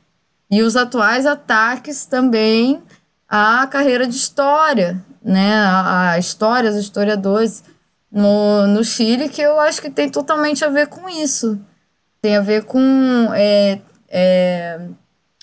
E 0.51 0.63
os 0.63 0.75
atuais 0.75 1.27
ataques 1.27 2.07
também 2.07 2.83
à 3.29 3.67
carreira 3.67 4.07
de 4.07 4.17
história, 4.17 5.05
né, 5.23 5.55
a 5.55 6.19
história, 6.19 6.71
os 6.71 6.77
historiadores 6.77 7.63
no, 8.11 8.67
no 8.67 8.83
Chile 8.83 9.29
que 9.29 9.43
eu 9.43 9.59
acho 9.61 9.81
que 9.81 9.91
tem 9.91 10.09
totalmente 10.09 10.65
a 10.65 10.69
ver 10.69 10.89
com 10.89 11.09
isso. 11.09 11.59
Tem 12.21 12.37
a 12.37 12.41
ver 12.41 12.65
com 12.65 12.81
é, 13.35 13.81
é, 14.09 14.81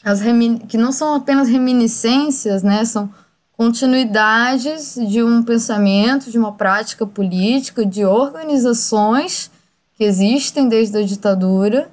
as 0.03 0.21
que 0.67 0.77
não 0.77 0.91
são 0.91 1.15
apenas 1.15 1.47
reminiscências, 1.47 2.63
né? 2.63 2.83
São 2.83 3.09
continuidades 3.53 4.95
de 4.95 5.23
um 5.23 5.41
pensamento, 5.41 6.29
de 6.29 6.37
uma 6.37 6.51
prática 6.51 7.05
política, 7.05 7.85
de 7.85 8.03
organizações 8.03 9.49
que 9.95 10.03
existem 10.03 10.67
desde 10.67 10.97
a 10.97 11.03
ditadura, 11.03 11.89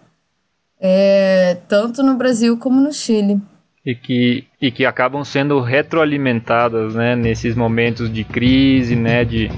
é, 0.80 1.58
tanto 1.68 2.02
no 2.02 2.16
Brasil 2.16 2.58
como 2.58 2.80
no 2.80 2.92
Chile. 2.92 3.40
E 3.84 3.94
que, 3.94 4.44
e 4.60 4.70
que 4.70 4.84
acabam 4.84 5.24
sendo 5.24 5.60
retroalimentadas 5.60 6.94
né, 6.94 7.14
nesses 7.14 7.54
momentos 7.54 8.12
de 8.12 8.24
crise, 8.24 8.96
né, 8.96 9.24
de, 9.24 9.48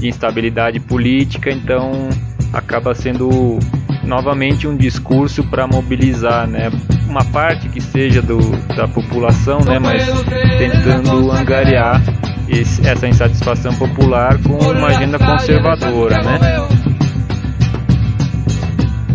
de 0.00 0.08
instabilidade 0.08 0.80
política, 0.80 1.50
então 1.50 2.08
acaba 2.52 2.94
sendo 2.94 3.58
novamente 4.02 4.66
um 4.66 4.76
discurso 4.76 5.44
para 5.44 5.66
mobilizar, 5.66 6.46
né, 6.46 6.70
uma 7.06 7.24
parte 7.24 7.68
que 7.68 7.80
seja 7.80 8.22
do, 8.22 8.38
da 8.74 8.88
população, 8.88 9.60
né, 9.60 9.78
mas 9.78 10.04
tentando 10.58 11.30
angariar 11.30 12.02
esse, 12.48 12.84
essa 12.86 13.06
insatisfação 13.06 13.72
popular 13.74 14.38
com 14.42 14.54
uma 14.54 14.88
agenda 14.88 15.18
conservadora, 15.18 16.22
né? 16.22 16.38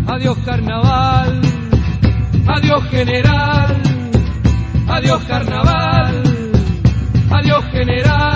Adiós 0.08 0.38
carnaval, 0.46 1.26
adiós 2.48 2.90
general, 2.92 3.68
adiós 4.88 5.24
carnaval, 5.26 6.12
adiós 7.32 7.66
general. 7.74 8.35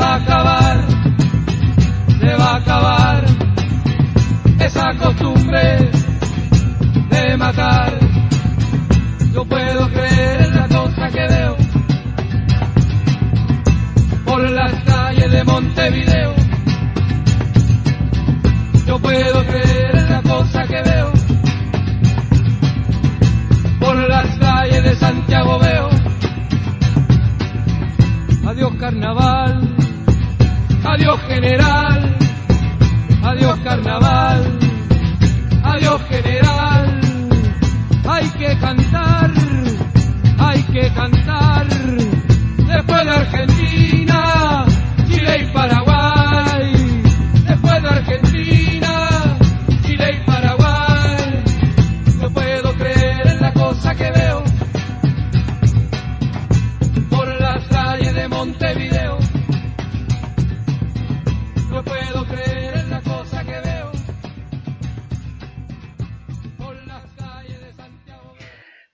va 0.00 0.14
a 0.14 0.16
acabar, 0.16 0.84
se 2.20 2.34
va 2.36 2.50
a 2.52 2.56
acabar 2.56 3.24
esa 4.58 4.94
costumbre 4.98 5.90
de 7.10 7.36
matar. 7.36 7.92
Yo 9.34 9.44
puedo 9.44 9.88
creer 9.88 10.40
en 10.46 10.56
la 10.56 10.68
cosa 10.68 11.08
que 11.08 11.26
veo 11.28 11.56
por 14.24 14.50
las 14.50 14.72
calles 14.84 15.30
de 15.30 15.44
Montevideo. 15.44 16.34
Yo 18.86 18.98
puedo 18.98 19.44
creer 19.46 19.96
en 19.96 20.10
la 20.10 20.22
cosa 20.22 20.62
que 20.64 20.82
veo 20.82 21.12
por 23.78 23.96
las 24.08 24.38
calles 24.38 24.82
de 24.84 24.96
Santiago 24.96 25.58
veo. 25.58 25.88
Adiós 28.46 28.74
carnaval 28.80 29.89
adiós 30.84 31.20
general, 31.28 32.16
adiós 33.22 33.58
carnaval, 33.60 34.44
adiós 35.62 36.02
general. 36.08 37.00
Hay 38.08 38.28
que 38.30 38.58
cantar, 38.58 39.30
hay 40.38 40.62
que 40.64 40.92
cantar. 40.94 41.66
Después 41.68 43.04
de 43.04 43.10
Argentina, 43.10 44.64
Chile 45.08 45.38
y 45.42 45.52
Paraguay, 45.52 45.79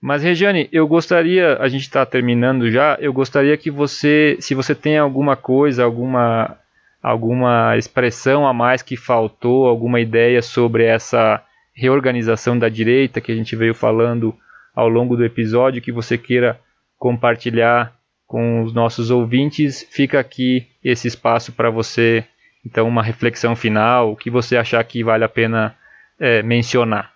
Mas 0.07 0.23
Regiane, 0.23 0.69
eu 0.71 0.87
gostaria, 0.87 1.57
a 1.57 1.67
gente 1.67 1.83
está 1.83 2.07
terminando 2.07 2.71
já, 2.71 2.97
eu 3.01 3.13
gostaria 3.13 3.57
que 3.57 3.73
você, 3.73 4.37
se 4.39 4.55
você 4.55 4.73
tem 4.73 4.97
alguma 4.97 5.35
coisa, 5.35 5.83
alguma 5.83 6.57
alguma 7.03 7.77
expressão 7.77 8.47
a 8.47 8.55
mais 8.55 8.83
que 8.83 8.97
faltou, 8.97 9.67
alguma 9.67 9.99
ideia 9.99 10.41
sobre 10.43 10.85
essa 10.85 11.43
reorganização 11.75 12.57
da 12.57 12.69
direita 12.69 13.21
que 13.21 13.33
a 13.33 13.35
gente 13.35 13.57
veio 13.57 13.75
falando 13.75 14.33
ao 14.77 14.89
longo 14.89 15.17
do 15.17 15.25
episódio 15.25 15.83
que 15.83 15.91
você 15.91 16.17
queira 16.17 16.61
compartilhar 16.97 17.93
com 18.29 18.63
os 18.63 18.73
nossos 18.73 19.11
ouvintes, 19.11 19.85
fica 19.91 20.21
aqui 20.21 20.69
esse 20.85 21.09
espaço 21.09 21.51
para 21.51 21.69
você, 21.69 22.25
então 22.65 22.87
uma 22.87 23.03
reflexão 23.03 23.57
final, 23.57 24.13
o 24.13 24.17
que 24.17 24.31
você 24.31 24.57
achar 24.57 24.85
que 24.85 25.03
vale 25.03 25.25
a 25.25 25.29
pena 25.29 25.75
é, 26.21 26.45
mencionar. 26.45 27.16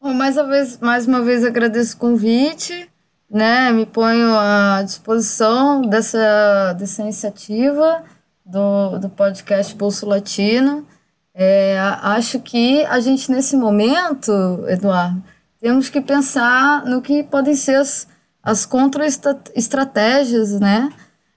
Bom, 0.00 0.14
mais 0.14 0.36
uma 0.36 0.46
vez, 0.46 0.78
mais 0.78 1.08
uma 1.08 1.22
vez 1.22 1.44
agradeço 1.44 1.96
o 1.96 1.98
convite, 1.98 2.88
né? 3.28 3.72
Me 3.72 3.84
ponho 3.84 4.32
à 4.32 4.80
disposição 4.84 5.82
dessa, 5.82 6.72
dessa 6.74 7.02
iniciativa 7.02 8.04
do, 8.46 9.00
do 9.00 9.08
podcast 9.08 9.74
Pulso 9.74 10.06
Latino. 10.06 10.86
É, 11.34 11.76
acho 12.00 12.38
que 12.38 12.84
a 12.84 13.00
gente, 13.00 13.28
nesse 13.28 13.56
momento, 13.56 14.30
Eduardo, 14.68 15.20
temos 15.60 15.88
que 15.88 16.00
pensar 16.00 16.84
no 16.84 17.02
que 17.02 17.24
podem 17.24 17.56
ser 17.56 17.74
as, 17.74 18.06
as 18.40 18.64
contra-estratégias, 18.64 20.60
né? 20.60 20.92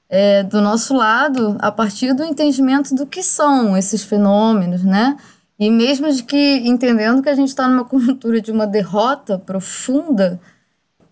É, 0.08 0.44
do 0.44 0.62
nosso 0.62 0.94
lado, 0.94 1.58
a 1.62 1.72
partir 1.72 2.14
do 2.14 2.24
entendimento 2.24 2.94
do 2.94 3.08
que 3.08 3.24
são 3.24 3.76
esses 3.76 4.04
fenômenos, 4.04 4.84
né? 4.84 5.18
E 5.62 5.70
mesmo 5.70 6.12
de 6.12 6.24
que, 6.24 6.58
entendendo 6.68 7.22
que 7.22 7.30
a 7.30 7.36
gente 7.36 7.50
está 7.50 7.68
numa 7.68 7.86
conjuntura 7.86 8.42
de 8.42 8.52
uma 8.52 8.66
derrota 8.66 9.38
profunda, 9.38 10.42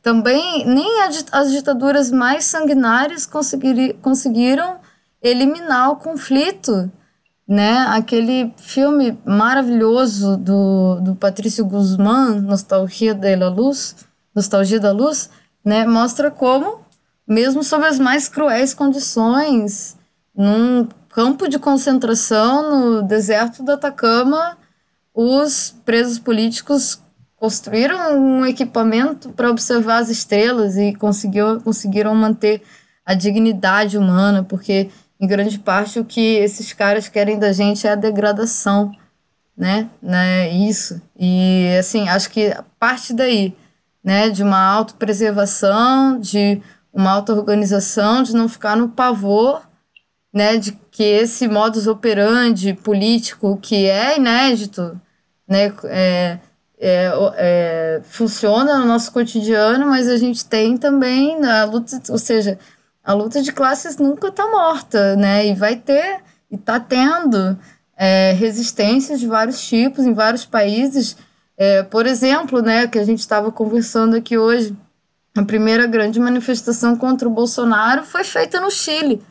também 0.02 0.66
nem 0.66 1.04
as 1.32 1.52
ditaduras 1.52 2.10
mais 2.10 2.46
sanguinárias 2.46 3.30
conseguiram 4.02 4.80
eliminar 5.22 5.92
o 5.92 5.98
conflito, 5.98 6.92
né? 7.48 7.86
Aquele 7.90 8.52
filme 8.58 9.20
maravilhoso 9.24 10.36
do, 10.36 11.00
do 11.00 11.16
Patrício 11.16 11.64
Guzmán, 11.64 12.42
Nostalgia 12.42 13.14
da 13.14 13.50
Luz, 13.50 13.98
Nostalgia 14.34 14.80
da 14.80 14.92
Luz, 14.92 15.30
né? 15.64 15.86
Mostra 15.86 16.32
como, 16.32 16.82
mesmo 17.28 17.64
sob 17.64 17.86
as 17.86 18.00
mais 18.00 18.28
cruéis 18.28 18.74
condições, 18.74 19.96
num 20.36 20.88
campo 21.20 21.50
de 21.50 21.60
concentração 21.60 22.94
no 22.94 23.02
deserto 23.02 23.62
do 23.62 23.74
Atacama, 23.74 24.58
os 25.14 25.76
presos 25.84 26.18
políticos 26.18 27.02
construíram 27.36 28.18
um 28.18 28.46
equipamento 28.46 29.28
para 29.32 29.52
observar 29.52 29.98
as 29.98 30.08
estrelas 30.10 30.78
e 30.78 30.96
conseguiu, 30.96 31.60
conseguiram 31.60 32.16
manter 32.16 32.62
a 33.06 33.14
dignidade 33.14 33.98
humana, 33.98 34.46
porque 34.46 34.90
em 35.20 35.28
grande 35.28 35.60
parte 35.60 36.00
o 36.00 36.06
que 36.06 36.38
esses 36.38 36.72
caras 36.72 37.10
querem 37.10 37.38
da 37.38 37.52
gente 37.52 37.86
é 37.86 37.92
a 37.92 37.96
degradação, 37.96 38.90
né? 39.58 39.90
né? 40.02 40.50
Isso. 40.50 41.02
E 41.20 41.68
assim, 41.78 42.08
acho 42.08 42.30
que 42.30 42.56
parte 42.80 43.14
daí, 43.14 43.54
né, 44.02 44.30
de 44.30 44.42
uma 44.42 44.66
autopreservação, 44.66 46.18
de 46.18 46.62
uma 46.94 47.12
auto-organização, 47.12 48.24
de 48.24 48.34
não 48.34 48.48
ficar 48.48 48.78
no 48.78 48.88
pavor, 48.88 49.68
né, 50.34 50.58
de 50.58 50.72
que 50.92 51.04
esse 51.04 51.48
modus 51.48 51.88
operandi 51.88 52.74
político 52.74 53.58
que 53.58 53.86
é 53.86 54.18
inédito, 54.18 55.00
né, 55.48 55.74
é, 55.86 56.40
é, 56.80 57.12
é, 57.36 58.02
funciona 58.04 58.78
no 58.78 58.86
nosso 58.86 59.12
cotidiano, 59.12 59.88
mas 59.88 60.08
a 60.08 60.18
gente 60.18 60.46
tem 60.46 60.78
também 60.78 61.40
na 61.40 61.66
luta, 61.66 62.02
ou 62.10 62.18
seja, 62.18 62.58
a 63.04 63.14
luta 63.14 63.42
de 63.42 63.52
classes 63.52 63.98
nunca 63.98 64.28
está 64.28 64.50
morta, 64.50 65.16
né? 65.16 65.48
E 65.48 65.56
vai 65.56 65.76
ter, 65.76 66.22
e 66.50 66.56
está 66.56 66.80
tendo 66.80 67.58
é, 67.98 68.34
resistências 68.34 69.20
de 69.20 69.28
vários 69.28 69.68
tipos 69.68 70.06
em 70.06 70.14
vários 70.14 70.46
países. 70.46 71.18
É, 71.58 71.84
por 71.84 72.06
exemplo, 72.06 72.62
né, 72.62 72.88
que 72.88 72.98
a 72.98 73.04
gente 73.04 73.20
estava 73.20 73.52
conversando 73.52 74.16
aqui 74.16 74.38
hoje, 74.38 74.76
a 75.36 75.44
primeira 75.44 75.86
grande 75.86 76.20
manifestação 76.20 76.96
contra 76.96 77.28
o 77.28 77.32
Bolsonaro 77.32 78.04
foi 78.04 78.24
feita 78.24 78.62
no 78.62 78.72
Chile. 78.72 79.22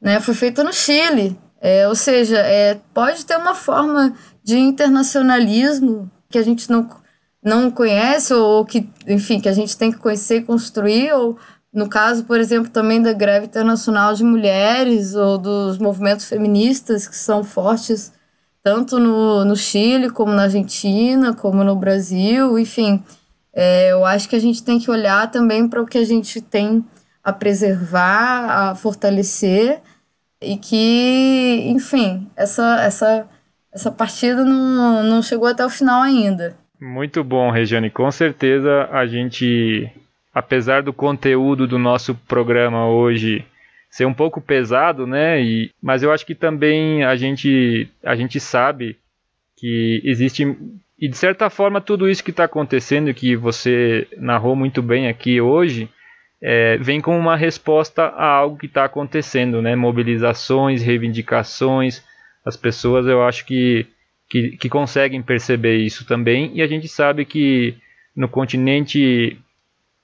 Né? 0.00 0.20
Foi 0.20 0.34
feita 0.34 0.62
no 0.62 0.72
Chile. 0.72 1.38
É, 1.60 1.88
ou 1.88 1.94
seja, 1.94 2.38
é, 2.38 2.78
pode 2.94 3.24
ter 3.26 3.36
uma 3.36 3.54
forma 3.54 4.14
de 4.44 4.56
internacionalismo 4.58 6.10
que 6.28 6.38
a 6.38 6.42
gente 6.42 6.70
não, 6.70 6.88
não 7.42 7.70
conhece, 7.70 8.32
ou 8.32 8.64
que, 8.64 8.88
enfim, 9.06 9.40
que 9.40 9.48
a 9.48 9.52
gente 9.52 9.76
tem 9.76 9.90
que 9.90 9.98
conhecer 9.98 10.36
e 10.36 10.44
construir, 10.44 11.12
ou 11.12 11.36
no 11.72 11.88
caso, 11.88 12.24
por 12.24 12.38
exemplo, 12.38 12.70
também 12.70 13.02
da 13.02 13.12
greve 13.12 13.46
internacional 13.46 14.14
de 14.14 14.24
mulheres 14.24 15.14
ou 15.14 15.36
dos 15.36 15.78
movimentos 15.78 16.26
feministas 16.26 17.06
que 17.06 17.16
são 17.16 17.44
fortes 17.44 18.12
tanto 18.62 18.98
no, 18.98 19.44
no 19.44 19.56
Chile, 19.56 20.10
como 20.10 20.32
na 20.32 20.42
Argentina, 20.42 21.34
como 21.34 21.64
no 21.64 21.76
Brasil, 21.76 22.58
enfim. 22.58 23.02
É, 23.52 23.92
eu 23.92 24.04
acho 24.04 24.28
que 24.28 24.36
a 24.36 24.40
gente 24.40 24.62
tem 24.62 24.78
que 24.78 24.90
olhar 24.90 25.30
também 25.30 25.68
para 25.68 25.82
o 25.82 25.86
que 25.86 25.98
a 25.98 26.04
gente 26.04 26.40
tem 26.40 26.84
a 27.28 27.32
preservar, 27.32 28.70
a 28.70 28.74
fortalecer 28.74 29.80
e 30.40 30.56
que, 30.56 31.64
enfim, 31.66 32.28
essa, 32.36 32.82
essa, 32.82 33.28
essa 33.72 33.90
partida 33.90 34.44
não, 34.44 35.02
não 35.02 35.22
chegou 35.22 35.46
até 35.48 35.64
o 35.64 35.70
final 35.70 36.02
ainda. 36.02 36.56
Muito 36.80 37.22
bom, 37.22 37.50
Regiane. 37.50 37.90
Com 37.90 38.10
certeza 38.10 38.88
a 38.92 39.06
gente 39.06 39.90
apesar 40.38 40.82
do 40.82 40.92
conteúdo 40.92 41.66
do 41.66 41.78
nosso 41.78 42.14
programa 42.14 42.88
hoje 42.88 43.44
ser 43.90 44.06
um 44.06 44.14
pouco 44.14 44.40
pesado, 44.40 45.06
né? 45.06 45.42
E, 45.42 45.70
mas 45.82 46.02
eu 46.02 46.12
acho 46.12 46.24
que 46.24 46.34
também 46.34 47.04
a 47.04 47.16
gente, 47.16 47.88
a 48.04 48.14
gente 48.14 48.38
sabe 48.38 48.96
que 49.56 50.00
existe 50.04 50.56
e 51.00 51.08
de 51.08 51.16
certa 51.16 51.50
forma 51.50 51.80
tudo 51.80 52.08
isso 52.08 52.22
que 52.22 52.30
está 52.30 52.44
acontecendo 52.44 53.12
que 53.14 53.36
você 53.36 54.06
narrou 54.16 54.54
muito 54.54 54.80
bem 54.80 55.08
aqui 55.08 55.40
hoje 55.40 55.88
é, 56.40 56.76
vem 56.78 57.00
como 57.00 57.18
uma 57.18 57.36
resposta 57.36 58.04
a 58.04 58.26
algo 58.26 58.56
que 58.56 58.66
está 58.66 58.84
acontecendo, 58.84 59.60
né? 59.60 59.74
Mobilizações, 59.74 60.82
reivindicações, 60.82 62.02
as 62.44 62.56
pessoas 62.56 63.06
eu 63.06 63.22
acho 63.22 63.44
que, 63.44 63.86
que, 64.28 64.56
que 64.56 64.68
conseguem 64.68 65.22
perceber 65.22 65.76
isso 65.76 66.06
também 66.06 66.52
e 66.54 66.62
a 66.62 66.66
gente 66.66 66.88
sabe 66.88 67.24
que 67.24 67.76
no 68.16 68.28
continente 68.28 69.38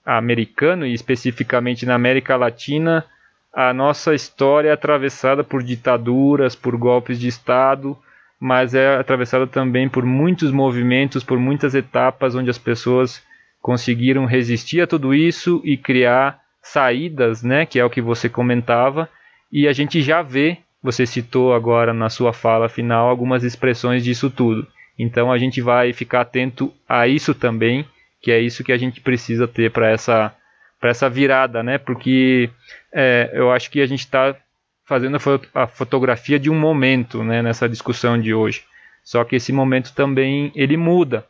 americano 0.04 0.86
e 0.86 0.92
especificamente 0.92 1.86
na 1.86 1.94
América 1.94 2.36
Latina, 2.36 3.04
a 3.52 3.72
nossa 3.72 4.14
história 4.14 4.68
é 4.68 4.72
atravessada 4.72 5.42
por 5.42 5.62
ditaduras, 5.62 6.54
por 6.54 6.76
golpes 6.76 7.18
de 7.18 7.28
Estado, 7.28 7.96
mas 8.38 8.74
é 8.74 8.96
atravessada 8.96 9.46
também 9.46 9.88
por 9.88 10.04
muitos 10.04 10.50
movimentos, 10.50 11.24
por 11.24 11.38
muitas 11.38 11.74
etapas 11.74 12.34
onde 12.34 12.50
as 12.50 12.58
pessoas 12.58 13.22
conseguiram 13.64 14.26
resistir 14.26 14.82
a 14.82 14.86
tudo 14.86 15.14
isso 15.14 15.62
e 15.64 15.74
criar 15.74 16.38
saídas, 16.62 17.42
né, 17.42 17.64
que 17.64 17.78
é 17.78 17.84
o 17.84 17.88
que 17.88 18.02
você 18.02 18.28
comentava, 18.28 19.08
e 19.50 19.66
a 19.66 19.72
gente 19.72 20.02
já 20.02 20.20
vê, 20.20 20.58
você 20.82 21.06
citou 21.06 21.54
agora 21.54 21.94
na 21.94 22.10
sua 22.10 22.34
fala 22.34 22.68
final 22.68 23.08
algumas 23.08 23.42
expressões 23.42 24.04
disso 24.04 24.28
tudo. 24.28 24.66
Então 24.98 25.32
a 25.32 25.38
gente 25.38 25.62
vai 25.62 25.94
ficar 25.94 26.20
atento 26.20 26.74
a 26.86 27.08
isso 27.08 27.34
também 27.34 27.86
que 28.20 28.30
é 28.30 28.38
isso 28.38 28.62
que 28.62 28.72
a 28.72 28.76
gente 28.76 29.00
precisa 29.00 29.48
ter 29.48 29.70
para 29.70 29.90
essa 29.90 30.34
para 30.78 30.90
essa 30.90 31.08
virada, 31.08 31.62
né? 31.62 31.78
Porque 31.78 32.50
é, 32.92 33.30
eu 33.32 33.50
acho 33.50 33.70
que 33.70 33.80
a 33.80 33.86
gente 33.86 34.00
está 34.00 34.36
fazendo 34.84 35.16
a, 35.16 35.20
fo 35.20 35.40
a, 35.54 35.66
fotografia 35.66 36.38
de 36.38 36.50
um 36.50 36.58
momento, 36.58 37.24
né? 37.24 37.40
Nessa 37.40 37.66
discussão 37.66 38.20
de 38.20 38.34
hoje. 38.34 38.62
Só 39.02 39.24
que 39.24 39.36
esse 39.36 39.52
momento 39.52 39.94
também 39.94 40.52
ele 40.54 40.76
muda. 40.76 41.26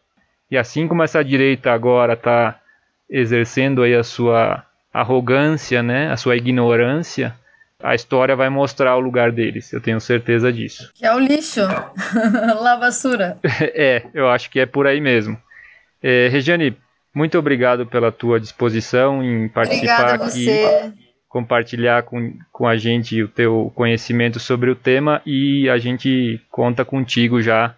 E 0.55 0.57
assim 0.57 0.87
como 0.87 1.03
essa 1.03 1.25
direita 1.25 1.73
agora 1.73 2.13
está 2.13 2.61
exercendo 3.11 3.83
aí 3.83 3.93
a 3.93 4.05
sua 4.05 4.65
arrogância, 4.93 5.83
né? 5.83 6.13
A 6.13 6.17
sua 6.17 6.37
ignorância, 6.37 7.35
a 7.83 7.93
história 7.93 8.37
vai 8.37 8.49
mostrar 8.49 8.95
o 8.95 9.01
lugar 9.01 9.33
deles. 9.33 9.73
Eu 9.73 9.81
tenho 9.81 10.01
certeza 10.01 10.53
disso. 10.53 10.93
Que 10.95 11.05
é 11.05 11.13
o 11.13 11.19
lixo, 11.19 11.63
lavassura. 12.63 13.37
é, 13.75 14.05
eu 14.15 14.29
acho 14.29 14.49
que 14.49 14.61
é 14.61 14.65
por 14.65 14.87
aí 14.87 15.01
mesmo. 15.01 15.37
É, 16.01 16.29
Regiane, 16.29 16.77
muito 17.13 17.37
obrigado 17.37 17.85
pela 17.85 18.13
tua 18.13 18.39
disposição 18.39 19.25
em 19.25 19.49
participar 19.49 20.15
aqui, 20.15 20.49
compartilhar 21.29 22.05
com, 22.05 22.33
com 22.53 22.69
a 22.69 22.77
gente 22.77 23.21
o 23.21 23.27
teu 23.27 23.73
conhecimento 23.75 24.39
sobre 24.39 24.71
o 24.71 24.77
tema 24.77 25.21
e 25.27 25.69
a 25.69 25.79
gente 25.79 26.41
conta 26.49 26.85
contigo 26.85 27.43
já 27.43 27.75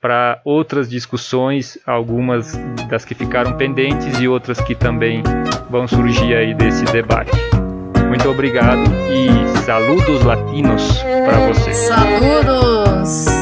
para 0.00 0.40
outras 0.44 0.88
discussões, 0.88 1.78
algumas 1.86 2.56
das 2.88 3.04
que 3.04 3.14
ficaram 3.14 3.56
pendentes 3.56 4.20
e 4.20 4.28
outras 4.28 4.60
que 4.60 4.74
também 4.74 5.22
vão 5.70 5.88
surgir 5.88 6.34
aí 6.34 6.54
desse 6.54 6.84
debate. 6.86 7.32
Muito 8.08 8.28
obrigado 8.28 8.84
e 9.10 9.58
saludos 9.64 10.22
latinos 10.22 11.02
para 11.02 11.48
você. 11.48 11.74
Saludos! 11.74 13.35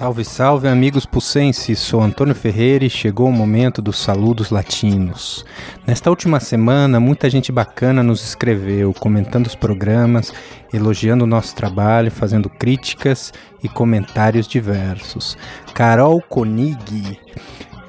Salve, 0.00 0.24
salve, 0.24 0.66
amigos 0.66 1.04
pucenses! 1.04 1.78
Sou 1.78 2.00
Antônio 2.00 2.34
Ferreira 2.34 2.86
e 2.86 2.88
chegou 2.88 3.28
o 3.28 3.32
momento 3.32 3.82
dos 3.82 3.98
saludos 3.98 4.48
latinos. 4.48 5.44
Nesta 5.86 6.08
última 6.08 6.40
semana, 6.40 6.98
muita 6.98 7.28
gente 7.28 7.52
bacana 7.52 8.02
nos 8.02 8.24
escreveu, 8.24 8.94
comentando 8.94 9.46
os 9.46 9.54
programas, 9.54 10.32
elogiando 10.72 11.24
o 11.24 11.26
nosso 11.26 11.54
trabalho, 11.54 12.10
fazendo 12.10 12.48
críticas 12.48 13.30
e 13.62 13.68
comentários 13.68 14.48
diversos. 14.48 15.36
Carol 15.74 16.22
Konig 16.22 17.20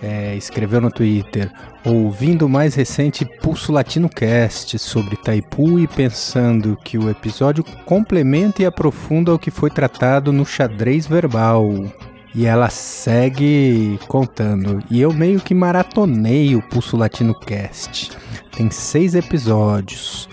é, 0.02 0.36
escreveu 0.36 0.82
no 0.82 0.91
Twitter: 0.91 1.52
ouvindo 1.86 2.45
o 2.45 2.49
mais 2.49 2.76
recente 2.76 3.26
Pulso 3.41 3.72
Latino 3.72 4.10
Cast 4.10 4.78
sobre 4.80 5.15
Taipu 5.15 5.80
e 5.80 5.88
pensando 5.88 6.78
que 6.84 6.98
o 6.98 7.10
episódio 7.10 7.64
complementa 7.86 8.61
e 8.61 8.65
aprofunda 8.65 9.34
o 9.34 9.40
que 9.40 9.52
foi 9.52 9.69
tratado 9.69 10.32
no 10.34 10.45
xadrez 10.45 11.06
verbal. 11.06 11.72
E 12.34 12.45
ela 12.45 12.69
segue 12.69 13.99
contando. 14.07 14.82
E 14.90 15.02
eu 15.02 15.11
meio 15.11 15.41
que 15.41 15.53
maratonei 15.53 16.56
o 16.56 16.61
Pulso 16.61 16.95
Latino 16.95 17.38
Cast. 17.38 18.18
Tem 18.56 18.72
seis 18.72 19.15
episódios. 19.15 20.30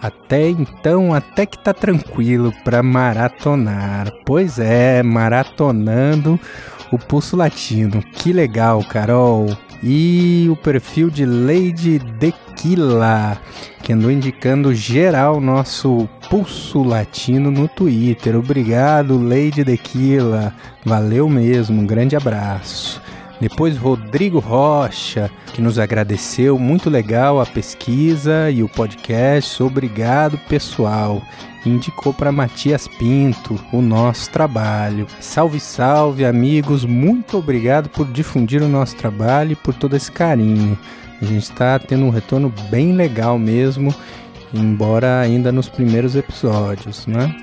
Até 0.00 0.48
então, 0.48 1.14
até 1.14 1.44
que 1.44 1.58
tá 1.58 1.74
tranquilo 1.74 2.52
para 2.64 2.82
maratonar. 2.82 4.10
Pois 4.24 4.58
é, 4.58 5.02
maratonando 5.02 6.40
o 6.92 6.98
Pulso 6.98 7.36
Latino. 7.36 8.02
Que 8.12 8.32
legal, 8.32 8.84
Carol 8.84 9.48
e 9.82 10.46
o 10.48 10.54
perfil 10.54 11.10
de 11.10 11.26
Lady 11.26 11.98
Dequila, 11.98 13.36
que 13.82 13.92
andou 13.92 14.10
indicando 14.12 14.72
geral 14.72 15.40
nosso 15.40 16.08
pulso 16.30 16.84
latino 16.84 17.50
no 17.50 17.66
Twitter. 17.66 18.36
Obrigado, 18.36 19.18
Lady 19.18 19.64
Dequila. 19.64 20.54
Valeu 20.84 21.28
mesmo, 21.28 21.82
um 21.82 21.86
grande 21.86 22.14
abraço. 22.14 23.02
Depois 23.40 23.76
Rodrigo 23.76 24.38
Rocha, 24.38 25.28
que 25.52 25.60
nos 25.60 25.76
agradeceu, 25.76 26.56
muito 26.60 26.88
legal 26.88 27.40
a 27.40 27.46
pesquisa 27.46 28.48
e 28.50 28.62
o 28.62 28.68
podcast. 28.68 29.60
Obrigado, 29.60 30.38
pessoal 30.48 31.20
indicou 31.64 32.12
para 32.12 32.32
Matias 32.32 32.88
Pinto 32.88 33.58
o 33.72 33.80
nosso 33.80 34.30
trabalho. 34.30 35.06
Salve, 35.20 35.60
salve, 35.60 36.24
amigos! 36.24 36.84
Muito 36.84 37.38
obrigado 37.38 37.88
por 37.88 38.06
difundir 38.06 38.62
o 38.62 38.68
nosso 38.68 38.96
trabalho 38.96 39.52
e 39.52 39.56
por 39.56 39.74
todo 39.74 39.96
esse 39.96 40.10
carinho. 40.10 40.78
A 41.20 41.24
gente 41.24 41.44
está 41.44 41.78
tendo 41.78 42.04
um 42.04 42.10
retorno 42.10 42.52
bem 42.68 42.92
legal 42.92 43.38
mesmo, 43.38 43.94
embora 44.52 45.20
ainda 45.20 45.52
nos 45.52 45.68
primeiros 45.68 46.16
episódios, 46.16 47.06
né? 47.06 47.34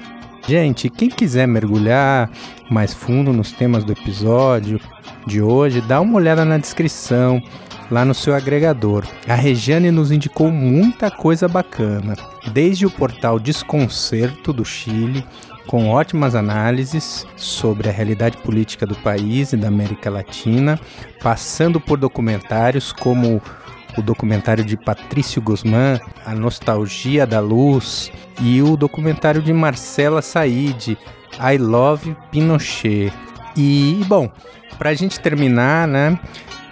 Gente, 0.47 0.89
quem 0.89 1.09
quiser 1.09 1.47
mergulhar 1.47 2.29
mais 2.69 2.93
fundo 2.93 3.31
nos 3.31 3.51
temas 3.51 3.83
do 3.83 3.91
episódio 3.91 4.79
de 5.27 5.41
hoje, 5.41 5.79
dá 5.81 6.01
uma 6.01 6.15
olhada 6.17 6.43
na 6.43 6.57
descrição 6.57 7.41
lá 7.89 8.05
no 8.05 8.13
seu 8.13 8.35
agregador. 8.35 9.05
A 9.27 9.35
Regiane 9.35 9.91
nos 9.91 10.11
indicou 10.11 10.51
muita 10.51 11.09
coisa 11.09 11.47
bacana, 11.47 12.15
desde 12.51 12.85
o 12.85 12.91
portal 12.91 13.39
Desconcerto 13.39 14.53
do 14.53 14.63
Chile, 14.63 15.25
com 15.67 15.89
ótimas 15.89 16.33
análises 16.33 17.27
sobre 17.35 17.89
a 17.89 17.91
realidade 17.91 18.37
política 18.37 18.85
do 18.85 18.95
país 18.95 19.53
e 19.53 19.57
da 19.57 19.67
América 19.67 20.09
Latina, 20.09 20.79
passando 21.21 21.79
por 21.79 21.97
documentários 21.97 22.91
como 22.91 23.41
o 23.97 24.01
documentário 24.01 24.63
de 24.63 24.77
Patrício 24.77 25.41
Guzmán, 25.41 25.99
A 26.25 26.33
Nostalgia 26.33 27.27
da 27.27 27.39
Luz, 27.39 28.11
e 28.41 28.61
o 28.61 28.77
documentário 28.77 29.41
de 29.41 29.51
Marcela 29.53 30.21
Said, 30.21 30.97
I 31.39 31.57
Love 31.57 32.15
Pinochet. 32.31 33.13
E, 33.55 34.01
bom, 34.07 34.31
para 34.77 34.91
a 34.91 34.93
gente 34.93 35.19
terminar, 35.19 35.87
né, 35.87 36.19